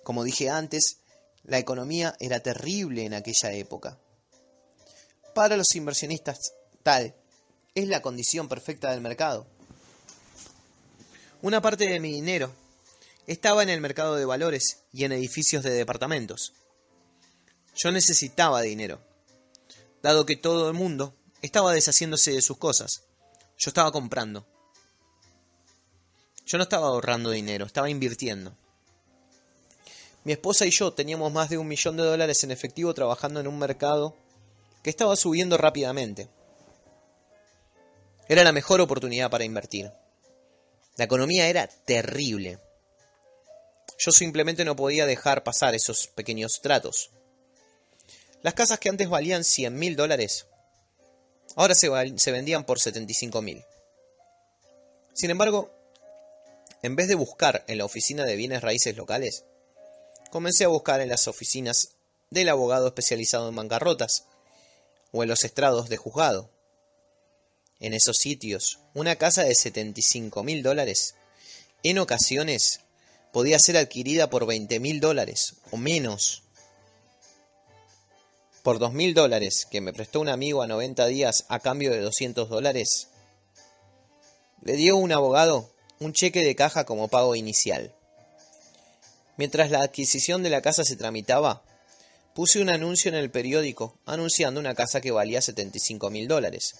[0.03, 0.99] Como dije antes,
[1.45, 3.99] la economía era terrible en aquella época.
[5.35, 7.15] Para los inversionistas, tal
[7.75, 9.47] es la condición perfecta del mercado.
[11.43, 12.53] Una parte de mi dinero
[13.29, 16.55] estaba en el mercado de valores y en edificios de departamentos.
[17.77, 19.01] Yo necesitaba dinero,
[20.03, 23.05] dado que todo el mundo estaba deshaciéndose de sus cosas.
[23.59, 24.47] Yo estaba comprando.
[26.47, 28.57] Yo no estaba ahorrando dinero, estaba invirtiendo.
[30.25, 33.47] Mi esposa y yo teníamos más de un millón de dólares en efectivo trabajando en
[33.47, 34.17] un mercado
[34.83, 36.31] que estaba subiendo rápidamente.
[38.27, 39.93] Era la mejor oportunidad para invertir.
[40.97, 42.59] La economía era terrible.
[43.99, 47.11] Yo simplemente no podía dejar pasar esos pequeños tratos.
[48.43, 50.47] Las casas que antes valían 100 mil dólares,
[51.57, 53.65] ahora se, vendían por 75 mil.
[55.13, 55.73] Sin embargo,
[56.83, 59.45] en vez de buscar en la oficina de bienes raíces locales,
[60.31, 61.97] comencé a buscar en las oficinas
[62.31, 64.27] del abogado especializado en bancarrotas
[65.11, 66.51] o en los estrados de juzgado.
[67.81, 71.17] En esos sitios, una casa de 75 mil dólares,
[71.83, 72.81] en ocasiones
[73.33, 76.43] podía ser adquirida por 20 mil dólares o menos.
[78.63, 82.01] Por 2 mil dólares que me prestó un amigo a 90 días a cambio de
[82.01, 83.09] 200 dólares,
[84.63, 85.71] le dio un abogado
[86.01, 87.93] un cheque de caja como pago inicial.
[89.37, 91.63] Mientras la adquisición de la casa se tramitaba,
[92.35, 96.77] puse un anuncio en el periódico anunciando una casa que valía 75 mil dólares,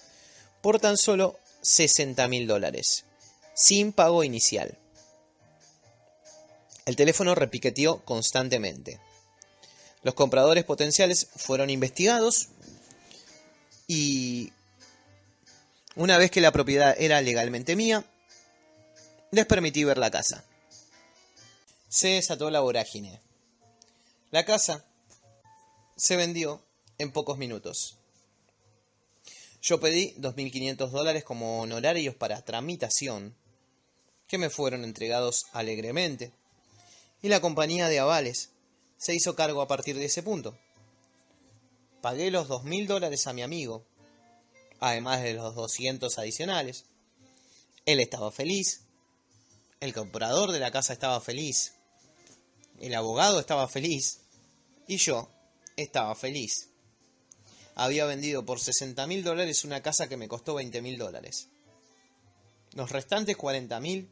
[0.61, 3.05] por tan solo 60 mil dólares,
[3.53, 4.77] sin pago inicial.
[6.89, 8.99] El teléfono repiqueteó constantemente.
[10.01, 12.47] Los compradores potenciales fueron investigados
[13.85, 14.51] y
[15.95, 18.03] una vez que la propiedad era legalmente mía,
[19.29, 20.43] les permití ver la casa.
[21.89, 23.21] Se desató la vorágine.
[24.31, 24.83] La casa
[25.95, 26.59] se vendió
[26.97, 27.99] en pocos minutos.
[29.61, 33.35] Yo pedí 2.500 dólares como honorarios para tramitación,
[34.27, 36.33] que me fueron entregados alegremente
[37.21, 38.51] y la compañía de avales
[38.97, 40.57] se hizo cargo a partir de ese punto.
[42.01, 43.85] Pagué los dos mil dólares a mi amigo,
[44.79, 46.85] además de los 200 adicionales.
[47.85, 48.81] Él estaba feliz,
[49.79, 51.73] el comprador de la casa estaba feliz,
[52.79, 54.21] el abogado estaba feliz
[54.87, 55.29] y yo
[55.75, 56.69] estaba feliz.
[57.75, 61.47] Había vendido por 60 mil dólares una casa que me costó 20 mil dólares.
[62.73, 64.09] Los restantes 40 mil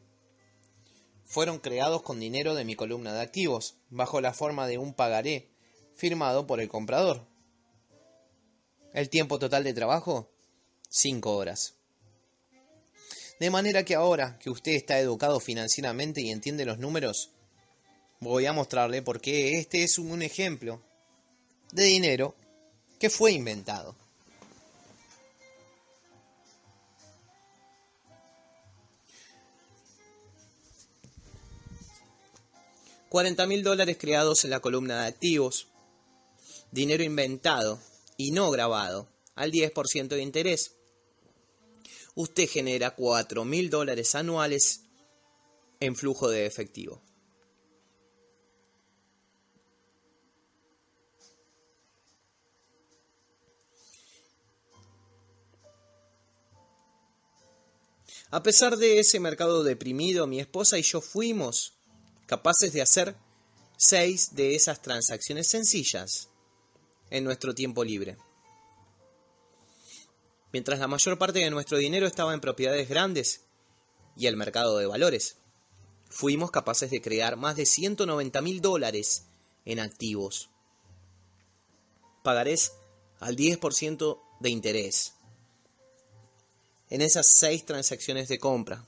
[1.28, 5.50] fueron creados con dinero de mi columna de activos, bajo la forma de un pagaré
[5.94, 7.26] firmado por el comprador.
[8.94, 10.32] El tiempo total de trabajo,
[10.88, 11.74] 5 horas.
[13.38, 17.30] De manera que ahora que usted está educado financieramente y entiende los números,
[18.20, 20.82] voy a mostrarle por qué este es un ejemplo
[21.72, 22.34] de dinero
[22.98, 23.94] que fue inventado.
[33.08, 35.68] 40 mil dólares creados en la columna de activos,
[36.70, 37.80] dinero inventado
[38.16, 40.76] y no grabado al 10% de interés.
[42.14, 44.82] Usted genera 4 mil dólares anuales
[45.80, 47.00] en flujo de efectivo.
[58.30, 61.77] A pesar de ese mercado deprimido, mi esposa y yo fuimos
[62.28, 63.16] capaces de hacer
[63.78, 66.28] seis de esas transacciones sencillas
[67.10, 68.18] en nuestro tiempo libre.
[70.52, 73.46] Mientras la mayor parte de nuestro dinero estaba en propiedades grandes
[74.14, 75.38] y el mercado de valores,
[76.10, 79.24] fuimos capaces de crear más de 190 mil dólares
[79.64, 80.50] en activos.
[82.22, 82.72] Pagarés
[83.20, 85.14] al 10% de interés
[86.90, 88.86] en esas seis transacciones de compra,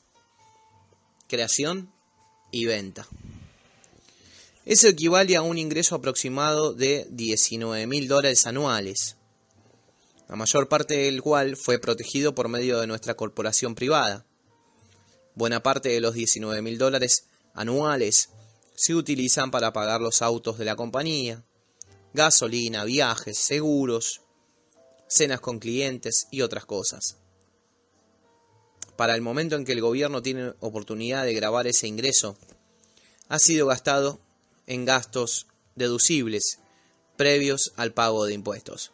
[1.26, 1.92] creación
[2.50, 3.06] y venta.
[4.64, 9.16] Eso equivale a un ingreso aproximado de 19 mil dólares anuales,
[10.28, 14.26] la mayor parte del cual fue protegido por medio de nuestra corporación privada.
[15.34, 17.24] Buena parte de los 19 mil dólares
[17.54, 18.30] anuales
[18.76, 21.44] se utilizan para pagar los autos de la compañía,
[22.14, 24.20] gasolina, viajes, seguros,
[25.08, 27.19] cenas con clientes y otras cosas
[29.00, 32.36] para el momento en que el gobierno tiene oportunidad de grabar ese ingreso,
[33.30, 34.20] ha sido gastado
[34.66, 36.58] en gastos deducibles
[37.16, 38.92] previos al pago de impuestos.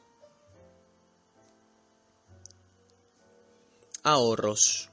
[4.04, 4.90] Ahorros.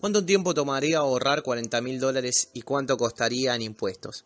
[0.00, 4.24] ¿Cuánto tiempo tomaría ahorrar 40 mil dólares y cuánto costaría en impuestos?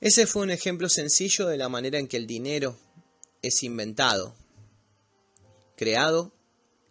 [0.00, 2.78] Ese fue un ejemplo sencillo de la manera en que el dinero
[3.42, 4.34] es inventado,
[5.76, 6.32] creado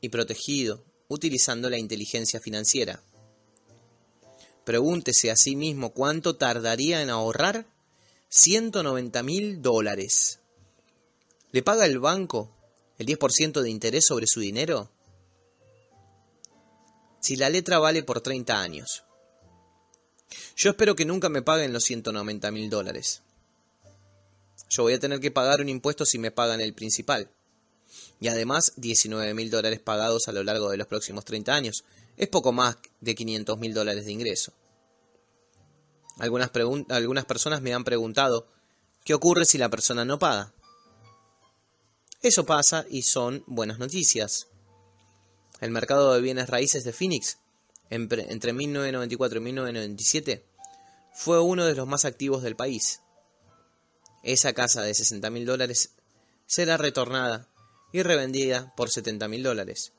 [0.01, 3.01] y protegido utilizando la inteligencia financiera.
[4.63, 7.65] Pregúntese a sí mismo cuánto tardaría en ahorrar
[8.29, 10.39] 190 mil dólares.
[11.51, 12.51] ¿Le paga el banco
[12.97, 14.91] el 10% de interés sobre su dinero?
[17.19, 19.03] Si la letra vale por 30 años.
[20.55, 23.23] Yo espero que nunca me paguen los 190 mil dólares
[24.69, 27.31] yo voy a tener que pagar un impuesto si me pagan el principal.
[28.21, 31.83] Y además 19 mil dólares pagados a lo largo de los próximos 30 años.
[32.17, 34.53] Es poco más de 500 mil dólares de ingreso.
[36.19, 38.47] Algunas, personas me han preguntado,
[39.05, 40.53] ¿qué ocurre si la persona no paga?
[42.21, 44.47] Eso pasa y son buenas noticias.
[45.61, 47.39] El mercado de bienes raíces de Phoenix,
[47.89, 50.45] entre 1994 y 1997,
[51.13, 53.01] fue uno de los más activos del país
[54.23, 55.91] esa casa de 60 mil dólares
[56.45, 57.47] será retornada
[57.91, 59.93] y revendida por 70 mil dólares,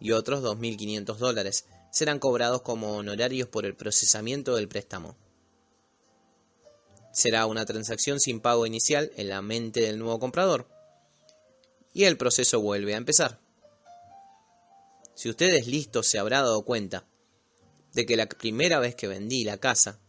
[0.00, 5.16] y otros 2.500 dólares serán cobrados como honorarios por el procesamiento del préstamo.
[7.12, 10.68] Será una transacción sin pago inicial en la mente del nuevo comprador,
[11.92, 13.38] y el proceso vuelve a empezar.
[15.14, 17.06] Si usted es listo, se habrá dado cuenta
[17.92, 20.00] de que la primera vez que vendí la casa,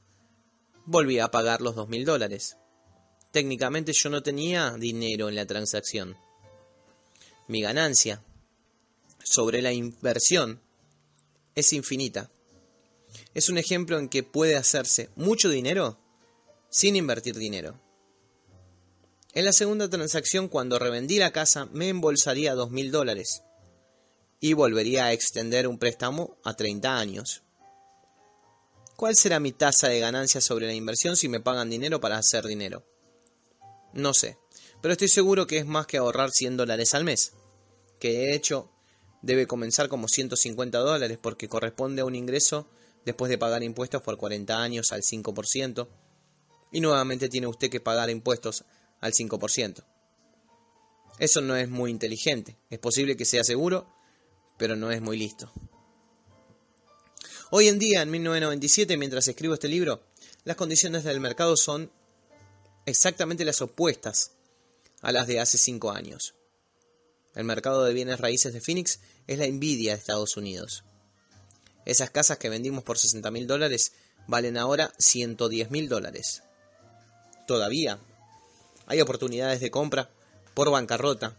[0.86, 2.58] volví a pagar los 2.000 dólares
[3.34, 6.16] técnicamente yo no tenía dinero en la transacción.
[7.48, 8.24] Mi ganancia
[9.24, 10.62] sobre la inversión
[11.56, 12.30] es infinita.
[13.34, 15.98] Es un ejemplo en que puede hacerse mucho dinero
[16.70, 17.80] sin invertir dinero.
[19.34, 23.42] En la segunda transacción, cuando revendí la casa, me embolsaría dos mil dólares
[24.40, 27.42] y volvería a extender un préstamo a 30 años.
[28.96, 32.46] ¿Cuál será mi tasa de ganancia sobre la inversión si me pagan dinero para hacer
[32.46, 32.93] dinero?
[33.94, 34.38] No sé,
[34.82, 37.34] pero estoy seguro que es más que ahorrar 100 dólares al mes,
[38.00, 38.70] que de hecho
[39.22, 42.68] debe comenzar como 150 dólares porque corresponde a un ingreso
[43.06, 45.88] después de pagar impuestos por 40 años al 5%,
[46.72, 48.66] y nuevamente tiene usted que pagar impuestos
[49.00, 49.86] al 5%.
[51.20, 53.88] Eso no es muy inteligente, es posible que sea seguro,
[54.58, 55.52] pero no es muy listo.
[57.52, 60.04] Hoy en día, en 1997, mientras escribo este libro,
[60.44, 61.92] las condiciones del mercado son
[62.86, 64.32] exactamente las opuestas
[65.02, 66.36] a las de hace cinco años.
[67.36, 70.84] El mercado de bienes raíces de Phoenix es la envidia de Estados Unidos.
[71.86, 73.94] Esas casas que vendimos por 60 mil dólares
[74.28, 76.44] valen ahora 110 mil dólares.
[77.48, 78.00] Todavía
[78.86, 80.10] hay oportunidades de compra
[80.54, 81.36] por bancarrota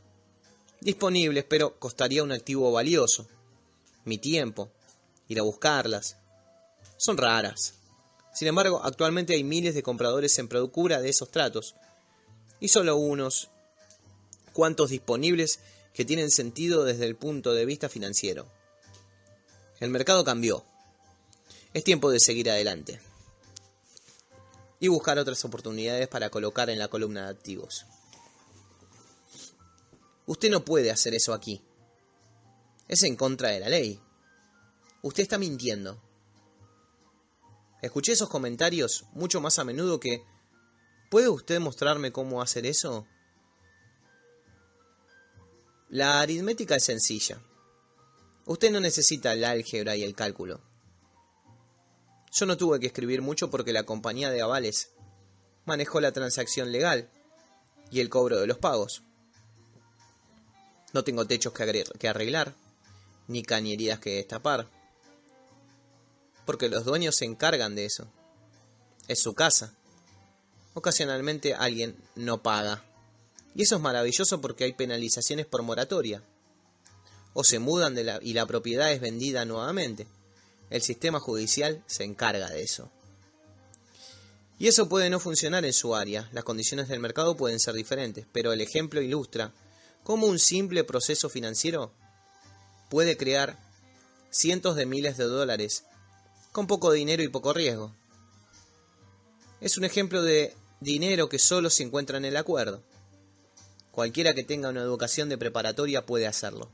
[0.85, 3.27] disponibles, pero costaría un activo valioso.
[4.05, 4.71] Mi tiempo,
[5.29, 6.19] ir a buscarlas.
[6.99, 7.75] Son raras.
[8.35, 11.77] Sin embargo, actualmente hay miles de compradores en procura de esos tratos
[12.61, 13.49] y solo unos
[14.53, 15.61] cuantos disponibles
[15.93, 18.47] que tienen sentido desde el punto de vista financiero.
[19.81, 20.65] El mercado cambió.
[21.73, 23.01] Es tiempo de seguir adelante
[24.81, 27.87] y buscar otras oportunidades para colocar en la columna de activos.
[30.27, 31.63] Usted no puede hacer eso aquí.
[32.89, 34.01] Es en contra de la ley.
[35.03, 36.01] Usted está mintiendo.
[37.85, 40.25] Escuché esos comentarios mucho más a menudo que
[41.11, 43.07] ¿Puede usted mostrarme cómo hacer eso?
[45.89, 47.41] La aritmética es sencilla.
[48.47, 50.61] Usted no necesita el álgebra y el cálculo.
[52.33, 54.91] Yo no tuve que escribir mucho porque la compañía de avales
[55.67, 57.11] manejó la transacción legal
[57.93, 59.03] y el cobro de los pagos.
[60.93, 62.57] No tengo techos que arreglar,
[63.29, 64.69] ni cañerías que destapar,
[66.45, 68.07] porque los dueños se encargan de eso.
[69.09, 69.75] Es su casa.
[70.75, 72.85] Ocasionalmente alguien no paga.
[73.55, 76.23] Y eso es maravilloso porque hay penalizaciones por moratoria.
[77.33, 80.07] O se mudan de la, y la propiedad es vendida nuevamente.
[80.71, 82.91] El sistema judicial se encarga de eso.
[84.59, 88.27] Y eso puede no funcionar en su área, las condiciones del mercado pueden ser diferentes,
[88.33, 89.53] pero el ejemplo ilustra
[90.05, 91.93] cómo un simple proceso financiero
[92.89, 93.59] puede crear
[94.31, 95.85] cientos de miles de dólares
[96.55, 97.93] con poco dinero y poco riesgo.
[99.61, 102.85] Es un ejemplo de dinero que solo se encuentra en el acuerdo.
[103.91, 106.71] Cualquiera que tenga una educación de preparatoria puede hacerlo.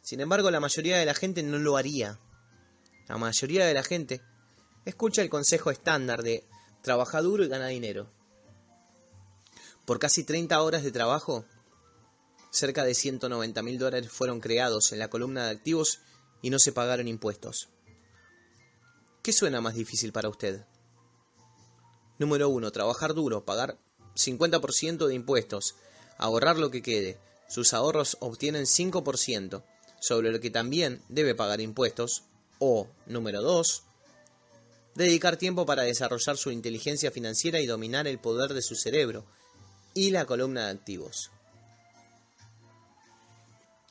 [0.00, 2.18] Sin embargo, la mayoría de la gente no lo haría.
[3.06, 4.22] La mayoría de la gente
[4.86, 6.42] escucha el consejo estándar de
[6.80, 8.10] trabaja duro y gana dinero.
[9.84, 11.44] Por casi 30 horas de trabajo,
[12.50, 16.00] cerca de 190 mil dólares fueron creados en la columna de activos
[16.40, 17.68] y no se pagaron impuestos.
[19.22, 20.64] ¿Qué suena más difícil para usted?
[22.18, 22.70] Número 1.
[22.72, 23.78] Trabajar duro, pagar
[24.16, 25.74] 50% de impuestos,
[26.16, 27.18] ahorrar lo que quede.
[27.48, 29.62] Sus ahorros obtienen 5%,
[30.00, 32.24] sobre lo que también debe pagar impuestos.
[32.58, 33.82] O, número 2.
[34.94, 39.24] Dedicar tiempo para desarrollar su inteligencia financiera y dominar el poder de su cerebro
[39.94, 41.30] y la columna de activos.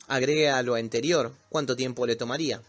[0.06, 2.62] Agregue a lo anterior cuánto tiempo le tomaría,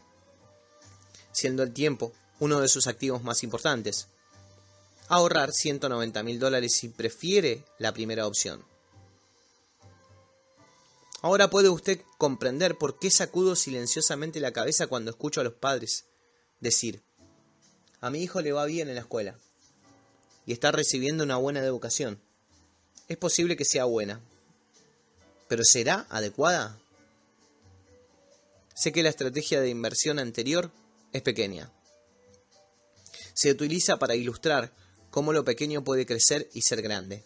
[1.31, 4.07] siendo el tiempo uno de sus activos más importantes
[5.09, 8.63] ahorrar 190 mil dólares si prefiere la primera opción.
[11.21, 16.05] Ahora puede usted comprender por qué sacudo silenciosamente la cabeza cuando escucho a los padres
[16.61, 17.01] decir,
[17.99, 19.37] a mi hijo le va bien en la escuela
[20.45, 22.21] y está recibiendo una buena educación.
[23.09, 24.21] Es posible que sea buena,
[25.49, 26.77] pero ¿será adecuada?
[28.75, 30.71] Sé que la estrategia de inversión anterior
[31.11, 31.69] es pequeña.
[33.39, 34.73] Se utiliza para ilustrar
[35.11, 37.23] cómo lo pequeño puede crecer y ser grande.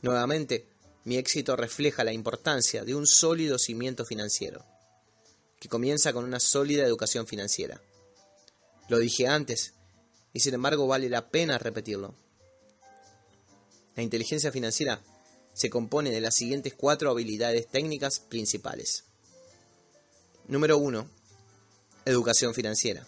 [0.00, 0.70] Nuevamente,
[1.04, 4.64] mi éxito refleja la importancia de un sólido cimiento financiero,
[5.60, 7.82] que comienza con una sólida educación financiera.
[8.88, 9.74] Lo dije antes,
[10.32, 12.14] y sin embargo vale la pena repetirlo.
[13.96, 15.02] La inteligencia financiera
[15.52, 19.04] se compone de las siguientes cuatro habilidades técnicas principales.
[20.48, 21.06] Número 1.
[22.06, 23.06] Educación financiera.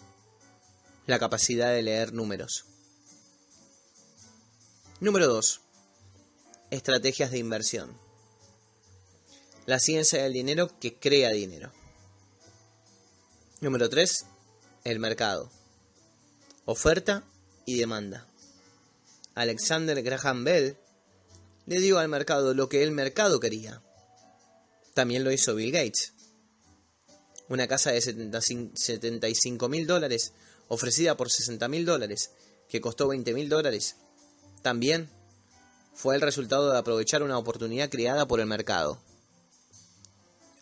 [1.06, 2.64] La capacidad de leer números.
[5.00, 5.60] Número 2.
[6.70, 7.98] Estrategias de inversión.
[9.66, 11.72] La ciencia del dinero que crea dinero.
[13.60, 14.26] Número 3.
[14.84, 15.50] El mercado.
[16.66, 17.24] Oferta
[17.66, 18.28] y demanda.
[19.34, 20.76] Alexander Graham Bell
[21.66, 23.82] le dio al mercado lo que el mercado quería.
[24.94, 26.12] También lo hizo Bill Gates.
[27.48, 30.32] Una casa de 75 mil dólares
[30.72, 32.30] ofrecida por 60 mil dólares
[32.66, 33.96] que costó 20 mil dólares
[34.62, 35.10] también
[35.92, 38.98] fue el resultado de aprovechar una oportunidad creada por el mercado.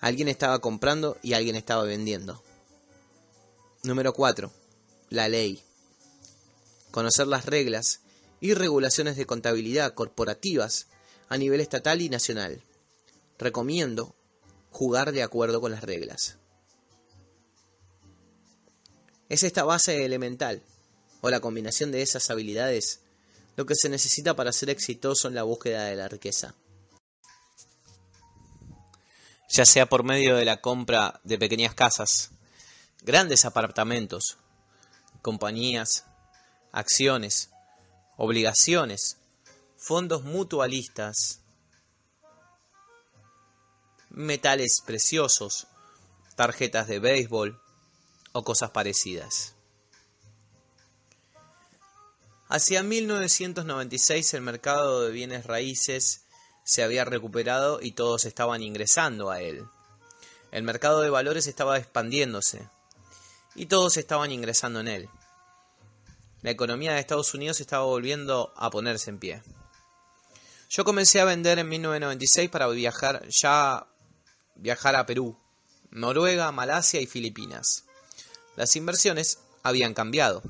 [0.00, 2.42] Alguien estaba comprando y alguien estaba vendiendo.
[3.84, 4.50] Número 4.
[5.10, 5.62] La ley.
[6.90, 8.00] Conocer las reglas
[8.40, 10.88] y regulaciones de contabilidad corporativas
[11.28, 12.64] a nivel estatal y nacional.
[13.38, 14.16] Recomiendo
[14.72, 16.39] jugar de acuerdo con las reglas.
[19.30, 20.60] Es esta base elemental,
[21.20, 23.00] o la combinación de esas habilidades,
[23.54, 26.56] lo que se necesita para ser exitoso en la búsqueda de la riqueza.
[29.48, 32.32] Ya sea por medio de la compra de pequeñas casas,
[33.02, 34.36] grandes apartamentos,
[35.22, 36.06] compañías,
[36.72, 37.50] acciones,
[38.16, 39.18] obligaciones,
[39.76, 41.40] fondos mutualistas,
[44.08, 45.68] metales preciosos,
[46.34, 47.69] tarjetas de béisbol
[48.32, 49.54] o cosas parecidas.
[52.48, 56.24] Hacia 1996 el mercado de bienes raíces
[56.64, 59.64] se había recuperado y todos estaban ingresando a él.
[60.50, 62.68] El mercado de valores estaba expandiéndose.
[63.56, 65.08] y todos estaban ingresando en él.
[66.42, 69.42] La economía de Estados Unidos estaba volviendo a ponerse en pie.
[70.70, 73.88] Yo comencé a vender en 1996 para viajar ya
[74.54, 75.36] viajar a Perú,
[75.90, 77.84] Noruega, Malasia y Filipinas.
[78.56, 80.42] Las inversiones habían cambiado.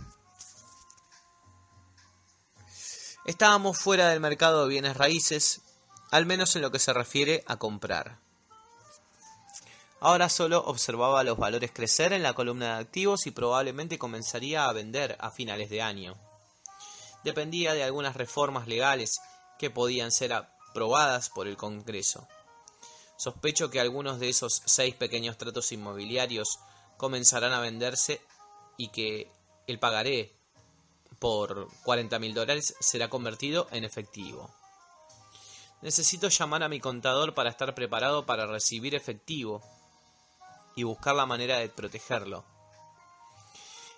[3.25, 5.61] Estábamos fuera del mercado de bienes raíces,
[6.11, 8.19] al menos en lo que se refiere a comprar.
[10.01, 14.73] Ahora solo observaba los valores crecer en la columna de activos y probablemente comenzaría a
[14.73, 16.17] vender a finales de año.
[17.23, 19.21] Dependía de algunas reformas legales
[19.59, 22.27] que podían ser aprobadas por el Congreso.
[23.19, 26.59] Sospecho que algunos de esos seis pequeños tratos inmobiliarios
[27.01, 28.21] comenzarán a venderse
[28.77, 29.33] y que
[29.67, 30.35] el pagaré
[31.19, 34.51] por 40 mil dólares será convertido en efectivo.
[35.81, 39.63] Necesito llamar a mi contador para estar preparado para recibir efectivo
[40.77, 42.45] y buscar la manera de protegerlo.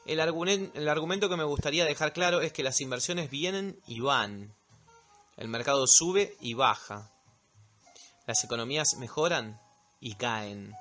[0.07, 4.55] El, el, argumento que me gustaría dejar claro es que las inversiones vienen y van.
[5.37, 7.11] El mercado sube y baja.
[8.29, 9.61] Las economías mejoran
[9.99, 10.77] y caen.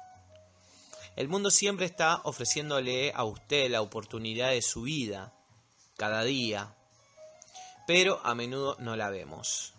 [1.16, 5.34] El mundo siempre está ofreciéndole a usted la oportunidad de su vida,
[5.98, 6.76] cada día,
[7.86, 9.74] pero a menudo no la vemos.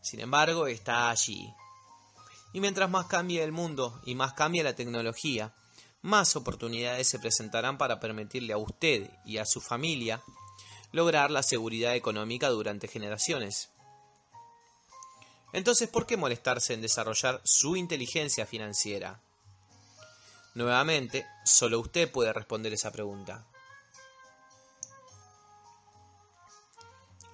[0.00, 1.52] Sin embargo, está allí,
[2.52, 5.52] y mientras más cambie el mundo y más cambie la tecnología,
[6.02, 10.22] más oportunidades se presentarán para permitirle a usted y a su familia
[10.92, 13.70] lograr la seguridad económica durante generaciones.
[15.52, 19.20] Entonces, ¿por qué molestarse en desarrollar su inteligencia financiera?
[20.54, 23.46] Nuevamente, solo usted puede responder esa pregunta.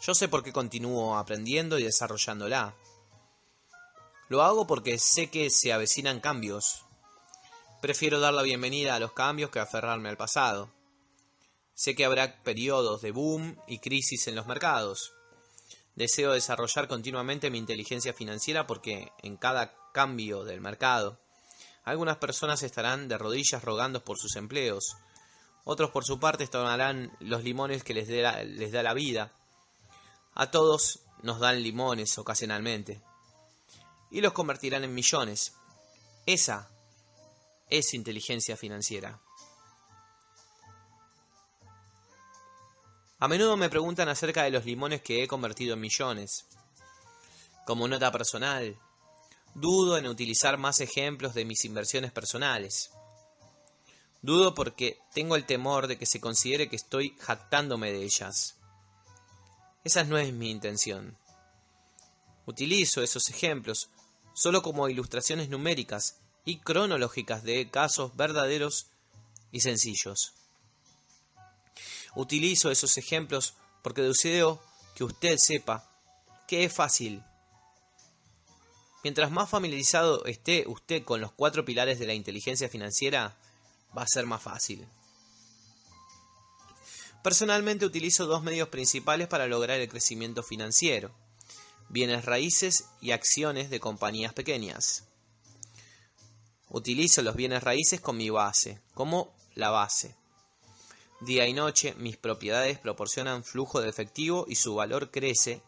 [0.01, 2.77] Yo sé por qué continúo aprendiendo y desarrollándola.
[4.29, 6.85] Lo hago porque sé que se avecinan cambios.
[7.81, 10.71] Prefiero dar la bienvenida a los cambios que aferrarme al pasado.
[11.75, 15.13] Sé que habrá periodos de boom y crisis en los mercados.
[15.95, 21.19] Deseo desarrollar continuamente mi inteligencia financiera porque en cada cambio del mercado,
[21.87, 24.97] algunas personas estarán de rodillas rogando por sus empleos,
[25.65, 28.09] otros por su parte tomarán los limones que les,
[28.73, 29.33] da la vida.
[30.35, 33.01] A todos nos dan limones ocasionalmente
[34.11, 35.55] y los convertirán en millones.
[36.27, 36.71] Esa
[37.71, 39.21] es inteligencia financiera.
[43.21, 46.47] A menudo me preguntan acerca de los limones que he convertido en millones.
[47.65, 48.77] Como nota personal,
[49.57, 52.91] dudo en utilizar más ejemplos de mis inversiones personales.
[54.21, 58.57] Dudo porque tengo el temor de que se considere que estoy jactándome de ellas.
[59.83, 61.17] Esa no es mi intención.
[62.45, 63.89] Utilizo esos ejemplos
[64.35, 68.89] solo como ilustraciones numéricas y cronológicas de casos verdaderos
[69.53, 70.35] y sencillos.
[72.15, 74.63] Utilizo esos ejemplos porque deseo
[74.95, 75.91] que usted sepa
[76.47, 77.25] que es fácil.
[79.07, 83.37] Mientras más familiarizado esté usted con los cuatro pilares de la inteligencia financiera,
[83.97, 84.85] va a ser más fácil.
[87.23, 91.15] Personalmente utilizo dos medios principales para lograr el crecimiento financiero
[91.89, 95.05] bienes raíces y acciones de compañías pequeñas.
[96.69, 100.17] Utilizo los bienes raíces con mi base, como la base.
[101.21, 105.63] Día y noche mis propiedades proporcionan flujo de efectivo y su valor crece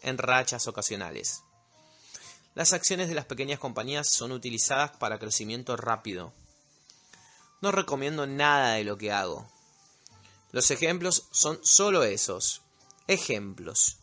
[0.00, 1.42] en rachas ocasionales.
[2.54, 6.32] Las acciones de las pequeñas compañías son utilizadas para crecimiento rápido.
[7.60, 9.48] No recomiendo nada de lo que hago.
[10.50, 12.62] Los ejemplos son solo esos,
[13.06, 13.98] ejemplos.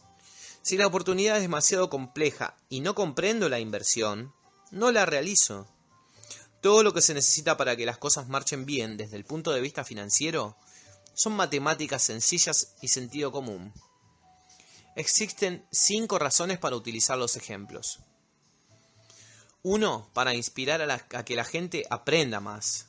[0.61, 4.34] Si la oportunidad es demasiado compleja y no comprendo la inversión,
[4.72, 5.68] no la realizo.
[6.61, 9.61] Todo lo que se necesita para que las cosas marchen bien desde el punto de
[9.61, 10.56] vista financiero
[11.14, 13.74] son matemáticas sencillas y sentido común.
[14.95, 17.99] Existen cinco razones para utilizar los ejemplos.
[19.63, 22.88] Uno, para inspirar a, a, que la gente aprenda más.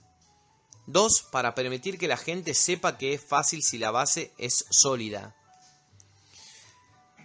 [0.86, 5.34] Dos, para permitir que la gente sepa que es fácil si la base es sólida.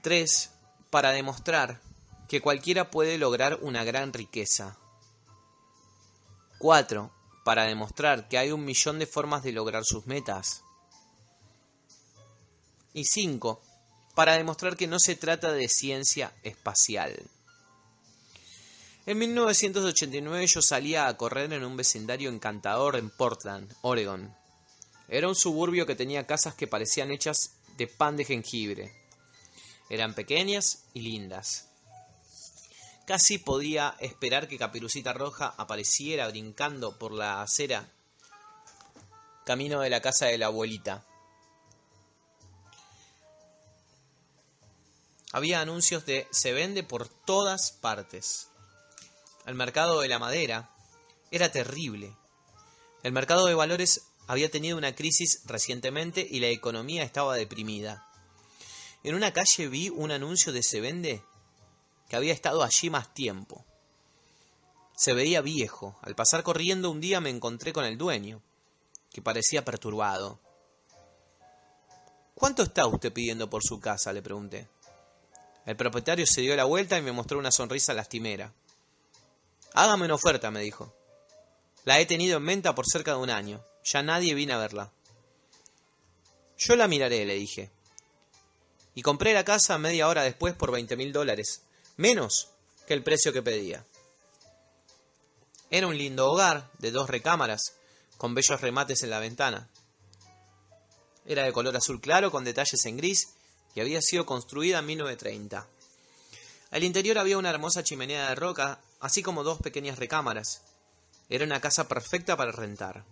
[0.02, 0.52] 3.
[0.90, 1.82] Para demostrar
[2.28, 4.78] que cualquiera puede lograr una gran riqueza.
[6.60, 7.12] 4.
[7.46, 10.64] Para demostrar que hay un millón de formas de lograr sus metas.
[12.94, 13.62] Y 5.
[14.16, 17.30] Para demostrar que no se trata de ciencia espacial.
[19.06, 24.34] En 1989 yo salía a correr en un vecindario encantador en Portland, Oregon.
[25.10, 28.94] Era un suburbio que tenía casas que parecían hechas de pan de jengibre.
[29.90, 31.68] Eran pequeñas y lindas.
[33.06, 37.92] Casi podía esperar que Caperucita Roja apareciera brincando por la acera
[39.46, 41.06] camino de la casa de la abuelita.
[45.34, 48.48] Había anuncios de se vende por todas partes.
[49.46, 50.70] El mercado de la madera
[51.32, 52.16] era terrible.
[53.04, 58.08] El mercado de valores había tenido una crisis recientemente y la economía estaba deprimida.
[59.04, 61.24] En una calle vi un anuncio de se vende
[62.08, 63.66] que había estado allí más tiempo.
[64.96, 65.98] Se veía viejo.
[66.02, 68.42] Al pasar corriendo un día me encontré con el dueño,
[69.12, 70.40] que parecía perturbado.
[72.34, 74.14] ¿Cuánto está usted pidiendo por su casa?
[74.14, 74.70] le pregunté.
[75.66, 78.54] El propietario se dio la vuelta y me mostró una sonrisa lastimera.
[79.74, 80.94] Hágame una oferta, me dijo.
[81.86, 83.64] La he tenido en venta por cerca de un año.
[83.84, 84.92] Ya nadie vino a verla.
[86.58, 87.72] Yo la miraré, le dije.
[88.96, 91.64] Y compré la casa media hora después por veinte mil dólares,
[91.98, 92.50] menos
[92.88, 93.86] que el precio que pedía.
[95.70, 97.74] Era un lindo hogar de dos recámaras,
[98.18, 99.70] con bellos remates en la ventana.
[101.26, 103.30] Era de color azul claro con detalles en gris
[103.74, 105.68] y había sido construida en 1930.
[106.74, 110.64] Al interior había una hermosa chimenea de roca, así como dos pequeñas recámaras.
[111.30, 113.06] Era una casa perfecta para rentar.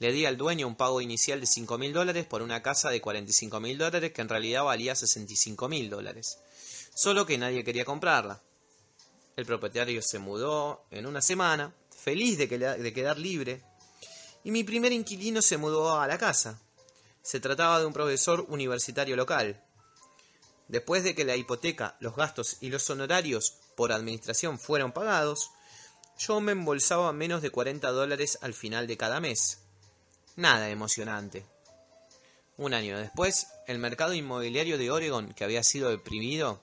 [0.00, 3.00] Le di al dueño un pago inicial de cinco mil dólares por una casa de
[3.00, 6.38] 45 mil dólares que en realidad valía 65 mil dólares.
[6.94, 8.42] Solo que nadie quería comprarla.
[9.34, 13.62] El propietario se mudó en una semana, feliz de, de quedar libre,
[14.44, 16.60] y mi primer inquilino se mudó a la casa.
[17.22, 19.65] Se trataba de un profesor universitario local.
[20.68, 25.50] Después de que la hipoteca, los gastos y los honorarios por administración fueron pagados,
[26.18, 29.66] yo me embolsaba menos de 40 dólares al final de cada mes
[30.36, 31.46] nada emocionante.
[32.58, 36.62] Un año después, el mercado inmobiliario de Oregon, que había sido deprimido,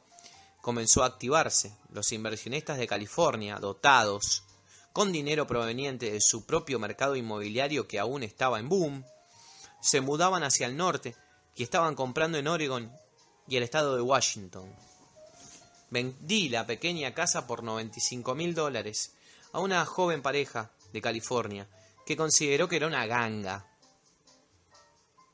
[0.62, 1.76] comenzó a activarse.
[1.92, 4.44] Los inversionistas de California, dotados
[4.94, 9.04] con dinero proveniente de su propio mercado inmobiliario que aún estaba en boom,
[9.82, 11.16] se mudaban hacia el norte
[11.56, 12.92] y estaban comprando en Oregon
[13.48, 14.70] y el estado de Washington.
[15.90, 19.14] Vendí la pequeña casa por 95 mil dólares
[19.52, 21.68] a una joven pareja de California
[22.06, 23.66] que consideró que era una ganga.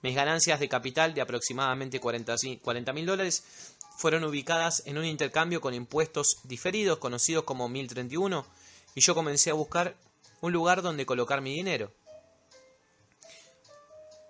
[0.01, 3.43] Mis ganancias de capital de aproximadamente 40 mil dólares
[3.97, 8.45] fueron ubicadas en un intercambio con impuestos diferidos conocidos como 1031
[8.95, 9.95] y yo comencé a buscar
[10.41, 11.91] un lugar donde colocar mi dinero.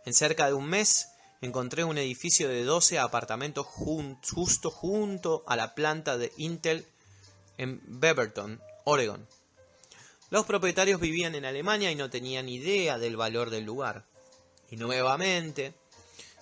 [0.06, 1.10] En cerca de un mes
[1.42, 6.86] encontré un edificio de 12 apartamentos justo junto a la planta de Intel
[7.58, 9.28] en Beaverton, Oregon.
[10.30, 14.06] Los propietarios vivían en Alemania y no tenían idea del valor del lugar.
[14.70, 15.74] Y nuevamente,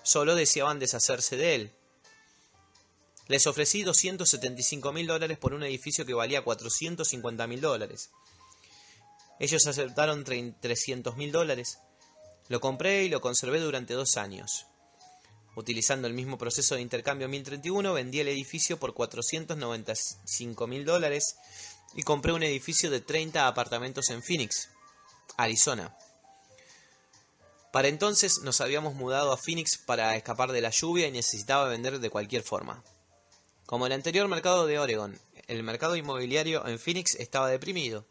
[0.04, 1.72] solo deseaban deshacerse de él.
[3.28, 8.10] Les ofrecí 275 mil dólares por un edificio que valía 450 mil dólares.
[9.40, 11.80] Ellos aceptaron 300 mil dólares.
[12.48, 14.66] Lo compré y lo conservé durante dos años.
[15.58, 21.36] Utilizando el mismo proceso de intercambio 1031, vendí el edificio por 495 mil dólares
[21.96, 24.70] y compré un edificio de 30 apartamentos en Phoenix,
[25.36, 25.98] Arizona.
[27.74, 32.00] Para entonces nos habíamos mudado a Phoenix para escapar de la lluvia y necesitaba vender
[32.00, 32.84] de cualquier forma.
[33.66, 38.06] Como el anterior mercado de Oregon, el mercado inmobiliario en Phoenix estaba deprimido.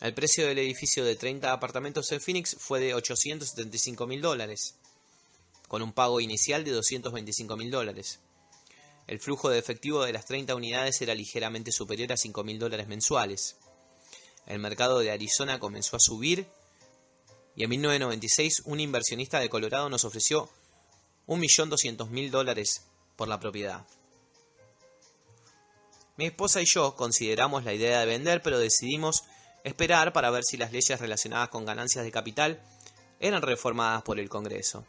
[0.00, 4.74] El precio del edificio de 30 apartamentos en Phoenix fue de 875 mil dólares,
[5.72, 8.20] con un pago inicial de 225 mil dólares.
[9.06, 12.88] El flujo de efectivo de las 30 unidades era ligeramente superior a 5 mil dólares
[12.88, 13.56] mensuales.
[14.46, 16.46] El mercado de Arizona comenzó a subir
[17.56, 20.50] y en 1996 un inversionista de Colorado nos ofreció
[21.26, 22.82] 1.200.000 dólares
[23.16, 23.86] por la propiedad.
[26.18, 29.22] Mi esposa y yo consideramos la idea de vender, pero decidimos
[29.64, 32.62] esperar para ver si las leyes relacionadas con ganancias de capital
[33.20, 34.84] eran reformadas por el Congreso.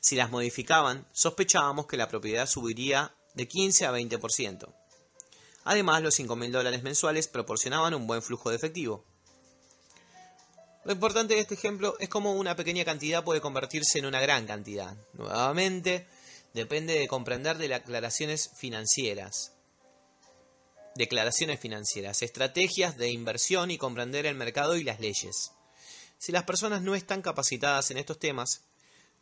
[0.00, 4.74] Si las modificaban, sospechábamos que la propiedad subiría de 15 a 20%.
[5.64, 9.04] Además, los 5.000 dólares mensuales proporcionaban un buen flujo de efectivo.
[10.84, 14.46] Lo importante de este ejemplo es cómo una pequeña cantidad puede convertirse en una gran
[14.46, 14.96] cantidad.
[15.12, 16.06] Nuevamente,
[16.54, 19.52] depende de comprender de las declaraciones financieras.
[20.94, 25.52] Declaraciones financieras, estrategias de inversión y comprender el mercado y las leyes.
[26.18, 28.64] Si las personas no están capacitadas en estos temas,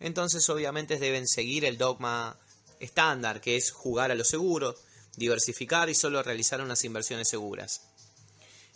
[0.00, 2.38] entonces obviamente deben seguir el dogma
[2.80, 4.76] estándar, que es jugar a lo seguro,
[5.16, 7.82] diversificar y solo realizar unas inversiones seguras.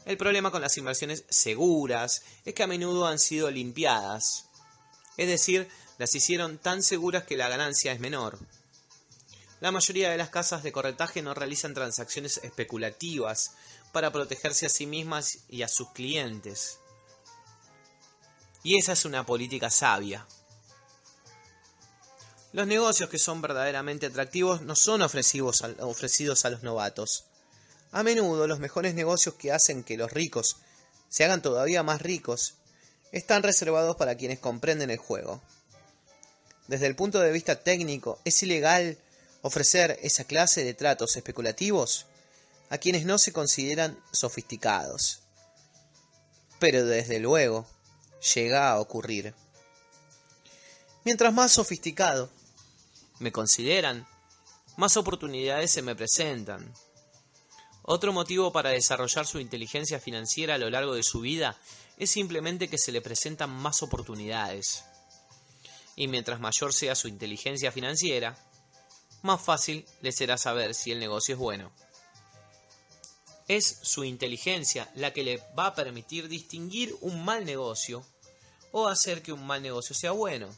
[0.05, 4.47] El problema con las inversiones seguras es que a menudo han sido limpiadas,
[5.17, 5.69] es decir,
[5.99, 8.39] las hicieron tan seguras que la ganancia es menor.
[9.61, 13.53] La mayoría de las casas de corretaje no realizan transacciones especulativas
[13.93, 16.79] para protegerse a sí mismas y a sus clientes.
[18.65, 20.27] Y esa es una política sabia.
[22.53, 25.63] Los negocios que son verdaderamente atractivos no son ofrecidos
[26.45, 27.25] a los novatos.
[27.93, 30.57] A menudo los mejores negocios que hacen que los ricos
[31.09, 32.55] se hagan todavía más ricos
[33.11, 35.41] están reservados para quienes comprenden el juego.
[36.69, 38.99] Desde el punto de vista técnico, ¿es ilegal
[39.41, 42.05] ofrecer esa clase de tratos especulativos
[42.69, 45.21] a quienes no se consideran sofisticados?
[46.59, 47.67] Pero desde luego,
[48.35, 49.35] llega a ocurrir.
[51.05, 52.31] Mientras más sofisticado
[53.23, 54.07] me consideran,
[54.77, 56.75] más oportunidades se me presentan.
[57.83, 61.59] Otro motivo para desarrollar su inteligencia financiera a lo largo de su vida
[61.99, 64.85] es simplemente que se le presentan más oportunidades.
[65.97, 68.37] Y mientras mayor sea su inteligencia financiera,
[69.23, 71.71] más fácil le será saber si el negocio es bueno.
[73.49, 78.05] Es su inteligencia la que le va a permitir distinguir un mal negocio
[78.73, 80.49] o hacer que un mal negocio sea bueno.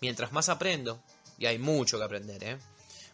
[0.00, 1.02] Mientras más aprendo,
[1.42, 2.58] y hay mucho que aprender, ¿eh?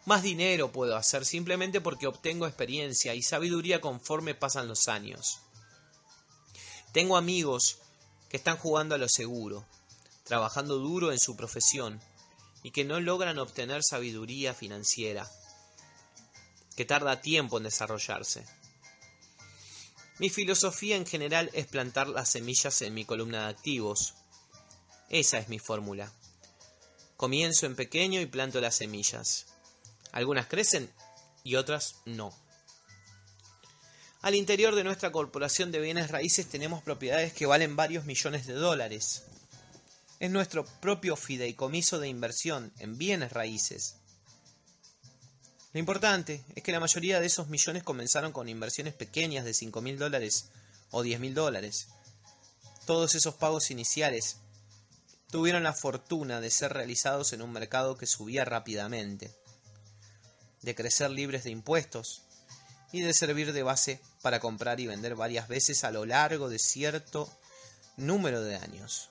[0.05, 5.39] más dinero puedo hacer simplemente porque obtengo experiencia y sabiduría conforme pasan los años.
[6.91, 7.79] Tengo amigos
[8.29, 9.65] que están jugando a lo seguro,
[10.25, 11.99] trabajando duro en su profesión
[12.61, 15.27] y que no logran obtener sabiduría financiera,
[16.75, 18.45] que tarda tiempo en desarrollarse.
[20.19, 24.13] Mi filosofía en general es plantar las semillas en mi columna de activos.
[25.09, 26.13] Esa es mi fórmula.
[27.19, 29.47] Comienzo en pequeño y planto las semillas.
[30.13, 30.89] Algunas crecen
[31.43, 32.33] y otras no.
[34.21, 38.53] Al interior de nuestra corporación de bienes raíces tenemos propiedades que valen varios millones de
[38.53, 39.23] dólares.
[40.21, 43.97] Es nuestro propio fideicomiso de inversión en bienes raíces.
[45.73, 49.81] Lo importante es que la mayoría de esos millones comenzaron con inversiones pequeñas de 5
[49.81, 50.51] mil dólares
[50.89, 51.89] o 10 mil dólares.
[52.85, 54.37] Todos esos pagos iniciales
[55.31, 59.31] tuvieron la fortuna de ser realizados en un mercado que subía rápidamente,
[60.61, 62.23] de crecer libres de impuestos
[62.91, 66.59] y de servir de base para comprar y vender varias veces a lo largo de
[66.59, 67.29] cierto
[67.97, 69.09] número de años.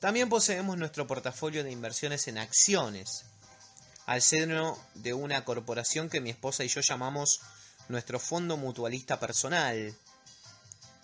[0.00, 3.24] También poseemos nuestro portafolio de inversiones en acciones,
[4.04, 7.40] al seno de una corporación que mi esposa y yo llamamos
[7.88, 9.94] nuestro fondo mutualista personal,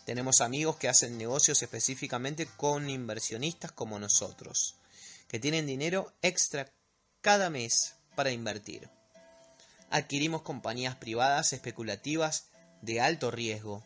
[0.09, 4.77] tenemos amigos que hacen negocios específicamente con inversionistas como nosotros,
[5.29, 6.73] que tienen dinero extra
[7.21, 8.89] cada mes para invertir.
[9.91, 12.47] Adquirimos compañías privadas especulativas
[12.81, 13.85] de alto riesgo,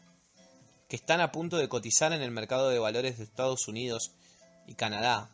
[0.89, 4.13] que están a punto de cotizar en el mercado de valores de Estados Unidos
[4.69, 5.29] y Canadá.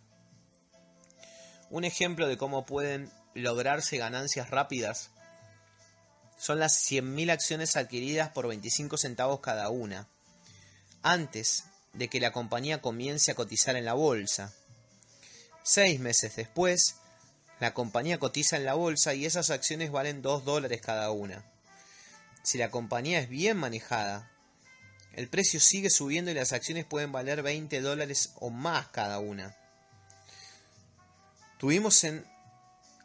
[1.68, 5.10] Un ejemplo de cómo pueden lograrse ganancias rápidas
[6.38, 10.08] son las 100.000 acciones adquiridas por 25 centavos cada una
[11.08, 11.64] antes
[11.94, 14.52] de que la compañía comience a cotizar en la bolsa.
[15.62, 16.96] Seis meses después,
[17.60, 21.50] la compañía cotiza en la bolsa y esas acciones valen 2 dólares cada una.
[22.42, 24.30] Si la compañía es bien manejada,
[25.14, 29.56] el precio sigue subiendo y las acciones pueden valer 20 dólares o más cada una.
[31.56, 32.06] Tuvimos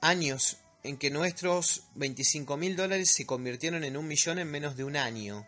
[0.02, 4.84] años en que nuestros 25 mil dólares se convirtieron en un millón en menos de
[4.84, 5.48] un año.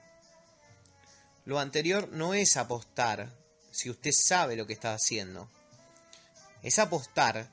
[1.46, 3.32] Lo anterior no es apostar
[3.72, 5.48] si usted sabe lo que está haciendo.
[6.64, 7.52] Es apostar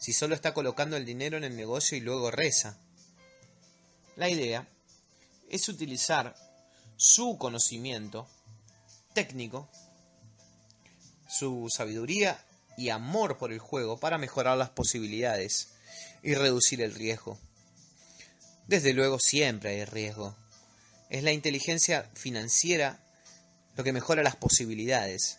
[0.00, 2.76] si solo está colocando el dinero en el negocio y luego reza.
[4.16, 4.66] La idea
[5.48, 6.34] es utilizar
[6.96, 8.26] su conocimiento
[9.14, 9.68] técnico,
[11.28, 12.44] su sabiduría
[12.76, 15.68] y amor por el juego para mejorar las posibilidades
[16.24, 17.38] y reducir el riesgo.
[18.66, 20.34] Desde luego siempre hay riesgo.
[21.08, 22.98] Es la inteligencia financiera
[23.76, 25.38] lo que mejora las posibilidades.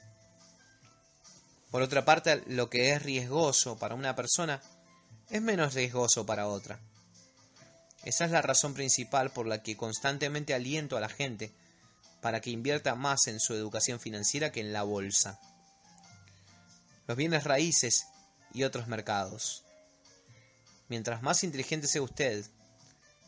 [1.72, 4.62] Por otra parte, lo que es riesgoso para una persona
[5.30, 6.80] es menos riesgoso para otra.
[8.04, 11.52] Esa es la razón principal por la que constantemente aliento a la gente
[12.22, 15.40] para que invierta más en su educación financiera que en la bolsa,
[17.08, 18.06] los bienes raíces
[18.54, 19.64] y otros mercados.
[20.88, 22.46] Mientras más inteligente sea usted,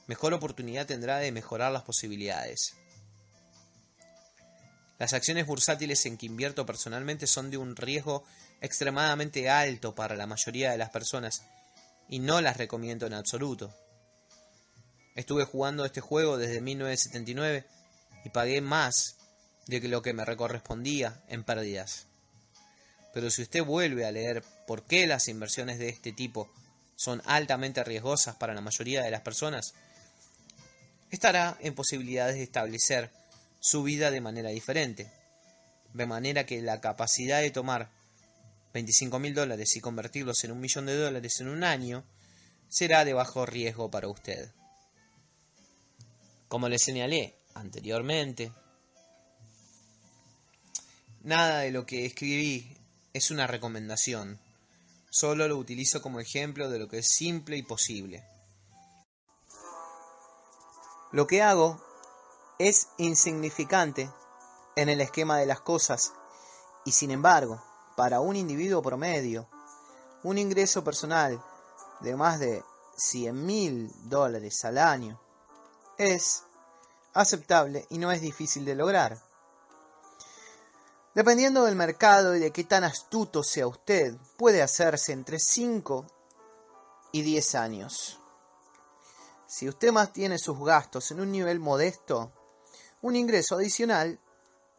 [0.07, 2.75] mejor oportunidad tendrá de mejorar las posibilidades.
[4.97, 8.23] Las acciones bursátiles en que invierto personalmente son de un riesgo
[8.61, 11.43] extremadamente alto para la mayoría de las personas
[12.07, 13.73] y no las recomiendo en absoluto.
[15.15, 17.65] Estuve jugando este juego desde 1979
[18.23, 19.15] y pagué más
[19.67, 22.07] de lo que me correspondía en pérdidas.
[23.13, 26.51] Pero si usted vuelve a leer por qué las inversiones de este tipo
[26.95, 29.73] son altamente riesgosas para la mayoría de las personas,
[31.11, 33.09] estará en posibilidades de establecer
[33.65, 35.11] su vida de manera diferente.
[35.93, 37.89] de manera que la capacidad de tomar
[38.73, 42.03] 25 mil dólares y convertirlos en un millón de dólares en un año
[42.67, 44.51] será de bajo riesgo para usted.
[46.47, 48.51] Como le señalé anteriormente,
[51.23, 52.77] nada de lo que escribí
[53.13, 54.37] es una recomendación,
[55.09, 58.23] solo lo utilizo como ejemplo de lo que es simple y posible.
[61.13, 61.94] Lo que hago
[62.57, 64.09] es insignificante
[64.75, 66.13] en el esquema de las cosas
[66.85, 67.61] y sin embargo,
[67.95, 69.47] para un individuo promedio,
[70.23, 71.43] un ingreso personal
[72.01, 72.63] de más de
[72.97, 75.19] 100 mil dólares al año
[75.97, 76.43] es
[77.13, 79.21] aceptable y no es difícil de lograr.
[81.13, 86.05] Dependiendo del mercado y de qué tan astuto sea usted, puede hacerse entre 5
[87.13, 88.19] y 10 años.
[89.47, 92.33] Si usted mantiene sus gastos en un nivel modesto,
[93.05, 94.19] un ingreso adicional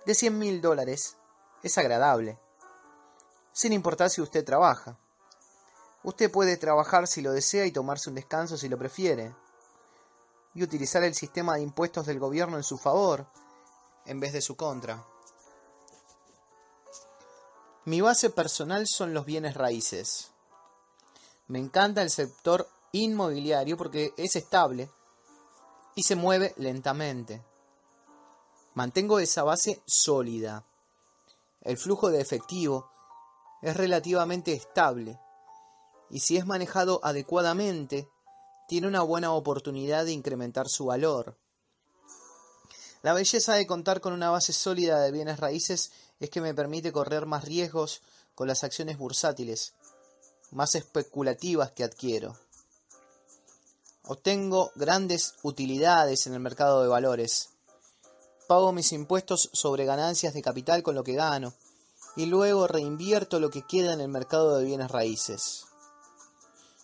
[0.04, 1.16] de 100 mil dólares
[1.62, 2.36] es agradable,
[3.52, 4.98] sin importar si usted trabaja.
[6.02, 9.32] Usted puede trabajar si lo desea y tomarse un descanso si lo prefiere,
[10.54, 13.28] y utilizar el sistema de impuestos del gobierno en su favor
[14.06, 15.06] en vez de su contra.
[17.84, 20.32] Mi base personal son los bienes raíces.
[21.46, 24.90] Me encanta el sector inmobiliario porque es estable
[25.94, 27.40] y se mueve lentamente.
[28.76, 30.66] Mantengo esa base sólida.
[31.62, 32.90] El flujo de efectivo
[33.62, 35.18] es relativamente estable
[36.10, 38.06] y si es manejado adecuadamente,
[38.68, 41.38] tiene una buena oportunidad de incrementar su valor.
[43.00, 45.90] La belleza de contar con una base sólida de bienes raíces
[46.20, 48.02] es que me permite correr más riesgos
[48.34, 49.72] con las acciones bursátiles,
[50.50, 52.36] más especulativas que adquiero.
[54.04, 57.55] Obtengo grandes utilidades en el mercado de valores.
[58.46, 61.52] Pago mis impuestos sobre ganancias de capital con lo que gano
[62.16, 65.66] y luego reinvierto lo que queda en el mercado de bienes raíces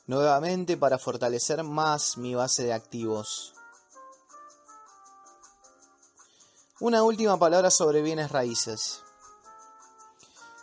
[0.06, 3.54] nuevamente para fortalecer más mi base de activos.
[6.80, 9.00] Una última palabra sobre bienes raíces.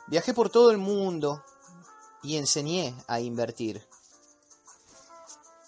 [0.07, 1.43] Viajé por todo el mundo
[2.21, 3.87] y enseñé a invertir.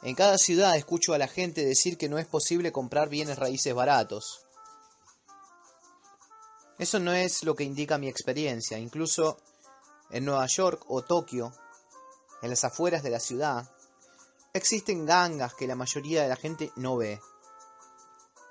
[0.03, 3.73] En cada ciudad escucho a la gente decir que no es posible comprar bienes raíces
[3.73, 4.41] baratos.
[6.81, 8.79] Eso no es lo que indica mi experiencia.
[8.79, 9.37] Incluso
[10.09, 11.53] en Nueva York o Tokio
[12.41, 13.69] en las afueras de la ciudad,
[14.51, 17.21] existen gangas que la mayoría de la gente no ve.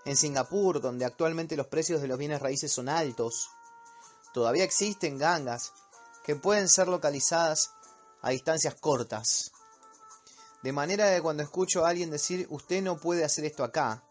[0.04, 3.50] En Singapur, donde actualmente los precios de los bienes raíces son altos,
[4.32, 5.72] todavía existen gangas
[6.22, 7.72] que pueden ser localizadas
[8.22, 9.50] a distancias cortas.
[10.62, 14.04] De manera que cuando escucho a alguien decir usted no puede hacer esto acá,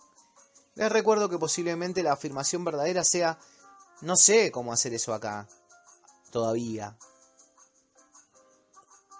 [0.75, 3.39] les recuerdo que posiblemente la afirmación verdadera sea
[4.01, 5.47] no sé cómo hacer eso acá.
[6.31, 6.97] Todavía.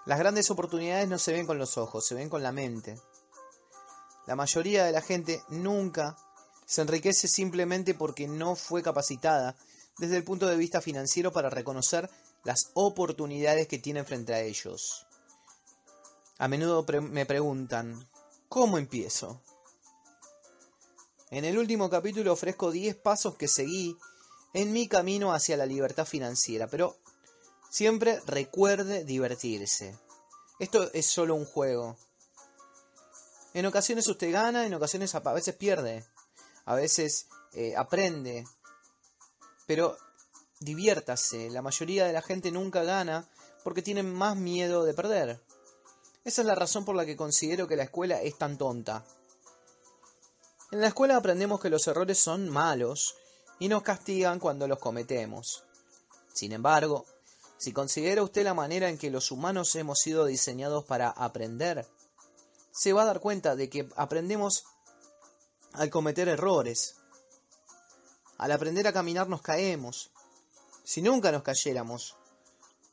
[0.06, 2.98] Las grandes oportunidades no se ven con los ojos, se ven con la mente.
[4.26, 6.16] La mayoría de la gente nunca
[6.66, 9.56] se enriquece simplemente porque no fue capacitada
[9.98, 12.08] desde el punto de vista financiero para reconocer
[12.44, 15.06] las oportunidades que tienen frente a ellos.
[16.38, 18.08] A menudo me preguntan,
[18.48, 19.42] ¿cómo empiezo?
[21.30, 23.96] En el último capítulo ofrezco 10 pasos que seguí
[24.52, 26.96] en mi camino hacia la libertad financiera, pero
[27.70, 29.96] Siempre recuerde divertirse.
[30.58, 31.96] Esto es solo un juego.
[33.54, 36.04] En ocasiones usted gana, en ocasiones a veces pierde,
[36.64, 38.44] a veces eh, aprende.
[39.68, 39.96] Pero
[40.58, 41.48] diviértase.
[41.50, 43.28] La mayoría de la gente nunca gana
[43.62, 45.40] porque tienen más miedo de perder.
[46.24, 49.04] Esa es la razón por la que considero que la escuela es tan tonta.
[50.72, 53.14] En la escuela aprendemos que los errores son malos
[53.60, 55.62] y nos castigan cuando los cometemos.
[56.32, 57.04] Sin embargo,
[57.58, 61.86] si considera usted la manera en que los humanos hemos sido diseñados para aprender,
[62.72, 64.64] se va a dar cuenta de que aprendemos
[65.74, 66.96] al cometer errores.
[68.38, 70.10] Al aprender a caminar nos caemos.
[70.82, 72.16] Si nunca nos cayéramos,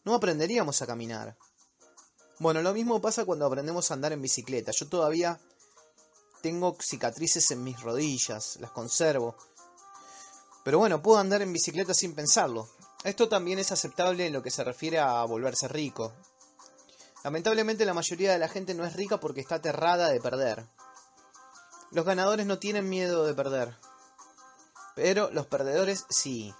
[0.03, 1.37] no aprenderíamos a caminar.
[2.39, 4.71] Bueno, lo mismo pasa cuando aprendemos a andar en bicicleta.
[4.71, 5.39] Yo todavía
[6.41, 9.35] tengo cicatrices en mis rodillas, las conservo.
[10.67, 12.67] Pero bueno, puedo andar en bicicleta sin pensarlo.
[13.05, 16.11] Esto también es aceptable en lo que se refiere a volverse rico.
[17.23, 20.67] Lamentablemente la mayoría de la gente no es rica porque está aterrada de perder.
[21.91, 23.77] Los ganadores no tienen miedo de perder,
[24.93, 26.53] pero los perdedores sí.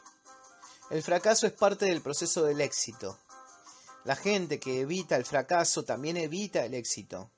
[0.90, 3.20] El fracaso es parte del proceso del éxito.
[4.06, 7.30] La gente que evita el fracaso también evita el éxito.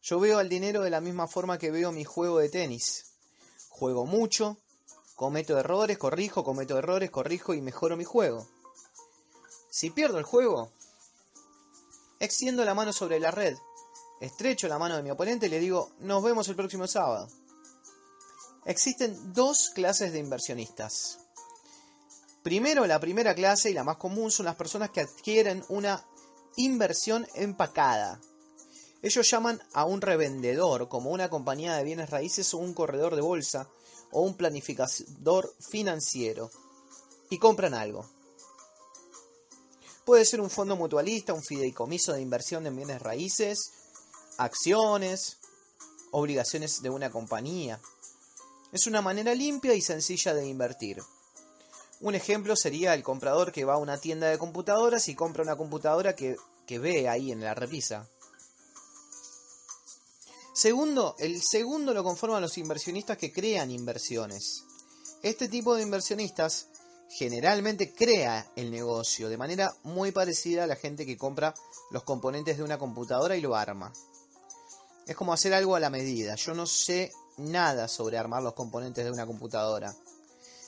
[0.00, 3.12] Yo veo al dinero de la misma forma que veo mi juego de tenis.
[3.68, 4.56] Juego mucho,
[5.18, 8.46] Cometo errores, corrijo, cometo errores, corrijo y mejoro mi juego.
[9.68, 10.70] Si pierdo el juego,
[12.20, 13.56] extiendo la mano sobre la red,
[14.20, 17.26] estrecho la mano de mi oponente y le digo, nos vemos el próximo sábado.
[18.64, 21.18] Existen dos clases de inversionistas.
[22.44, 26.06] Primero, la primera clase y la más común son las personas que adquieren una
[26.54, 28.20] inversión empacada.
[29.02, 33.22] Ellos llaman a un revendedor como una compañía de bienes raíces o un corredor de
[33.22, 33.68] bolsa
[34.12, 36.50] o un planificador financiero
[37.30, 38.08] y compran algo.
[40.04, 43.72] Puede ser un fondo mutualista, un fideicomiso de inversión en bienes raíces,
[44.38, 45.36] acciones,
[46.10, 47.80] obligaciones de una compañía.
[48.72, 51.02] Es una manera limpia y sencilla de invertir.
[52.00, 55.56] Un ejemplo sería el comprador que va a una tienda de computadoras y compra una
[55.56, 56.36] computadora que,
[56.66, 58.08] que ve ahí en la repisa.
[60.58, 64.64] Segundo, el segundo lo conforman los inversionistas que crean inversiones.
[65.22, 66.66] Este tipo de inversionistas
[67.08, 71.54] generalmente crea el negocio de manera muy parecida a la gente que compra
[71.92, 73.92] los componentes de una computadora y lo arma.
[75.06, 76.34] Es como hacer algo a la medida.
[76.34, 79.94] Yo no sé nada sobre armar los componentes de una computadora.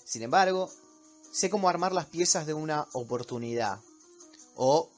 [0.05, 0.71] Sin embargo,
[1.33, 3.81] sé cómo armar las piezas de una oportunidad.
[4.55, 4.89] O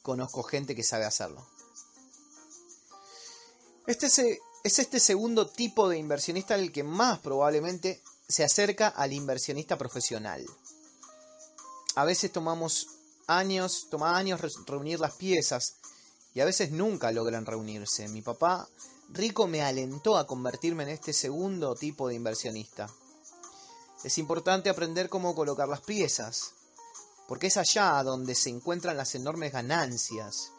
[0.00, 1.51] conozco gente que sabe hacerlo.
[3.86, 9.76] Este es, este segundo tipo de inversionista el que más probablemente se acerca al inversionista
[9.76, 10.46] profesional.
[11.96, 12.86] A veces tomamos
[13.26, 15.74] años, toma años reunir las piezas
[16.32, 18.08] y a veces nunca logran reunirse.
[18.08, 18.68] Mi papá
[19.10, 22.88] rico me alentó a convertirme en este segundo tipo de inversionista.
[24.04, 26.52] Es importante aprender cómo colocar las piezas,
[27.26, 30.52] porque es allá donde se encuentran las enormes ganancias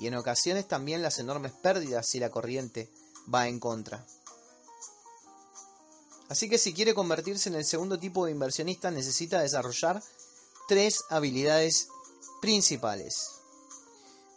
[0.00, 2.90] y en ocasiones también las enormes pérdidas si la corriente
[3.32, 4.04] va en contra.
[6.30, 10.02] Así que si quiere convertirse en el segundo tipo de inversionista necesita desarrollar
[10.68, 11.88] tres habilidades
[12.40, 13.32] principales.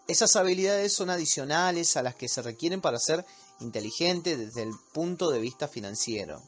[0.07, 3.26] Esas habilidades son adicionales a las que se requieren para ser
[3.61, 6.41] inteligente desde el punto de vista financiero.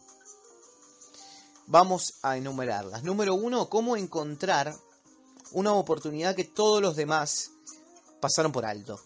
[1.67, 3.03] Vamos a enumerarlas.
[3.03, 4.75] Número uno, cómo encontrar
[5.51, 7.51] una oportunidad que todos los demás
[8.25, 8.99] pasaron por alto.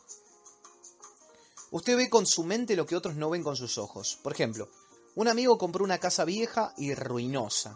[1.71, 4.17] Usted ve con su mente lo que otros no ven con sus ojos.
[4.23, 4.69] Por ejemplo,
[5.15, 7.75] un amigo compró una casa vieja y ruinosa.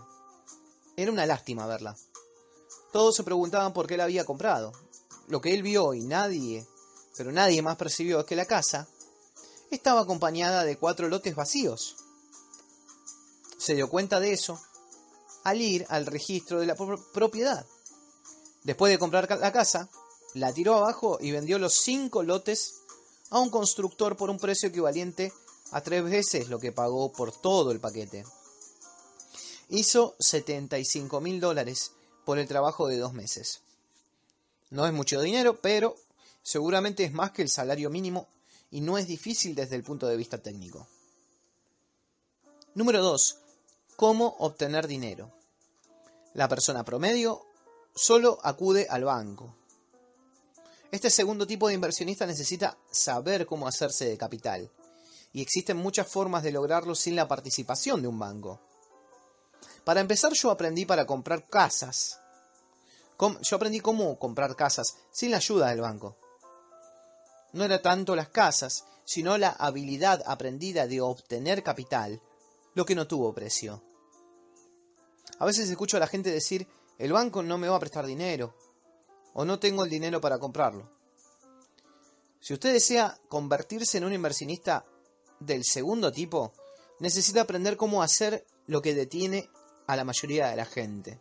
[0.95, 1.97] Era una lástima verla.
[2.93, 4.71] Todos se preguntaban por qué la había comprado.
[5.27, 6.65] Lo que él vio y nadie,
[7.17, 8.87] pero nadie más percibió es que la casa
[9.69, 11.97] estaba acompañada de cuatro lotes vacíos.
[13.57, 14.61] Se dio cuenta de eso
[15.43, 16.75] al ir al registro de la
[17.13, 17.65] propiedad.
[18.63, 19.89] Después de comprar la casa,
[20.34, 22.81] la tiró abajo y vendió los cinco lotes
[23.30, 25.31] a un constructor por un precio equivalente
[25.72, 28.26] a tres veces lo que pagó por todo el paquete.
[29.69, 31.91] Hizo 75 mil dólares
[32.26, 33.61] por el trabajo de dos meses.
[34.69, 35.95] No es mucho dinero, pero
[36.41, 38.27] seguramente es más que el salario mínimo
[38.72, 40.88] y no es difícil desde el punto de vista técnico.
[42.76, 43.38] Número 2.
[43.95, 45.31] ¿Cómo obtener dinero?
[46.34, 47.45] La persona promedio
[47.95, 49.55] solo acude al banco,
[50.93, 54.69] este segundo tipo de inversionista necesita saber cómo hacerse de capital,
[55.31, 58.61] y existen muchas formas de lograrlo sin la participación de un banco.
[59.83, 62.19] Para empezar yo aprendí para comprar casas.
[63.41, 66.15] Yo aprendí cómo comprar casas sin la ayuda del banco.
[67.53, 72.21] No era tanto las casas, sino la habilidad aprendida de obtener capital,
[72.75, 73.81] lo que no tuvo precio.
[75.39, 76.67] A veces escucho a la gente decir,
[76.99, 78.53] el banco no me va a prestar dinero,
[79.34, 80.89] o no tengo el dinero para comprarlo.
[82.39, 84.85] Si usted desea convertirse en un inversionista
[85.39, 86.53] del segundo tipo,
[86.99, 89.49] necesita aprender cómo hacer lo que detiene
[89.88, 91.19] a la mayoría de la gente.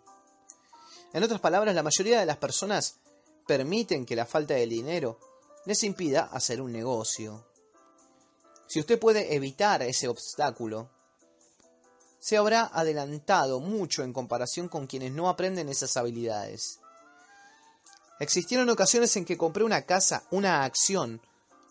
[1.12, 2.98] En otras palabras, la mayoría de las personas
[3.46, 5.18] permiten que la falta de dinero
[5.66, 7.46] les impida hacer un negocio.
[8.66, 10.90] Si usted puede evitar ese obstáculo,
[12.18, 16.81] se habrá adelantado mucho en comparación con quienes no aprenden esas habilidades.
[18.22, 21.20] Existieron ocasiones en que compré una casa, una acción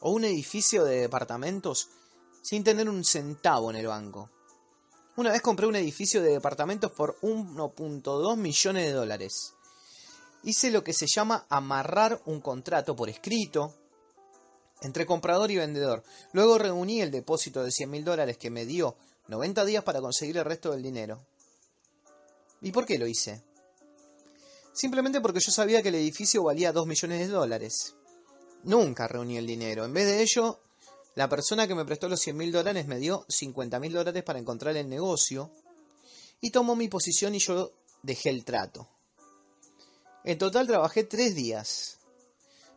[0.01, 1.87] o un edificio de departamentos
[2.41, 4.29] sin tener un centavo en el banco.
[5.15, 9.53] Una vez compré un edificio de departamentos por 1.2 millones de dólares.
[10.43, 13.73] Hice lo que se llama amarrar un contrato por escrito
[14.81, 16.03] entre comprador y vendedor.
[16.33, 18.97] Luego reuní el depósito de 100 mil dólares que me dio
[19.29, 21.25] 90 días para conseguir el resto del dinero.
[22.59, 23.41] ¿Y por qué lo hice?
[24.73, 27.95] Simplemente porque yo sabía que el edificio valía 2 millones de dólares.
[28.63, 29.85] Nunca reuní el dinero.
[29.85, 30.59] En vez de ello,
[31.15, 34.39] la persona que me prestó los 100 mil dólares me dio 50 mil dólares para
[34.39, 35.51] encontrar el negocio
[36.39, 38.87] y tomó mi posición y yo dejé el trato.
[40.23, 41.97] En total trabajé tres días.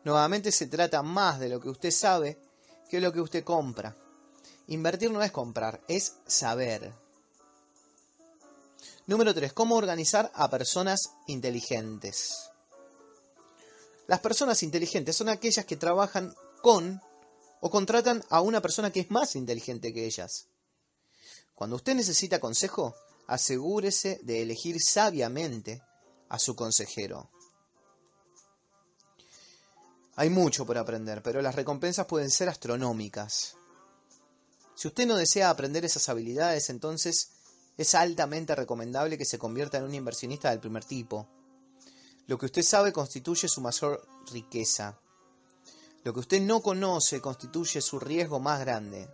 [0.05, 2.39] Nuevamente se trata más de lo que usted sabe
[2.89, 3.97] que lo que usted compra.
[4.67, 7.04] Invertir no es comprar, es saber.
[9.07, 9.53] Número 3.
[9.53, 12.51] ¿Cómo organizar a personas inteligentes?
[14.07, 17.03] Las personas inteligentes son aquellas que trabajan con
[17.61, 20.47] o contratan a una persona que es más inteligente que ellas.
[21.55, 22.95] Cuando usted necesita consejo,
[23.27, 25.83] asegúrese de elegir sabiamente
[26.31, 27.31] a su consejero.
[30.17, 33.57] Hay mucho por aprender, pero las recompensas pueden ser astronómicas.
[34.75, 37.31] Si usted no desea aprender esas habilidades, entonces
[37.77, 41.29] es altamente recomendable que se convierta en un inversionista del primer tipo.
[42.27, 44.99] Lo que usted sabe constituye su mayor riqueza.
[46.05, 49.09] Lo que usted no conoce constituye su riesgo más grande.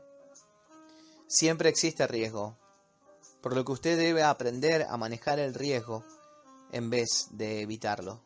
[1.26, 2.56] Siempre existe riesgo,
[3.40, 6.04] por lo que usted debe aprender a manejar el riesgo
[6.72, 8.20] en vez de evitarlo.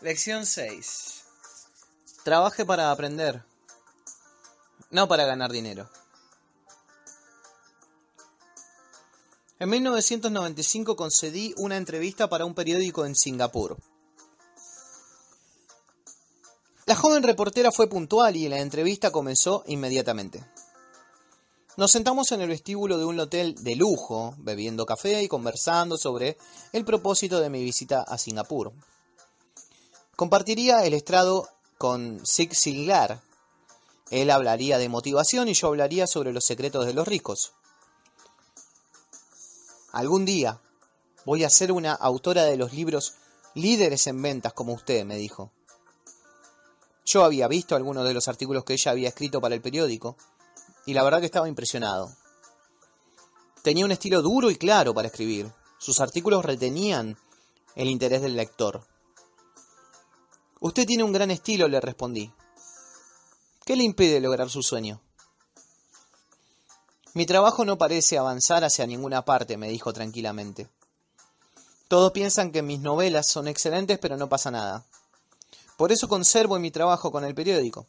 [0.00, 1.24] Lección 6.
[2.24, 3.44] Trabaje para aprender,
[4.90, 5.88] no para ganar dinero.
[9.58, 13.76] En 1995 concedí una entrevista para un periódico en Singapur.
[16.86, 20.44] La joven reportera fue puntual y la entrevista comenzó inmediatamente.
[21.76, 26.36] Nos sentamos en el vestíbulo de un hotel de lujo, bebiendo café y conversando sobre
[26.72, 28.72] el propósito de mi visita a Singapur.
[30.16, 31.48] Compartiría el estrado
[31.78, 33.20] con Zig Ziglar.
[34.10, 37.52] Él hablaría de motivación y yo hablaría sobre los secretos de los ricos.
[39.92, 40.60] Algún día
[41.24, 43.14] voy a ser una autora de los libros
[43.54, 45.52] líderes en ventas como usted, me dijo.
[47.04, 50.16] Yo había visto algunos de los artículos que ella había escrito para el periódico
[50.86, 52.14] y la verdad que estaba impresionado.
[53.62, 55.52] Tenía un estilo duro y claro para escribir.
[55.78, 57.16] Sus artículos retenían
[57.74, 58.86] el interés del lector.
[60.60, 62.32] Usted tiene un gran estilo, le respondí.
[63.70, 65.00] ¿Qué le impide lograr su sueño?
[67.14, 70.68] Mi trabajo no parece avanzar hacia ninguna parte, me dijo tranquilamente.
[71.86, 74.84] Todos piensan que mis novelas son excelentes, pero no pasa nada.
[75.76, 77.86] Por eso conservo mi trabajo con el periódico.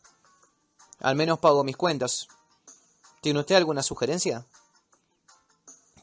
[1.00, 2.28] Al menos pago mis cuentas.
[3.20, 4.46] ¿Tiene usted alguna sugerencia?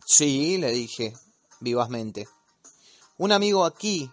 [0.04, 1.14] Sí, le dije
[1.60, 2.26] vivazmente.
[3.16, 4.10] Un amigo aquí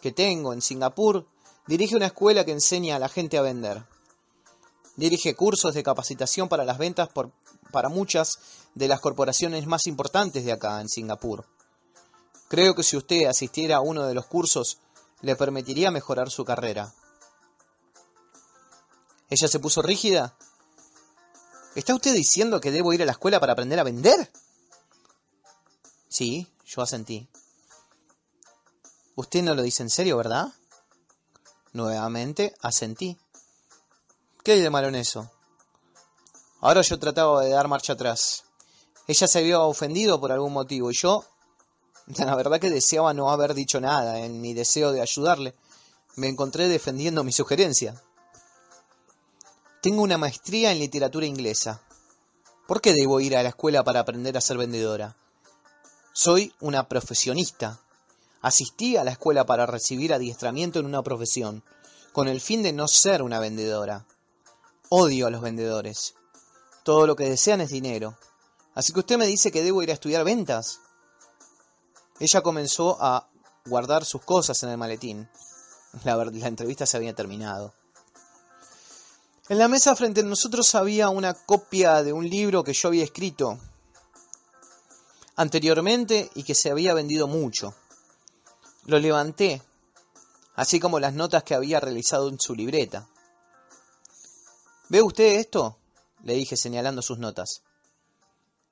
[0.00, 1.26] que tengo en Singapur
[1.66, 3.84] dirige una escuela que enseña a la gente a vender.
[4.98, 7.30] Dirige cursos de capacitación para las ventas por,
[7.70, 8.40] para muchas
[8.74, 11.46] de las corporaciones más importantes de acá en Singapur.
[12.48, 14.78] Creo que si usted asistiera a uno de los cursos,
[15.20, 16.92] le permitiría mejorar su carrera.
[19.30, 20.36] Ella se puso rígida.
[21.76, 24.32] ¿Está usted diciendo que debo ir a la escuela para aprender a vender?
[26.08, 27.28] Sí, yo asentí.
[29.14, 30.48] Usted no lo dice en serio, ¿verdad?
[31.72, 33.16] Nuevamente asentí.
[34.48, 35.30] ¿Qué hay de malo en eso?
[36.62, 38.44] Ahora yo trataba de dar marcha atrás.
[39.06, 41.22] Ella se había ofendido por algún motivo y yo,
[42.16, 45.54] la verdad que deseaba no haber dicho nada en mi deseo de ayudarle.
[46.16, 48.02] Me encontré defendiendo mi sugerencia.
[49.82, 51.82] Tengo una maestría en literatura inglesa.
[52.66, 55.14] ¿Por qué debo ir a la escuela para aprender a ser vendedora?
[56.14, 57.82] Soy una profesionista.
[58.40, 61.62] Asistí a la escuela para recibir adiestramiento en una profesión,
[62.14, 64.06] con el fin de no ser una vendedora.
[64.90, 66.14] Odio a los vendedores.
[66.82, 68.16] Todo lo que desean es dinero.
[68.74, 70.80] Así que usted me dice que debo ir a estudiar ventas.
[72.20, 73.28] Ella comenzó a
[73.66, 75.28] guardar sus cosas en el maletín.
[76.04, 77.74] La, la entrevista se había terminado.
[79.48, 83.04] En la mesa frente a nosotros había una copia de un libro que yo había
[83.04, 83.58] escrito
[85.36, 87.74] anteriormente y que se había vendido mucho.
[88.86, 89.62] Lo levanté,
[90.54, 93.06] así como las notas que había realizado en su libreta.
[94.88, 95.78] ¿Ve usted esto?
[96.22, 97.62] le dije señalando sus notas.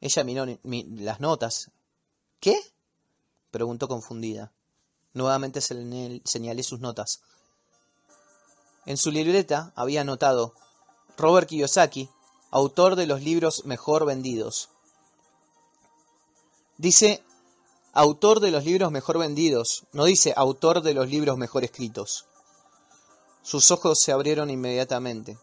[0.01, 1.71] Ella miró las notas.
[2.41, 2.59] ¿Qué?
[3.51, 4.53] preguntó confundida.
[5.13, 7.21] Nuevamente señalé sus notas.
[8.85, 10.55] En su libreta había anotado
[11.17, 12.11] Robert Kiyosaki,
[12.51, 14.69] autor de los libros mejor vendidos.
[16.77, 17.23] Dice
[17.93, 22.27] autor de los libros mejor vendidos, no dice autor de los libros mejor escritos.
[23.43, 25.39] Sus ojos se abrieron inmediatamente.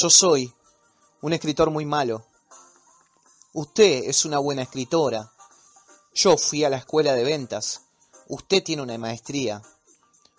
[0.00, 0.54] Yo soy
[1.22, 2.24] un escritor muy malo.
[3.52, 5.32] Usted es una buena escritora.
[6.14, 7.80] Yo fui a la escuela de ventas.
[8.28, 9.60] Usted tiene una maestría.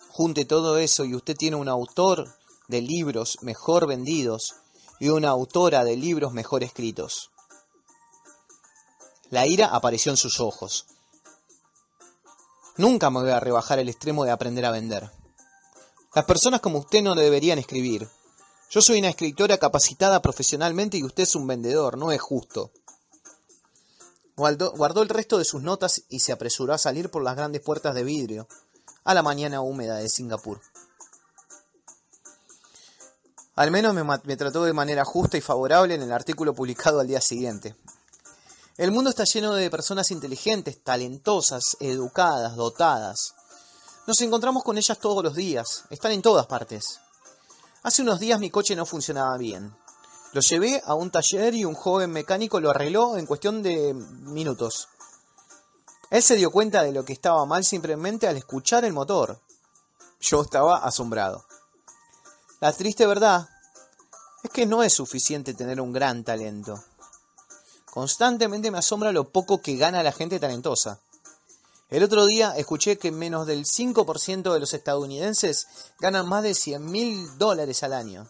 [0.08, 2.34] Junte todo eso y usted tiene un autor
[2.68, 4.54] de libros mejor vendidos
[4.98, 7.30] y una autora de libros mejor escritos.
[9.28, 10.86] La ira apareció en sus ojos.
[12.78, 15.10] Nunca me voy a rebajar el extremo de aprender a vender.
[16.14, 18.08] Las personas como usted no deberían escribir.
[18.70, 22.70] Yo soy una escritora capacitada profesionalmente y usted es un vendedor, no es justo.
[24.36, 27.96] Guardó, el resto de sus notas y se apresuró a salir por las grandes puertas
[27.96, 28.46] de vidrio
[29.02, 30.60] a la mañana húmeda de Singapur.
[33.56, 37.08] Al menos me, me, trató de manera justa y favorable en el artículo publicado al
[37.08, 37.74] día siguiente.
[38.76, 43.34] El mundo está lleno de personas inteligentes, talentosas, educadas, dotadas.
[44.06, 47.00] Nos encontramos con ellas todos los días, están en todas partes.
[47.82, 49.74] Hace unos días mi coche no funcionaba bien.
[50.32, 54.88] Lo llevé a un taller y un joven mecánico lo arregló en cuestión de minutos.
[56.10, 59.40] Él se dio cuenta de lo que estaba mal simplemente al escuchar el motor.
[60.20, 61.46] Yo estaba asombrado.
[62.60, 63.48] La triste verdad
[64.42, 66.84] es que no es suficiente tener un gran talento.
[67.86, 71.00] Constantemente me asombra lo poco que gana la gente talentosa.
[71.90, 75.66] El otro día escuché que menos del 5% de los estadounidenses
[75.98, 78.28] ganan más de 100 mil dólares al año.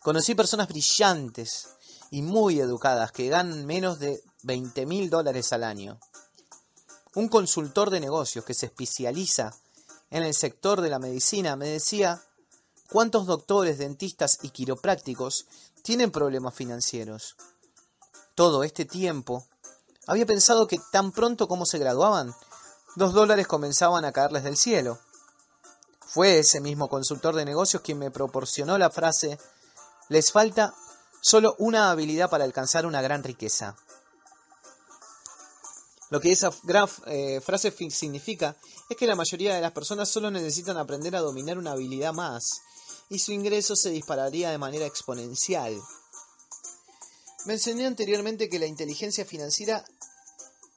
[0.00, 1.70] Conocí personas brillantes
[2.12, 5.98] y muy educadas que ganan menos de 20 mil dólares al año.
[7.16, 9.52] Un consultor de negocios que se especializa
[10.10, 12.22] en el sector de la medicina me decía
[12.88, 15.46] cuántos doctores, dentistas y quiroprácticos
[15.82, 17.34] tienen problemas financieros.
[18.36, 19.44] Todo este tiempo
[20.06, 22.34] había pensado que tan pronto como se graduaban,
[22.96, 24.98] dos dólares comenzaban a caerles del cielo.
[26.06, 29.38] Fue ese mismo consultor de negocios quien me proporcionó la frase
[30.08, 30.74] les falta
[31.20, 33.76] solo una habilidad para alcanzar una gran riqueza.
[36.10, 36.52] Lo que esa
[37.06, 38.56] eh, frase significa
[38.88, 42.60] es que la mayoría de las personas solo necesitan aprender a dominar una habilidad más
[43.08, 45.80] y su ingreso se dispararía de manera exponencial.
[47.46, 49.84] Mencioné anteriormente que la inteligencia financiera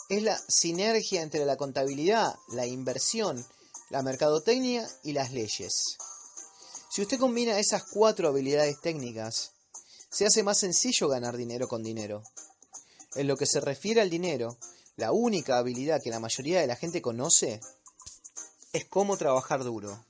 [0.09, 3.45] es la sinergia entre la contabilidad, la inversión,
[3.89, 5.97] la mercadotecnia y las leyes.
[6.89, 9.51] Si usted combina esas cuatro habilidades técnicas,
[10.09, 12.23] se hace más sencillo ganar dinero con dinero.
[13.15, 14.57] En lo que se refiere al dinero,
[14.95, 17.59] la única habilidad que la mayoría de la gente conoce
[18.73, 20.03] es cómo trabajar duro.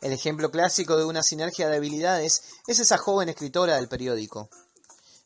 [0.00, 4.48] El ejemplo clásico de una sinergia de habilidades es esa joven escritora del periódico.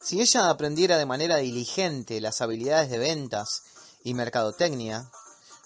[0.07, 3.65] Si ella aprendiera de manera diligente las habilidades de ventas
[4.05, 5.11] y mercadotecnia,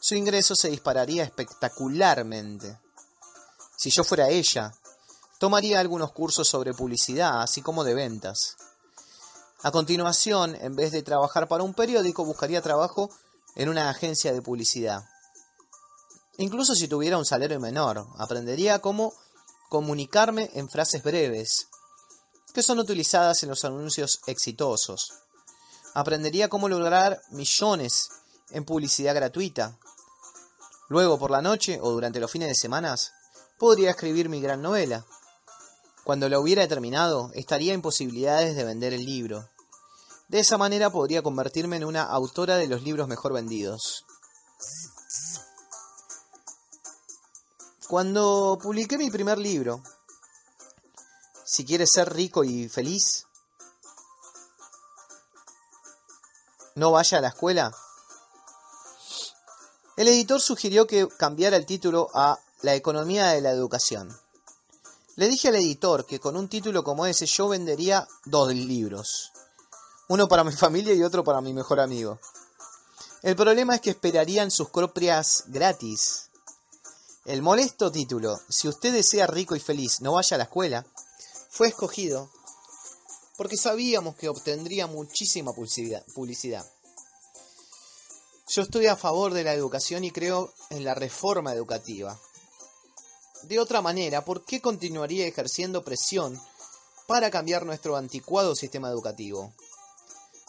[0.00, 2.78] su ingreso se dispararía espectacularmente.
[3.76, 4.72] Si yo fuera ella,
[5.38, 8.56] tomaría algunos cursos sobre publicidad, así como de ventas.
[9.62, 13.10] A continuación, en vez de trabajar para un periódico, buscaría trabajo
[13.56, 15.04] en una agencia de publicidad.
[16.38, 19.12] Incluso si tuviera un salario menor, aprendería cómo
[19.68, 21.68] comunicarme en frases breves,
[22.52, 25.12] que son utilizadas en los anuncios exitosos.
[25.94, 28.10] Aprendería cómo lograr millones
[28.50, 29.76] en publicidad gratuita.
[30.88, 32.94] Luego, por la noche o durante los fines de semana,
[33.58, 35.04] podría escribir mi gran novela.
[36.04, 39.48] Cuando la hubiera terminado, estaría en posibilidades de vender el libro.
[40.28, 44.04] De esa manera podría convertirme en una autora de los libros mejor vendidos.
[47.88, 49.82] Cuando publiqué mi primer libro,
[51.52, 53.26] Si quieres ser rico y feliz,
[56.76, 57.74] no vaya a la escuela.
[59.96, 64.16] El editor sugirió que cambiara el título a la economía de la educación.
[65.16, 69.32] Le dije al editor que con un título como ese yo vendería dos libros.
[70.06, 72.20] Uno para mi familia y otro para mi mejor amigo.
[73.22, 76.30] El problema es que esperarían sus copias gratis.
[77.24, 80.86] El molesto título, Si usted desea rico y feliz, no vaya a la escuela,
[81.50, 82.30] fue escogido
[83.36, 86.66] porque sabíamos que obtendría muchísima publicidad.
[88.48, 92.18] Yo estoy a favor de la educación y creo en la reforma educativa.
[93.44, 96.40] De otra manera, ¿por qué continuaría ejerciendo presión
[97.06, 99.52] para cambiar nuestro anticuado sistema educativo?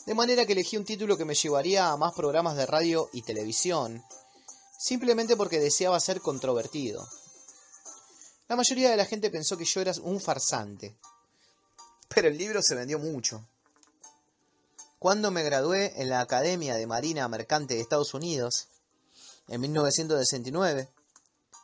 [0.06, 3.22] De manera que elegí un título que me llevaría a más programas de radio y
[3.22, 4.04] televisión,
[4.78, 7.08] simplemente porque deseaba ser controvertido.
[8.52, 10.98] La mayoría de la gente pensó que yo era un farsante,
[12.14, 13.48] pero el libro se vendió mucho.
[15.00, 18.68] Cuando me gradué en la Academia de Marina Mercante de Estados Unidos,
[19.48, 20.90] en 1969,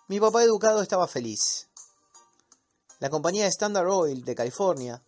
[0.08, 1.68] mi papá educado estaba feliz.
[3.00, 5.04] La compañía Standard Oil de California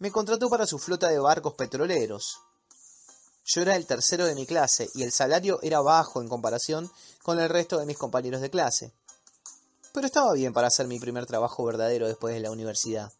[0.00, 2.40] me contrató para su flota de barcos petroleros.
[3.44, 6.90] Yo era el tercero de mi clase y el salario era bajo en comparación
[7.22, 8.92] con el resto de mis compañeros de clase.
[9.96, 13.10] Pero estaba bien para hacer mi primer trabajo verdadero después de la universidad.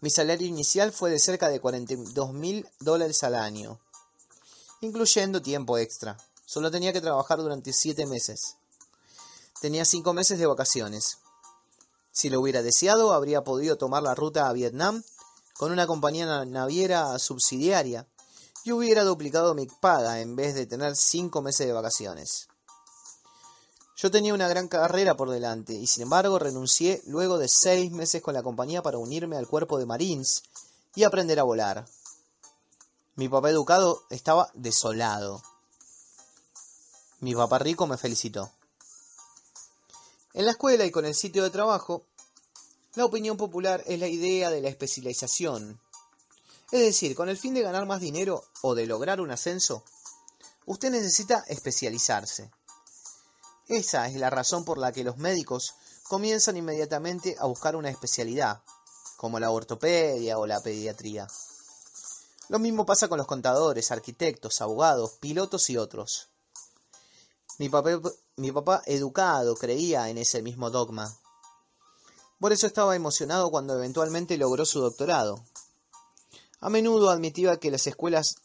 [0.00, 3.78] Mi salario inicial fue de cerca de 42 mil dólares al año,
[4.80, 6.16] incluyendo tiempo extra.
[6.44, 8.56] Solo tenía que trabajar durante siete meses.
[9.60, 11.18] Tenía cinco meses de vacaciones.
[12.10, 15.04] Si lo hubiera deseado, habría podido tomar la ruta a Vietnam
[15.56, 18.08] con una compañía naviera subsidiaria
[18.64, 22.48] y hubiera duplicado mi paga en vez de tener cinco meses de vacaciones.
[23.96, 28.20] Yo tenía una gran carrera por delante y sin embargo renuncié luego de seis meses
[28.20, 30.42] con la compañía para unirme al cuerpo de Marines
[30.94, 31.86] y aprender a volar.
[33.14, 35.42] Mi papá educado estaba desolado.
[37.20, 38.52] Mi papá rico me felicitó.
[40.34, 42.04] En la escuela y con el sitio de trabajo,
[42.96, 45.80] la opinión popular es la idea de la especialización.
[46.70, 49.82] Es decir, con el fin de ganar más dinero o de lograr un ascenso,
[50.66, 52.50] usted necesita especializarse.
[53.68, 55.74] Esa es la razón por la que los médicos
[56.04, 58.62] comienzan inmediatamente a buscar una especialidad,
[59.16, 61.26] como la ortopedia o la pediatría.
[62.48, 66.28] Lo mismo pasa con los contadores, arquitectos, abogados, pilotos y otros.
[67.58, 68.00] Mi papá,
[68.36, 71.12] mi papá educado creía en ese mismo dogma.
[72.38, 75.42] Por eso estaba emocionado cuando eventualmente logró su doctorado.
[76.60, 78.36] A menudo admitía que las escuelas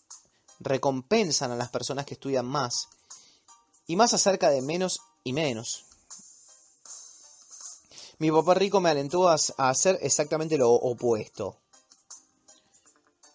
[0.59, 2.87] recompensan a las personas que estudian más,
[3.85, 5.85] y más acerca de menos y menos.
[8.21, 11.55] Mi papá rico me alentó a, hacer exactamente lo opuesto.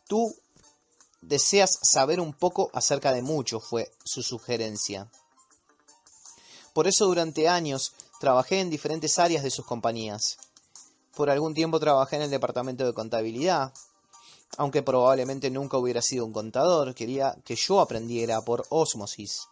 [0.07, 0.33] Tú
[1.21, 5.11] deseas saber un poco acerca de mucho, fue su sugerencia.
[6.73, 10.39] Por eso durante años trabajé en diferentes áreas de sus compañías.
[11.17, 13.73] Por algún tiempo trabajé en el departamento de contabilidad,
[14.57, 19.49] aunque probablemente nunca hubiera sido un contador, quería que yo aprendiera por ósmosis.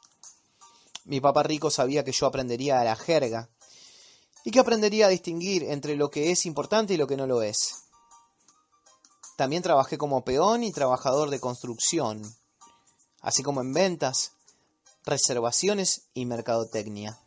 [1.05, 3.51] Mi papá rico sabía que yo aprendería a la jerga
[4.45, 7.43] y que aprendería a distinguir entre lo que es importante y lo que no lo
[7.43, 7.85] es.
[9.37, 12.23] También trabajé como peón y trabajador de construcción,
[13.21, 14.33] así como en ventas,
[15.05, 17.19] reservaciones y mercadotecnia.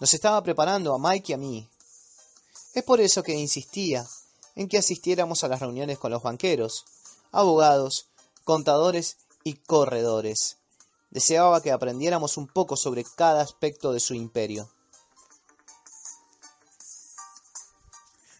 [0.00, 1.68] Nos estaba preparando a Mike y a mí.
[2.74, 4.06] Es por eso que insistía
[4.54, 6.84] en que asistiéramos a las reuniones con los banqueros,
[7.32, 8.08] abogados,
[8.44, 10.58] contadores y corredores,
[11.16, 14.68] Deseaba que aprendiéramos un poco sobre cada aspecto de su imperio.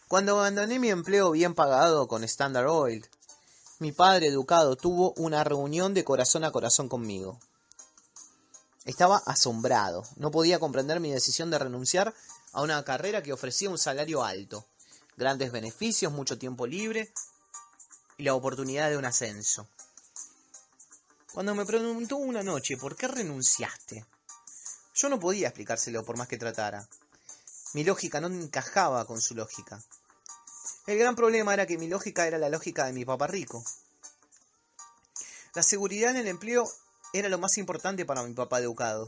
[0.07, 3.09] Cuando abandoné mi empleo bien pagado con Standard Oil,
[3.79, 7.39] mi padre educado tuvo una reunión de corazón a corazón conmigo.
[8.85, 12.13] Estaba asombrado, no podía comprender mi decisión de renunciar
[12.53, 14.67] a una carrera que ofrecía un salario alto,
[15.17, 17.11] grandes beneficios, mucho tiempo libre
[18.19, 19.67] y la oportunidad de un ascenso.
[21.37, 24.03] Cuando me preguntó una noche por qué renunciaste,
[24.95, 26.89] yo no podía explicárselo por más que tratara.
[27.73, 29.79] Mi lógica no encajaba con su lógica.
[30.87, 33.63] El gran problema era que mi lógica era la lógica de mi papá rico.
[35.53, 36.67] La seguridad en el empleo
[37.13, 39.07] era lo más importante para mi papá educado.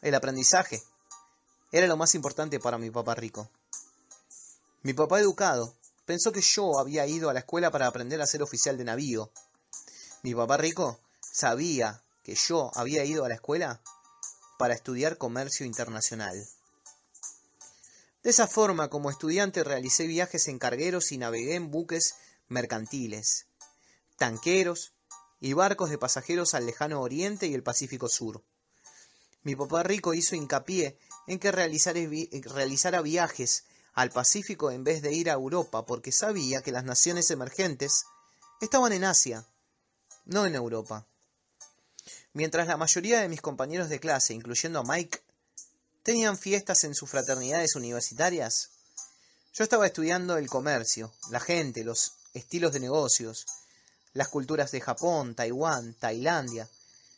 [0.00, 0.80] El aprendizaje
[1.72, 3.50] era lo más importante para mi papá rico.
[4.82, 5.74] Mi papá educado
[6.06, 9.32] pensó que yo había ido a la escuela para aprender a ser oficial de navío
[10.24, 13.82] mi papá rico sabía que yo había ido a la escuela
[14.58, 16.48] para estudiar comercio internacional.
[18.22, 22.14] De esa forma, como estudiante, realicé viajes en cargueros y navegué en buques
[22.48, 23.48] mercantiles,
[24.16, 24.94] tanqueros
[25.40, 28.42] y barcos de pasajeros al lejano oriente y el Pacífico Sur.
[29.42, 30.96] Mi papá rico hizo hincapié
[31.26, 36.72] en que realizara viajes al Pacífico en vez de ir a Europa, porque sabía que
[36.72, 38.06] las naciones emergentes
[38.62, 39.46] estaban en Asia
[40.26, 41.06] no en Europa.
[42.32, 45.20] Mientras la mayoría de mis compañeros de clase, incluyendo a Mike,
[46.02, 48.70] tenían fiestas en sus fraternidades universitarias,
[49.52, 53.46] yo estaba estudiando el comercio, la gente, los estilos de negocios,
[54.12, 56.68] las culturas de Japón, Taiwán, Tailandia,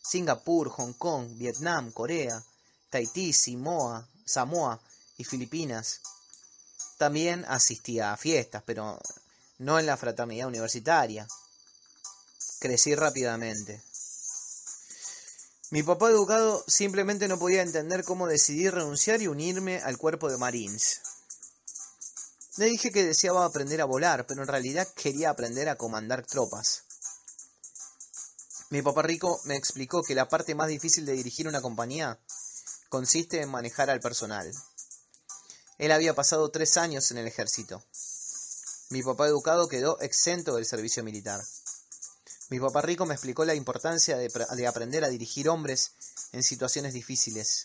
[0.02, 2.42] Singapur, Hong Kong, Vietnam, Corea,
[2.90, 4.80] Tahití, Samoa, Samoa
[5.16, 6.00] y Filipinas.
[6.98, 9.00] También asistía a fiestas, pero
[9.58, 11.26] no en la fraternidad universitaria
[12.66, 13.80] crecí rápidamente.
[15.70, 20.36] Mi papá educado simplemente no podía entender cómo decidí renunciar y unirme al cuerpo de
[20.36, 21.00] Marines.
[22.56, 26.82] Le dije que deseaba aprender a volar, pero en realidad quería aprender a comandar tropas.
[28.70, 32.18] Mi papá rico me explicó que la parte más difícil de dirigir una compañía
[32.88, 34.50] consiste en manejar al personal.
[35.78, 37.84] Él había pasado tres años en el ejército.
[38.90, 41.44] Mi papá educado quedó exento del servicio militar.
[42.48, 45.92] Mi papá rico me explicó la importancia de, aprender a dirigir hombres
[46.32, 47.64] en situaciones difíciles.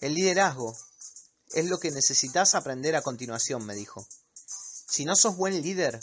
[0.00, 0.76] El liderazgo
[1.52, 4.06] es lo que necesitas aprender a continuación, me dijo.
[4.88, 6.00] Si no sos buen líder,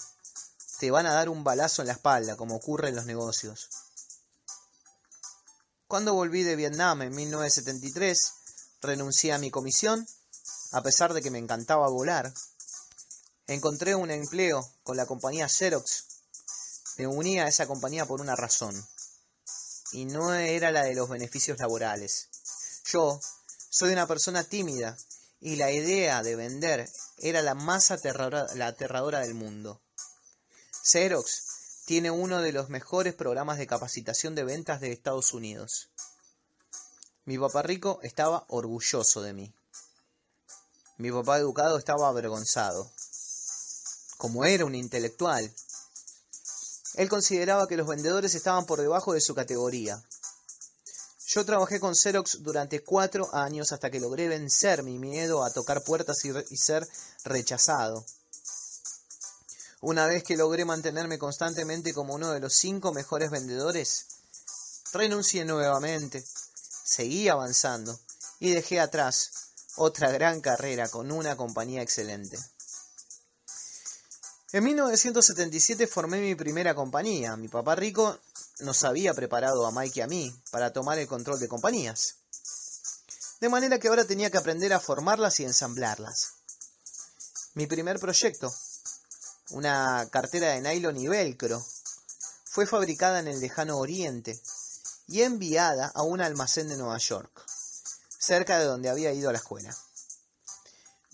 [0.79, 3.69] te van a dar un balazo en la espalda, como ocurre en los negocios.
[5.87, 8.33] Cuando volví de Vietnam en 1973,
[8.81, 10.07] renuncié a mi comisión,
[10.71, 12.33] a pesar de que me encantaba volar.
[13.47, 16.14] Encontré un empleo con la compañía Xerox.
[16.97, 18.73] Me uní a esa compañía por una razón,
[19.91, 22.30] y no era la de los beneficios laborales.
[22.85, 23.19] Yo
[23.69, 24.97] soy una persona tímida
[25.41, 29.81] y la idea de vender era la más aterradora, del mundo.
[30.84, 35.89] Xerox tiene uno de los mejores programas de capacitación de ventas de Estados Unidos.
[37.26, 39.53] Mi papá rico estaba orgulloso de mí.
[40.97, 42.89] Mi papá educado estaba avergonzado.
[44.17, 45.53] Como era un intelectual,
[46.95, 50.01] él consideraba que los vendedores estaban por debajo de su categoría.
[51.27, 55.84] Yo trabajé con Xerox durante cuatro años hasta que logré vencer mi miedo a tocar
[55.84, 56.88] puertas y, y, ser
[57.23, 58.05] rechazado.
[59.81, 64.05] Una vez que logré mantenerme constantemente como uno de los cinco mejores vendedores,
[64.93, 66.23] renuncié nuevamente,
[66.85, 67.99] seguí avanzando
[68.39, 69.31] y dejé atrás
[69.76, 72.38] otra gran carrera con una compañía excelente.
[74.56, 77.36] En 1977 formé mi primera compañía.
[77.36, 78.18] Mi papá rico
[78.60, 82.15] nos había preparado a Mike y a mí para tomar el control de compañías.
[83.41, 86.36] De manera que ahora tenía que aprender a formarlas y ensamblarlas.
[87.56, 88.49] Mi primer proyecto,
[89.49, 91.61] una cartera de nylon y velcro,
[92.45, 94.40] fue fabricada en el lejano oriente
[95.10, 97.44] y enviada a un almacén de Nueva York,
[98.18, 99.76] cerca de donde había ido a la escuela.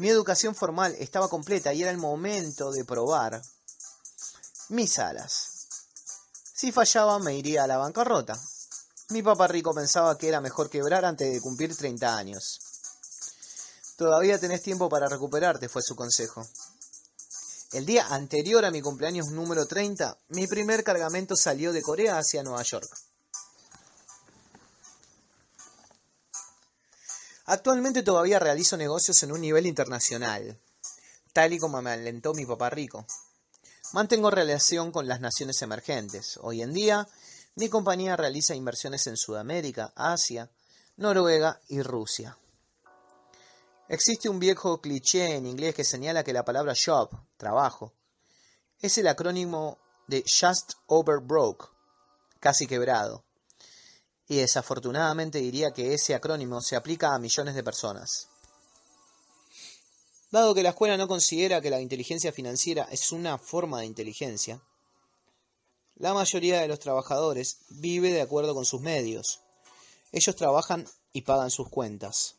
[0.02, 3.40] Mi educación formal estaba completa y era el momento de probar
[4.70, 5.68] mis alas.
[6.56, 8.36] Si fallaba me iría a la bancarrota.
[9.10, 12.62] Mi papá rico pensaba que era mejor quebrar antes de cumplir 30 años.
[13.96, 16.48] Todavía tenés tiempo para recuperarte, fue su consejo.
[17.72, 22.42] El día anterior a mi cumpleaños número 30, mi primer cargamento salió de Corea hacia
[22.42, 22.90] Nueva York.
[27.46, 30.60] Actualmente todavía realizo negocios en un nivel internacional,
[31.34, 33.06] tal y como me alentó mi papá rico.
[33.94, 36.38] Mantengo relación con las naciones emergentes.
[36.42, 37.08] Hoy en día,
[37.56, 40.52] mi compañía realiza inversiones en Sudamérica, Asia,
[40.98, 42.38] Noruega y Rusia.
[43.90, 47.94] Existe un viejo cliché en inglés que señala que la palabra job, trabajo,
[48.80, 51.68] es el acrónimo de just over broke,
[52.40, 53.26] casi quebrado
[54.32, 58.30] y desafortunadamente diría que ese acrónimo se aplica a millones de personas.
[60.32, 64.62] Dado que la escuela no considera que la inteligencia financiera es una forma de inteligencia,
[65.98, 69.42] la mayoría de los trabajadores vive de acuerdo con sus medios.
[70.14, 72.36] Ellos trabajan y pagan sus cuentas.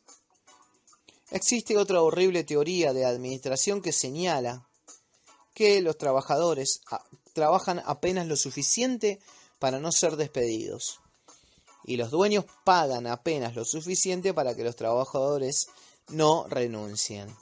[1.29, 4.67] Existe otra horrible teoría de administración que señala
[5.53, 6.81] que los trabajadores
[7.33, 9.19] trabajan apenas lo suficiente
[9.59, 11.02] para no ser despedidos
[11.85, 15.67] y los dueños pagan apenas lo suficiente para que los trabajadores
[16.09, 17.35] no renuncien.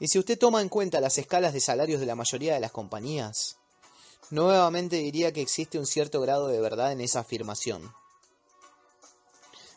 [0.00, 2.70] Y si usted toma en cuenta las escalas de salarios de la mayoría de las
[2.70, 3.56] compañías,
[4.30, 7.92] nuevamente diría que existe un cierto grado de verdad en esa afirmación.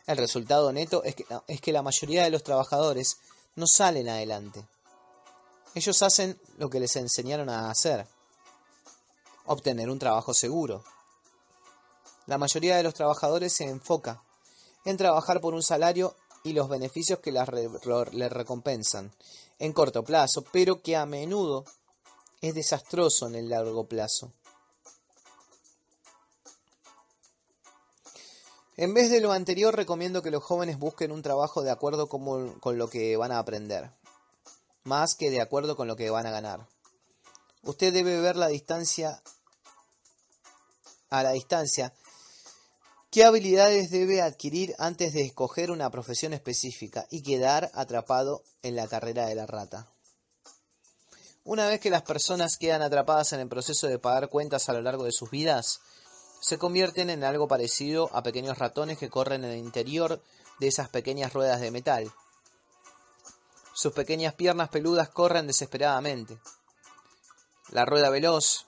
[0.06, 3.18] El resultado neto es que, es que la mayoría de los trabajadores
[3.56, 4.64] no salen adelante.
[5.74, 8.06] Ellos hacen lo que les enseñaron a hacer,
[9.46, 10.84] obtener un trabajo seguro,
[12.32, 14.24] la mayoría de los trabajadores se enfoca
[14.86, 19.12] en trabajar por un salario y los beneficios que le recompensan
[19.60, 21.66] en corto plazo, pero que a menudo
[22.40, 24.32] es desastroso en el largo plazo.
[28.78, 32.58] En vez de lo anterior, recomiendo que los jóvenes busquen un trabajo de acuerdo con,
[32.62, 33.92] con lo que van a aprender,
[34.86, 36.66] más que de acuerdo con lo que van a ganar.
[37.64, 39.22] Usted debe ver la distancia
[41.10, 41.94] a la distancia
[43.12, 48.88] ¿Qué habilidades debe adquirir antes de escoger una profesión específica y quedar atrapado en la
[48.88, 49.86] carrera de la rata?
[51.44, 54.82] Una vez que las personas quedan atrapadas en el proceso de pagar cuentas a lo
[54.82, 55.82] largo de sus vidas,
[56.40, 60.24] se convierten en algo parecido a pequeños ratones que corren en el interior
[60.62, 62.10] de esas pequeñas ruedas de metal.
[63.74, 66.38] Sus pequeñas piernas peludas corren desesperadamente.
[67.72, 68.68] La rueda veloz,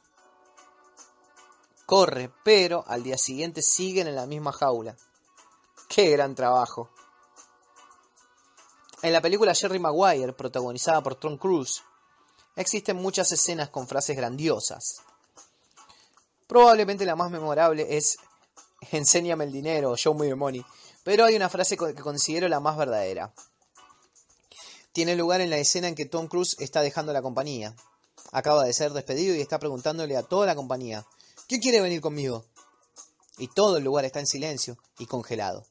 [1.93, 4.97] corre, pero al día siguiente siguen en la misma jaula.
[5.87, 6.89] ¡Qué gran trabajo!
[9.03, 11.83] En la película Jerry Maguire, protagonizada por Tom Cruise,
[12.55, 15.03] existen muchas escenas con frases grandiosas.
[16.47, 18.17] Probablemente la más memorable es
[18.91, 20.65] Enséñame el dinero, show me the money,
[21.03, 23.31] pero hay una frase que considero la más verdadera.
[24.93, 27.75] tiene lugar en la escena en que Tom Cruise está dejando la compañía.
[28.31, 31.05] Acaba de ser despedido y está preguntándole a toda la compañía,
[31.53, 32.45] ¿quién quiere venir conmigo?
[33.37, 35.67] Y todo el lugar está en silencio y congelado.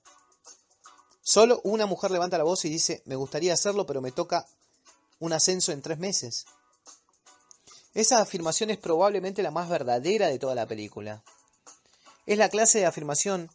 [1.23, 4.47] Solo una mujer levanta la voz y dice, me gustaría hacerlo, pero me toca
[5.19, 6.47] un ascenso en tres meses.
[7.95, 11.25] Esa afirmación es probablemente la más verdadera de toda la película.
[12.27, 13.51] Es la clase de afirmación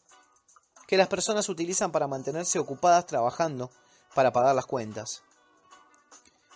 [0.86, 3.72] que las personas utilizan para mantenerse ocupadas trabajando
[4.16, 5.22] para pagar las cuentas.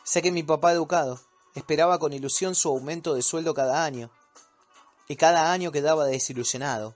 [0.04, 1.22] Sé que mi papá educado
[1.56, 4.12] esperaba con ilusión su aumento de sueldo cada año,
[5.12, 6.96] y cada año quedaba desilusionado.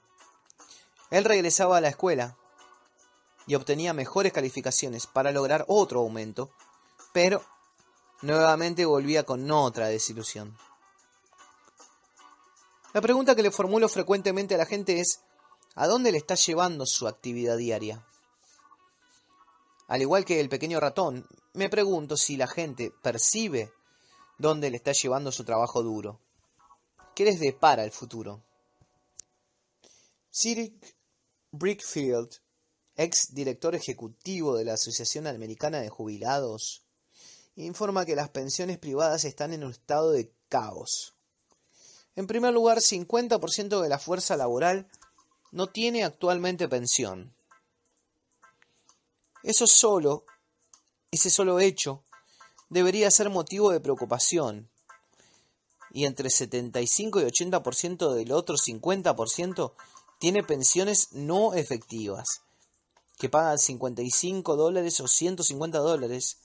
[1.12, 2.38] Él regresaba a la escuela
[3.46, 6.50] y obtenía mejores calificaciones para lograr otro aumento,
[7.12, 7.44] pero
[8.22, 10.58] nuevamente volvía con otra desilusión.
[12.94, 15.20] La pregunta que le formulo frecuentemente a la gente es,
[15.76, 18.08] ¿a dónde le está llevando su actividad diaria?
[19.90, 23.74] Al igual que el pequeño ratón, me pregunto si la gente percibe
[24.38, 26.22] dónde le está llevando su trabajo duro.
[27.16, 28.44] ¿Qué les depara el futuro?
[30.30, 30.98] Cedric
[31.52, 32.30] Brickfield,
[32.98, 36.84] ex director ejecutivo de la Asociación Americana de Jubilados,
[37.56, 41.14] informa que las pensiones privadas están en un estado de caos.
[42.18, 44.90] En primer lugar, 50% de la fuerza laboral
[45.54, 47.34] no tiene actualmente pensión.
[49.42, 50.26] Eso solo,
[51.12, 52.04] ese solo hecho,
[52.70, 54.70] debería ser motivo de preocupación.
[55.96, 59.72] Y entre 75 y 80% del otro 50%
[60.20, 62.42] tiene pensiones no efectivas,
[63.18, 66.40] que pagan 55 dólares o 150 dólares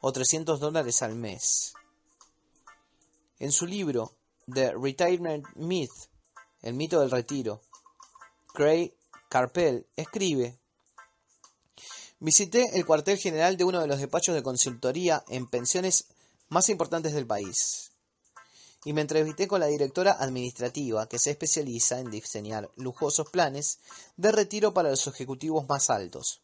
[0.00, 1.74] o 300 dólares al mes.
[3.38, 4.12] En su libro
[4.50, 6.08] The Retirement Myth,
[6.62, 7.60] el mito del retiro,
[8.54, 8.94] Craig
[9.28, 10.58] Carpel escribe
[12.18, 16.06] Visité el cuartel general de uno de los despachos de consultoría en pensiones
[16.48, 17.92] más importantes del país
[18.86, 23.80] y me entrevisté con la directora administrativa que se especializa en diseñar lujosos planes
[24.16, 26.40] de retiro para los ejecutivos más altos.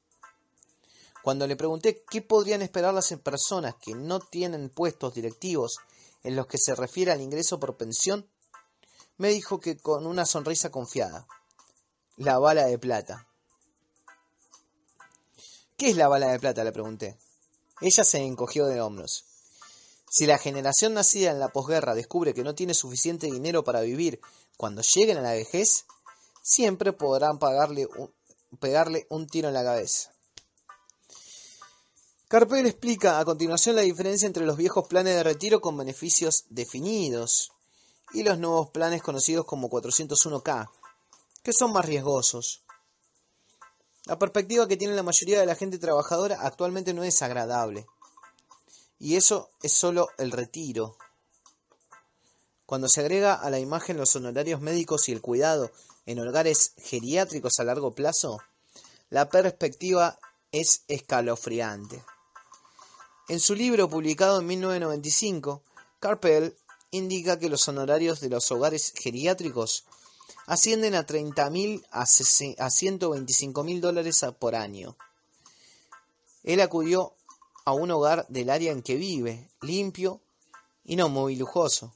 [1.23, 5.77] Cuando le pregunté qué podrían esperar las personas que no tienen puestos directivos
[6.25, 8.29] en los que se refiere al ingreso por pensión,
[9.19, 11.29] me dijo que con una sonrisa confiada,
[12.17, 13.29] la bala de plata.
[15.77, 16.65] ¿Qué es la bala de plata?
[16.65, 17.17] le pregunté.
[17.81, 19.32] Ella se encogió de hombros.
[20.15, 24.21] Si la generación nacida en la posguerra descubre que no tiene suficiente dinero para vivir
[24.59, 25.87] cuando lleguen a la vejez,
[26.43, 27.89] siempre podrán pagarle
[28.61, 30.13] pegarle un tiro en la cabeza.
[32.29, 37.51] Carpel explica a continuación la diferencia entre los viejos planes de retiro con beneficios definidos
[38.13, 40.69] y los nuevos planes conocidos como 401k,
[41.43, 42.61] que son más riesgosos.
[44.05, 47.87] La perspectiva que tiene la mayoría de la gente trabajadora actualmente no es agradable.
[49.03, 50.97] Y eso es solo el retiro.
[52.67, 55.73] Cuando se agrega a la imagen los honorarios médicos y el cuidado
[56.07, 58.39] en hogares geriátricos a largo plazo,
[59.11, 60.21] la perspectiva
[60.53, 62.05] es escalofriante.
[63.29, 65.65] En su libro publicado en 1995,
[65.99, 66.57] Carpel
[66.93, 69.85] indica que los honorarios de los hogares geriátricos
[70.47, 74.97] ascienden a 30.000 a 125.000 dólares por año.
[76.45, 77.17] Él acudió
[77.65, 80.21] a un hogar del área en que vive, limpio
[80.85, 81.95] y no muy lujoso,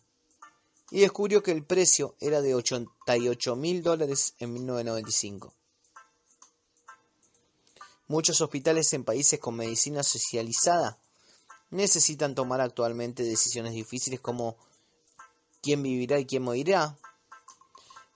[0.90, 5.52] y descubrió que el precio era de 88.000 dólares en 1995.
[8.08, 10.98] Muchos hospitales en países con medicina socializada
[11.70, 14.56] necesitan tomar actualmente decisiones difíciles como
[15.60, 16.96] quién vivirá y quién morirá,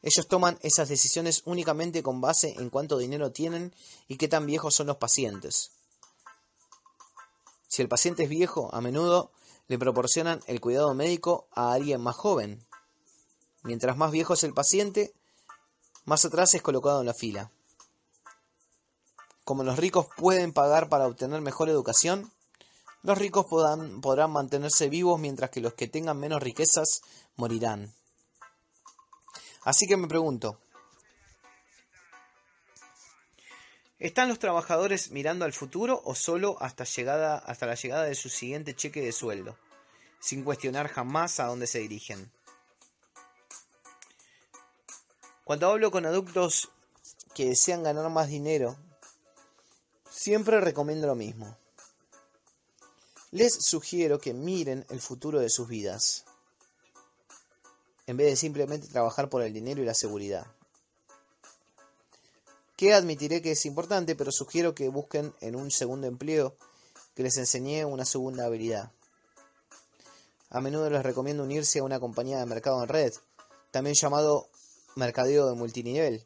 [0.03, 3.75] ellos toman esas decisiones únicamente con base en cuánto dinero tienen
[4.09, 5.73] y qué tan viejos son los pacientes.
[7.71, 9.31] Si el paciente es viejo, a menudo
[9.69, 12.67] le proporcionan el cuidado médico a alguien más joven.
[13.63, 15.15] Mientras más viejo es el paciente,
[16.05, 17.53] más atrás es colocado en la fila.
[19.45, 22.33] Como los ricos pueden pagar para obtener mejor educación,
[23.05, 27.03] los ricos podrán, mantenerse vivos mientras que los que tengan menos riquezas
[27.37, 27.95] morirán.
[29.63, 30.59] Así que me pregunto,
[34.01, 38.29] ¿están los trabajadores mirando al futuro o solo hasta, llegada, hasta la llegada de su
[38.29, 39.57] siguiente cheque de sueldo,
[40.19, 42.33] sin cuestionar jamás a dónde se dirigen?
[45.45, 46.71] Cuando hablo con adultos
[47.35, 48.77] que desean ganar más dinero,
[50.11, 51.57] siempre recomiendo lo mismo.
[53.31, 56.25] Les sugiero que miren el futuro de sus vidas
[58.11, 60.45] en vez de simplemente trabajar por el dinero y la seguridad.
[62.81, 66.57] Que admitiré que es importante, pero sugiero que busquen en un segundo empleo
[67.15, 68.91] que les enseñe una segunda habilidad.
[70.49, 73.13] A menudo les recomiendo unirse a una compañía de mercado en red,
[73.71, 74.49] también llamado
[74.97, 76.25] mercadeo de multinivel,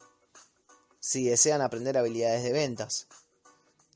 [1.01, 3.09] si desean aprender habilidades de ventas.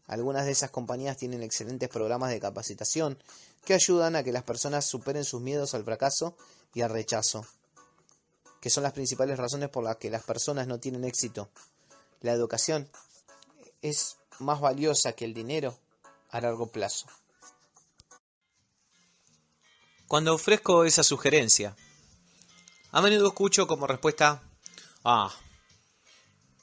[0.09, 3.23] Algunas de esas compañías tienen excelentes programas de capacitación
[3.65, 6.37] que ayudan a que las personas superen sus miedos al fracaso
[6.75, 7.47] y al rechazo,
[8.61, 11.51] que son las principales razones por las que las personas no tienen éxito.
[12.21, 12.91] La educación
[13.83, 15.79] es más valiosa que el dinero
[16.31, 17.07] a largo plazo.
[20.07, 21.77] Cuando ofrezco esa sugerencia,
[22.93, 24.43] a menudo escucho como respuesta,
[25.05, 25.31] ah,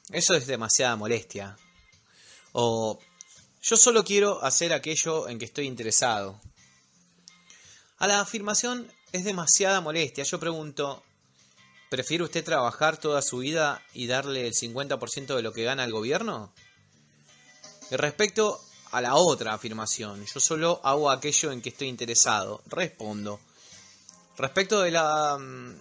[0.10, 1.58] eso es demasiada molestia.
[2.54, 3.00] O
[3.62, 6.42] yo solo quiero hacer aquello en que estoy interesado.
[7.98, 10.24] A la afirmación es demasiada molestia.
[10.24, 11.04] Yo pregunto,
[11.90, 15.92] ¿prefiere usted trabajar toda su vida y darle el 50% de lo que gana al
[15.92, 16.54] gobierno?
[17.92, 18.60] Y respecto
[18.92, 23.40] a la otra afirmación, yo solo hago aquello en que estoy interesado, respondo.
[24.38, 25.38] Respecto de la...
[25.38, 25.80] Mm,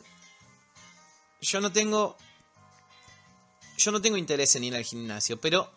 [1.40, 2.16] yo no tengo...
[3.76, 5.70] Yo no tengo interés en ir al gimnasio, pero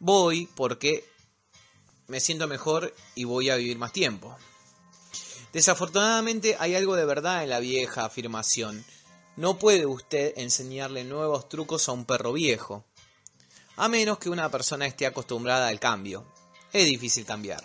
[0.00, 1.08] voy porque
[2.08, 4.36] me siento mejor y voy a vivir más tiempo.
[5.52, 8.84] Desafortunadamente hay algo de verdad en la vieja afirmación.
[9.38, 12.84] No puede usted enseñarle nuevos trucos a un perro viejo,
[13.76, 16.26] a menos que una persona esté acostumbrada al cambio.
[16.72, 17.62] Es difícil cambiar.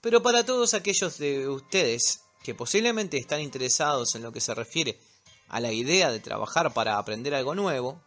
[0.00, 4.98] Pero para todos aquellos de ustedes que posiblemente están interesados en lo que se refiere
[5.48, 8.00] a la idea de trabajar para aprender algo nuevo,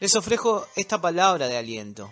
[0.00, 2.10] les ofrezco esta palabra de aliento.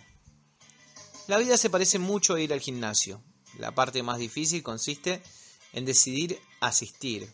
[1.26, 3.22] La vida se parece mucho a ir al gimnasio.
[3.59, 5.22] La parte más difícil consiste
[5.72, 7.32] en decidir asistir.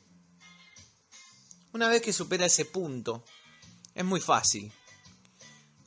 [1.72, 3.24] Una vez que supera ese punto,
[3.94, 4.70] es muy fácil.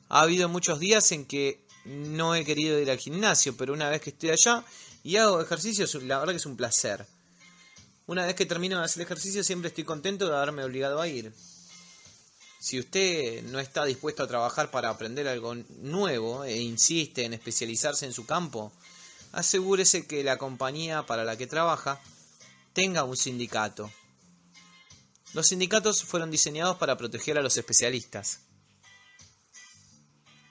[0.08, 4.00] Ha habido muchos días en que no he querido ir al gimnasio, pero una vez
[4.00, 4.64] que estoy allá
[5.04, 7.06] y hago ejercicio, la verdad que es un placer.
[8.06, 11.32] Una vez que termino de hacer ejercicio, siempre estoy contento de haberme obligado a ir.
[12.58, 18.06] Si usted no está dispuesto a trabajar para aprender algo nuevo e insiste en especializarse
[18.06, 18.72] en su campo,
[19.30, 22.00] asegúrese que la compañía para la que trabaja
[22.72, 23.88] tenga un sindicato.
[25.36, 28.40] Los sindicatos fueron diseñados para proteger a los especialistas.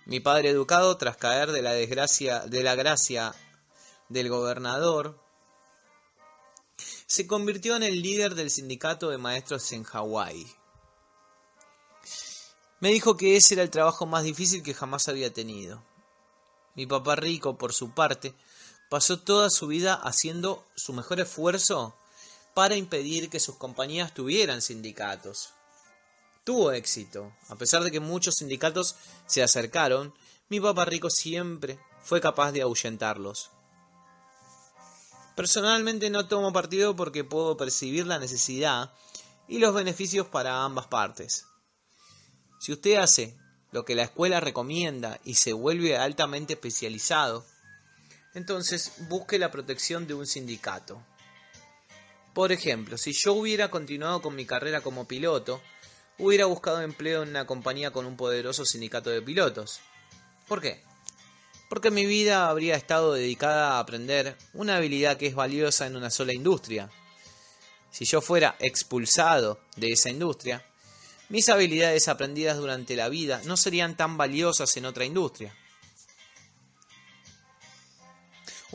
[0.05, 3.33] Mi padre educado, tras caer de la desgracia, de la gracia
[4.09, 5.19] del gobernador,
[7.07, 10.45] se convirtió en el líder del sindicato de maestros en Hawái.
[12.79, 15.83] Me dijo que ese era el trabajo más difícil que jamás había tenido.
[16.75, 18.35] Mi papá rico, por su parte,
[18.91, 21.97] pasó toda su vida haciendo su mejor esfuerzo
[22.55, 25.49] para impedir que sus compañías tuvieran sindicatos.
[26.45, 28.95] Tuvo éxito, a pesar de que muchos sindicatos
[29.27, 30.13] se acercaron,
[30.47, 33.51] mi papá rico siempre fue capaz de ahuyentarlos.
[35.35, 38.93] Personalmente no tomo partido porque puedo percibir la necesidad
[39.49, 41.45] y los beneficios para ambas partes.
[42.61, 43.37] Si usted hace
[43.71, 47.45] lo que la escuela recomienda y se vuelve altamente especializado,
[48.33, 51.05] entonces busque la protección de un sindicato.
[52.35, 55.61] Por ejemplo, si yo hubiera continuado con mi carrera como piloto,
[56.19, 59.79] hubiera buscado empleo en una compañía con un poderoso sindicato de pilotos.
[60.45, 60.83] ¿Por qué?
[61.69, 66.09] Porque mi vida habría estado dedicada a aprender una habilidad que es valiosa en una
[66.09, 66.89] sola industria.
[67.89, 70.61] Si yo fuera expulsado de esa industria,
[71.29, 75.55] mis habilidades aprendidas durante la vida no serían tan valiosas en otra industria.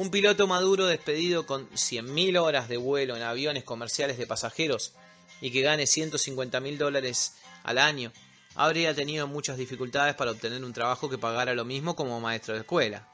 [0.01, 4.95] Un piloto maduro despedido con 100.000 horas de vuelo en aviones comerciales de pasajeros
[5.43, 8.11] y que gane 150.000 dólares al año,
[8.55, 12.61] habría tenido muchas dificultades para obtener un trabajo que pagara lo mismo como maestro de
[12.61, 13.13] escuela.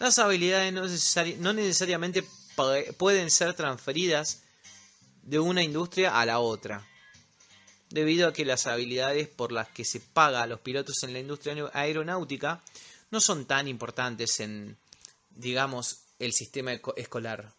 [0.00, 0.82] Las habilidades no,
[1.38, 2.24] no necesariamente
[2.96, 4.42] pueden ser transferidas
[5.22, 6.84] de una industria a la otra,
[7.88, 11.20] debido a que las habilidades por las que se paga a los pilotos en la
[11.20, 12.64] industria aeronáutica
[13.12, 14.76] no son tan importantes en
[15.38, 17.54] digamos, el sistema escolar.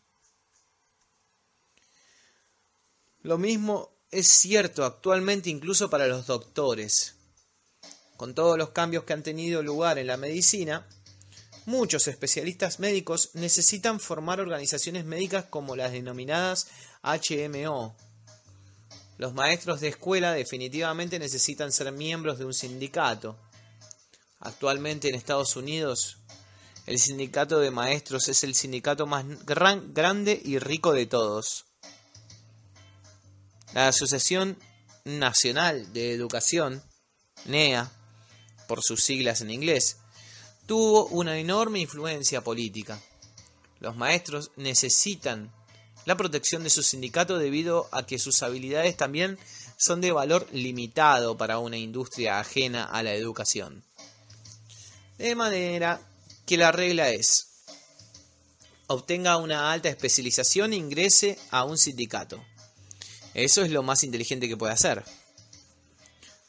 [3.21, 7.15] Lo mismo es cierto actualmente incluso para los doctores.
[8.17, 10.85] Con todos los cambios que han tenido lugar en la medicina,
[11.65, 16.67] muchos especialistas médicos necesitan formar organizaciones médicas como las denominadas
[17.01, 17.95] HMO.
[19.17, 23.37] Los maestros de escuela definitivamente necesitan ser miembros de un sindicato.
[24.39, 26.18] Actualmente en Estados Unidos
[26.89, 31.65] el sindicato de maestros es el sindicato más grande y rico de todos.
[33.75, 34.57] La Asociación
[35.05, 36.81] Nacional de Educación,
[37.45, 37.91] NEA,
[38.67, 39.97] por sus siglas en inglés,
[40.65, 42.99] tuvo una enorme influencia política.
[43.79, 45.53] Los maestros necesitan
[46.05, 49.37] la protección de su sindicato debido a que sus habilidades también
[49.77, 53.83] son de valor limitado para una industria ajena a la educación.
[55.19, 56.08] De manera
[56.49, 57.45] que la regla es,
[58.87, 62.43] obtenga una alta especialización e ingrese a un sindicato.
[63.35, 65.05] Eso es lo más inteligente que puede hacer.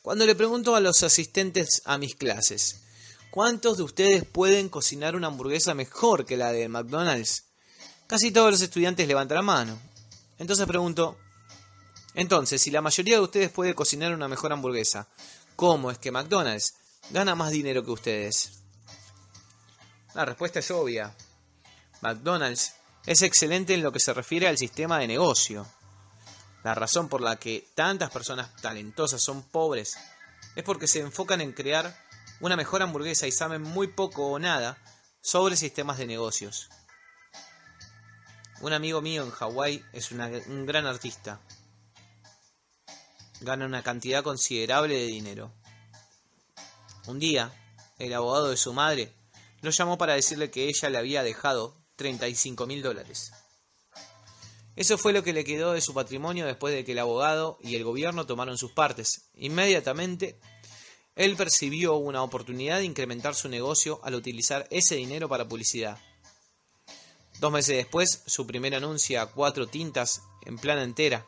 [0.01, 2.81] Cuando le pregunto a los asistentes a mis clases,
[3.31, 7.45] ¿cuántos de ustedes pueden cocinar una hamburguesa mejor que la de McDonald's?
[8.07, 9.79] Casi todos los estudiantes levantan la mano.
[10.39, 11.19] Entonces pregunto,
[12.15, 15.09] entonces, si la mayoría de ustedes puede cocinar una mejor hamburguesa,
[15.57, 16.73] ¿cómo es que McDonald's
[17.11, 18.60] gana más dinero que ustedes?
[20.15, 21.15] La respuesta es obvia.
[22.01, 22.75] McDonald's
[23.07, 25.67] es excelente en lo que se refiere al sistema de negocio.
[26.65, 29.97] La razón por la que tantas personas talentosas son pobres
[30.57, 31.97] es porque se enfocan en crear
[32.41, 34.79] una mejor hamburguesa y saben muy poco o nada
[35.23, 36.69] sobre sistemas de negocios.
[38.61, 41.41] Un amigo mío en Hawái es un gran artista.
[43.41, 45.53] Gana una cantidad considerable de dinero.
[47.07, 47.53] Un día,
[47.99, 49.15] el abogado de su madre
[49.63, 53.33] lo llamó para decirle que ella le había dejado 35 mil dólares.
[54.77, 57.75] Eso fue lo que le quedó de su patrimonio después de que el abogado y
[57.75, 59.29] el gobierno tomaron sus partes.
[59.35, 60.41] Inmediatamente,
[61.17, 65.99] él percibió una oportunidad de incrementar su negocio al utilizar ese dinero para publicidad.
[67.41, 71.27] Dos meses después, su primer anuncio a cuatro tintas en plana entera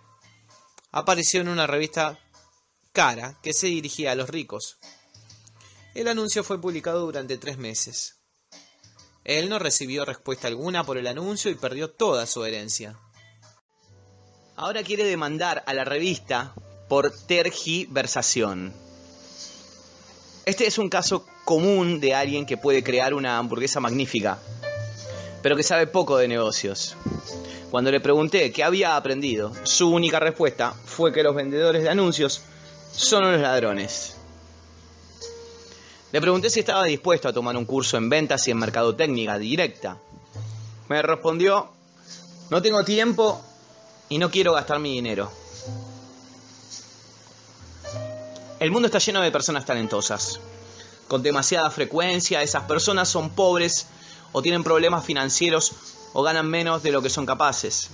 [0.90, 2.18] apareció en una revista
[2.92, 4.78] cara que se dirigía a los ricos.
[5.94, 8.21] El anuncio fue publicado durante tres meses.
[9.24, 12.98] Él no recibió respuesta alguna por el anuncio y perdió toda su herencia.
[14.56, 16.54] Ahora quiere demandar a la revista
[16.88, 18.72] por tergiversación.
[20.44, 24.38] Este es un caso común de alguien que puede crear una hamburguesa magnífica,
[25.40, 26.96] pero que sabe poco de negocios.
[27.70, 32.42] Cuando le pregunté qué había aprendido, su única respuesta fue que los vendedores de anuncios
[32.92, 34.16] son unos ladrones.
[36.12, 39.96] Le pregunté si estaba dispuesto a tomar un curso en ventas y en mercadotecnia directa.
[40.88, 41.70] Me respondió,
[42.50, 43.40] no tengo tiempo
[44.10, 45.32] y no quiero gastar mi dinero.
[48.60, 50.38] El mundo está lleno de personas talentosas.
[51.08, 53.86] Con demasiada frecuencia, esas personas son pobres
[54.32, 55.72] o tienen problemas financieros
[56.12, 57.88] o ganan menos de lo que son capaces.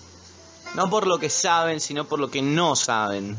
[0.74, 3.38] No por lo que saben, sino por lo que no saben.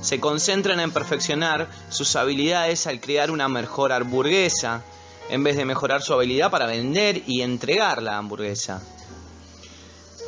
[0.00, 4.82] Se concentran en perfeccionar sus habilidades al crear una mejor hamburguesa,
[5.30, 8.82] en vez de mejorar su habilidad para vender y entregar la hamburguesa.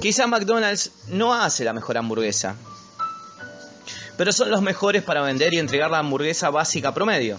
[0.00, 2.56] Quizá McDonald's no hace la mejor hamburguesa,
[4.16, 7.38] pero son los mejores para vender y entregar la hamburguesa básica promedio.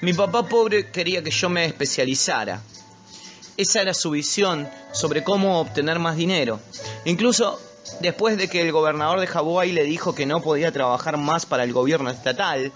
[0.00, 2.60] Mi papá pobre quería que yo me especializara.
[3.56, 6.60] Esa era su visión sobre cómo obtener más dinero.
[7.04, 7.58] Incluso
[8.00, 11.64] después de que el gobernador de Hawái le dijo que no podía trabajar más para
[11.64, 12.72] el gobierno estatal,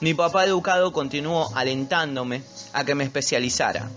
[0.00, 2.42] mi papá educado continuó alentándome
[2.72, 3.88] a que me especializara.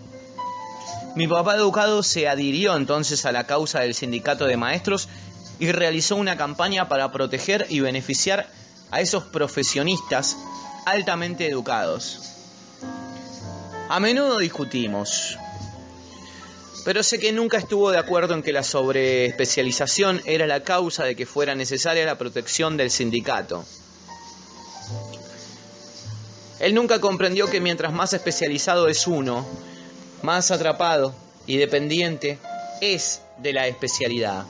[1.16, 5.10] Mi papá educado se adhirió entonces a la causa del sindicato de maestros
[5.60, 8.48] y realizó una campaña para proteger y beneficiar
[8.92, 10.38] a esos profesionistas
[10.86, 12.22] altamente educados.
[13.90, 15.38] A menudo discutimos,
[16.86, 21.16] pero sé que nunca estuvo de acuerdo en que la sobreespecialización era la causa de
[21.16, 23.66] que fuera necesaria la protección del sindicato.
[26.60, 29.46] Él nunca comprendió que mientras más especializado es uno,
[30.22, 31.16] más atrapado
[31.48, 32.38] y dependiente
[32.82, 34.46] es de la especialidad.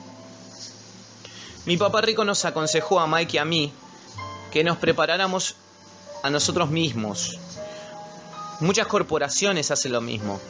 [1.66, 3.72] Mi papá rico nos aconsejó a Mike y a mí
[4.50, 5.54] que nos preparáramos
[6.22, 7.38] a nosotros mismos.
[8.60, 10.40] Muchas corporaciones hacen lo mismo.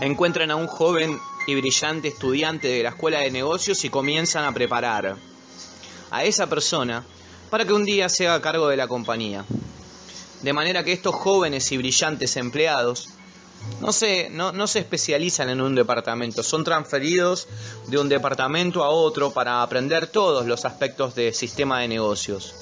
[0.00, 4.52] Encuentran a un joven y brillante estudiante de la escuela de negocios y comienzan a
[4.52, 5.16] preparar
[6.10, 7.04] a esa persona
[7.48, 9.44] para que un día se haga cargo de la compañía.
[10.42, 13.08] De manera que estos jóvenes y brillantes empleados
[13.80, 17.48] no se, no, no se especializan en un departamento, son transferidos
[17.86, 22.54] de un departamento a otro para aprender todos los aspectos del sistema de negocios.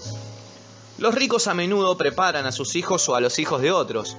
[0.99, 4.17] Los ricos a menudo preparan a sus hijos o a los hijos de otros.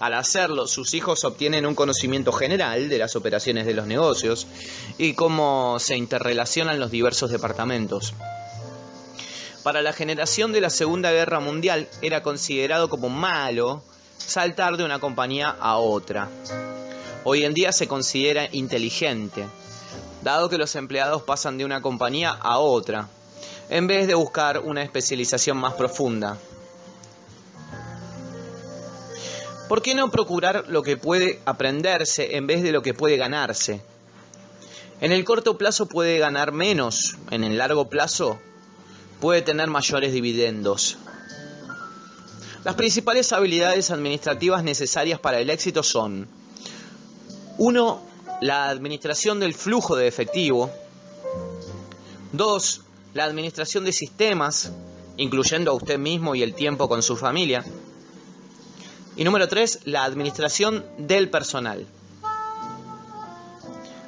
[0.00, 4.46] Al hacerlo, sus hijos obtienen un conocimiento general de las operaciones de los negocios
[4.96, 8.14] y cómo se interrelacionan los diversos departamentos.
[9.62, 13.82] Para la generación de la Segunda Guerra Mundial era considerado como malo
[14.16, 16.30] saltar de una compañía a otra.
[17.24, 19.44] Hoy en día se considera inteligente,
[20.22, 23.10] dado que los empleados pasan de una compañía a otra,
[23.68, 26.38] en vez de buscar una especialización más profunda.
[29.70, 33.80] ¿Por qué no procurar lo que puede aprenderse en vez de lo que puede ganarse?
[35.00, 38.40] En el corto plazo puede ganar menos, en el largo plazo
[39.20, 40.96] puede tener mayores dividendos.
[42.64, 46.26] Las principales habilidades administrativas necesarias para el éxito son
[47.58, 48.02] 1.
[48.40, 50.68] La administración del flujo de efectivo.
[52.32, 52.80] 2.
[53.14, 54.72] La administración de sistemas,
[55.16, 57.64] incluyendo a usted mismo y el tiempo con su familia.
[59.16, 59.80] Y número 3.
[59.84, 61.86] La administración del personal.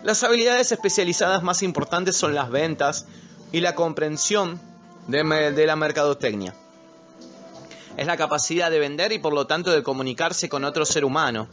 [0.03, 3.07] Las habilidades especializadas más importantes son las ventas
[3.53, 4.61] y la comprensión
[5.07, 6.55] de la mercadotecnia
[7.97, 11.49] es la capacidad de vender y por lo tanto de comunicarse con otro ser humano,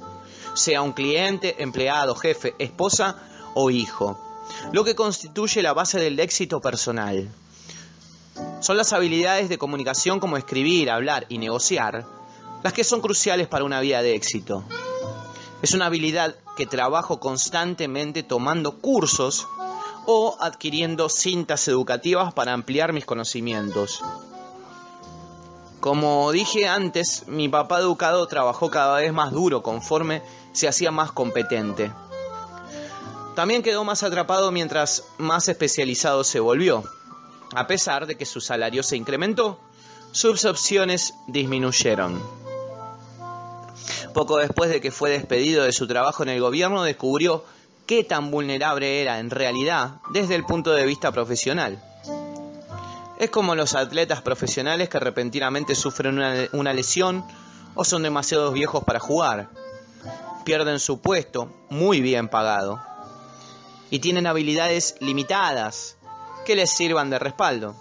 [0.53, 3.17] sea un cliente, empleado, jefe, esposa
[3.53, 4.19] o hijo,
[4.71, 7.29] lo que constituye la base del éxito personal.
[8.61, 12.05] Son las habilidades de comunicación como escribir, hablar y negociar
[12.63, 14.63] las que son cruciales para una vida de éxito.
[15.61, 19.47] Es una habilidad que trabajo constantemente tomando cursos
[20.05, 24.01] o adquiriendo cintas educativas para ampliar mis conocimientos.
[25.79, 30.21] Como dije antes, mi papá educado trabajó cada vez más duro conforme
[30.51, 31.91] se hacía más competente.
[33.35, 36.83] También quedó más atrapado mientras más especializado se volvió.
[37.55, 39.59] A pesar de que su salario se incrementó,
[40.11, 42.38] sus opciones disminuyeron.
[44.13, 47.43] Poco después de que fue despedido de su trabajo en el gobierno, descubrió
[47.85, 51.81] qué tan vulnerable era en realidad desde el punto de vista profesional.
[53.17, 56.19] Es como los atletas profesionales que repentinamente sufren
[56.53, 57.25] una, lesión
[57.75, 59.49] o son demasiado viejos para jugar.
[60.45, 62.79] Pierden su puesto, muy bien pagado,
[63.89, 65.97] y tienen habilidades limitadas
[66.45, 67.75] que les sirvan de respaldo.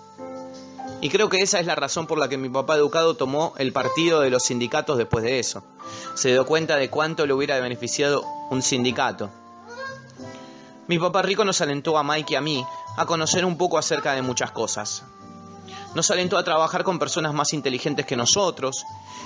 [1.01, 3.73] Y creo que esa es la razón por la que mi papá educado tomó el
[3.73, 5.63] partido de los sindicatos después de eso.
[6.15, 9.31] Se dio cuenta de cuánto le hubiera beneficiado un sindicato.
[10.89, 12.65] Mi papá rico nos alentó a Mike y a mí
[12.97, 15.05] a conocer un poco acerca de muchas cosas
[15.95, 18.85] nos alentó a trabajar con personas más inteligentes que nosotros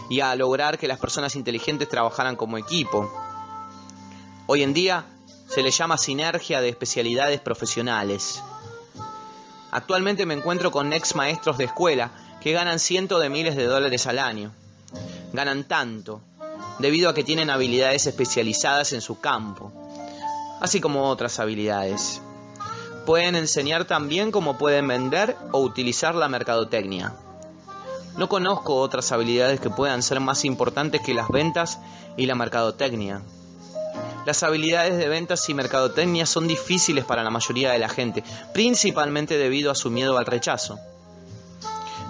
[0.09, 3.11] y a lograr que las personas inteligentes trabajaran como equipo.
[4.47, 5.05] Hoy en día
[5.49, 8.43] se le llama sinergia de especialidades profesionales.
[9.73, 12.11] Actualmente me encuentro con ex maestros de escuela
[12.43, 14.53] que ganan cientos de miles de dólares al año.
[15.32, 16.20] Ganan tanto
[16.78, 19.73] debido a que tienen habilidades especializadas en su campo,
[20.61, 22.20] así como otras habilidades.
[23.07, 27.15] Pueden enseñar también cómo pueden vender o utilizar la mercadotecnia.
[28.19, 31.78] No conozco otras habilidades que puedan ser más importantes que las ventas
[32.19, 33.23] y la mercadotecnia.
[34.24, 38.23] Las habilidades de ventas y mercadotecnia son difíciles para la mayoría de la gente,
[38.55, 40.78] principalmente debido a su miedo al rechazo.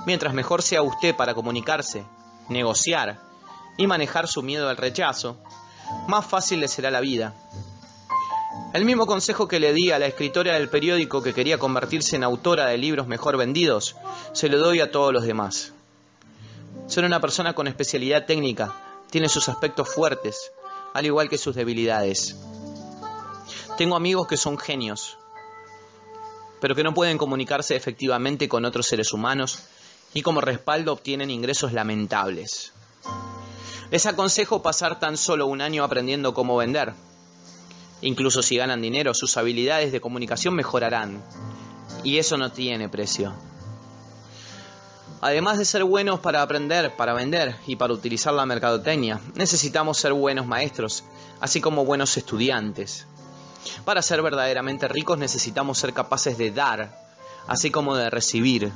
[0.04, 2.04] Mientras mejor sea usted para comunicarse,
[2.48, 3.18] negociar
[3.78, 5.38] y manejar su miedo al rechazo,
[6.06, 7.34] más fácil le será la vida.
[8.74, 12.24] El mismo consejo que le di a la escritora del periódico que quería convertirse en
[12.24, 13.96] autora de libros mejor vendidos,
[14.32, 15.72] se lo doy a todos los demás.
[16.88, 18.74] Ser una persona con especialidad técnica
[19.10, 20.52] tiene sus aspectos fuertes,
[20.94, 22.36] al igual que sus debilidades.
[23.76, 25.16] Tengo amigos que son genios,
[26.60, 29.60] pero que no pueden comunicarse efectivamente con otros seres humanos
[30.14, 32.72] y como respaldo obtienen ingresos lamentables.
[33.90, 36.94] Les aconsejo pasar tan solo un año aprendiendo cómo vender
[38.02, 41.22] Incluso si ganan dinero, sus habilidades de comunicación mejorarán.
[42.02, 43.32] Y eso no tiene precio.
[45.22, 50.12] Además de ser buenos para aprender, para vender y para utilizar la mercadotecnia, necesitamos ser
[50.12, 51.04] buenos maestros,
[51.40, 53.06] así como buenos estudiantes.
[53.84, 56.98] Para ser verdaderamente ricos necesitamos ser capaces de dar,
[57.46, 58.72] así como de recibir.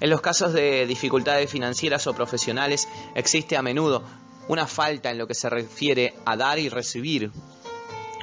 [0.00, 4.02] En los casos de dificultades financieras o profesionales existe a menudo
[4.48, 7.30] una falta en lo que se refiere a dar y recibir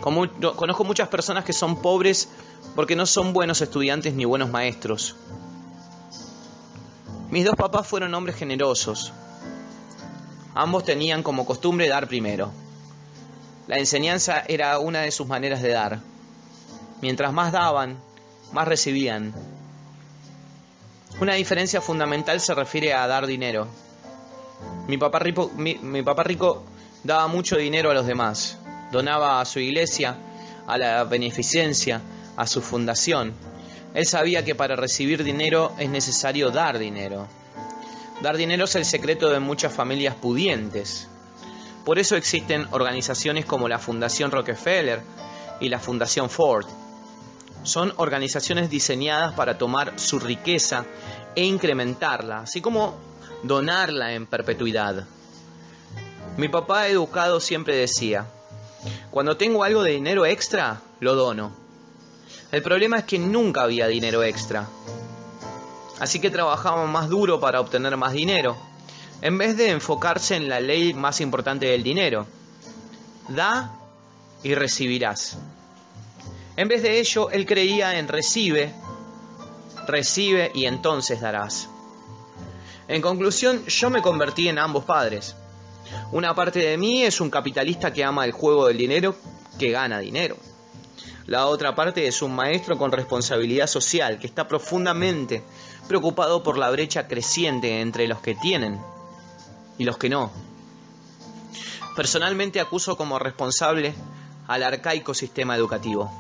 [0.02, 2.30] conozco muchas personas que son pobres
[2.76, 5.16] porque no son buenos estudiantes ni buenos maestros.
[7.32, 9.14] Mis dos papás fueron hombres generosos.
[10.56, 12.52] Ambos tenían como costumbre dar primero.
[13.68, 16.00] La enseñanza era una de sus maneras de dar.
[17.02, 18.00] Mientras más daban,
[18.52, 19.34] más recibían.
[21.22, 23.68] Una diferencia fundamental se refiere a dar dinero.
[24.88, 26.64] Mi papá rico, mi papá rico
[27.04, 28.58] daba mucho dinero a los demás
[28.92, 30.16] donaba a su iglesia,
[30.68, 32.02] a la beneficencia,
[32.36, 33.34] a su fundación.
[33.94, 37.28] Él sabía que para recibir dinero es necesario dar dinero.
[38.22, 41.08] Dar dinero es el secreto de muchas familias pudientes.
[41.86, 45.02] Por eso existen organizaciones como la Fundación Rockefeller
[45.60, 46.66] y la Fundación Ford.
[47.64, 50.86] Son organizaciones diseñadas para tomar su riqueza
[51.36, 52.96] e incrementarla, así como
[53.44, 55.06] donarla en perpetuidad.
[56.38, 58.26] Mi papá educado siempre decía,
[59.12, 61.59] cuando tengo algo de dinero extra, lo dono.
[62.52, 64.68] El problema es que nunca había dinero extra.
[66.00, 68.58] Así que trabajábamos más duro para obtener más dinero,
[69.22, 72.26] en vez de enfocarse en la ley más importante del dinero.
[73.28, 73.76] Da
[74.42, 75.38] y recibirás.
[76.56, 78.74] En vez de ello, él creía en recibe,
[79.86, 81.70] recibe y entonces darás.
[82.88, 85.36] En conclusión, yo me convertí en ambos padres.
[86.12, 89.16] Una parte de mí es un capitalista que ama el juego del dinero,
[89.60, 90.38] que gana dinero.
[91.30, 95.44] La otra parte es un maestro con responsabilidad social que está profundamente
[95.88, 98.80] preocupado por la brecha creciente entre los que tienen
[99.78, 100.32] y los que no.
[101.96, 103.94] Personalmente acuso como responsable
[104.48, 106.12] al arcaico sistema educativo.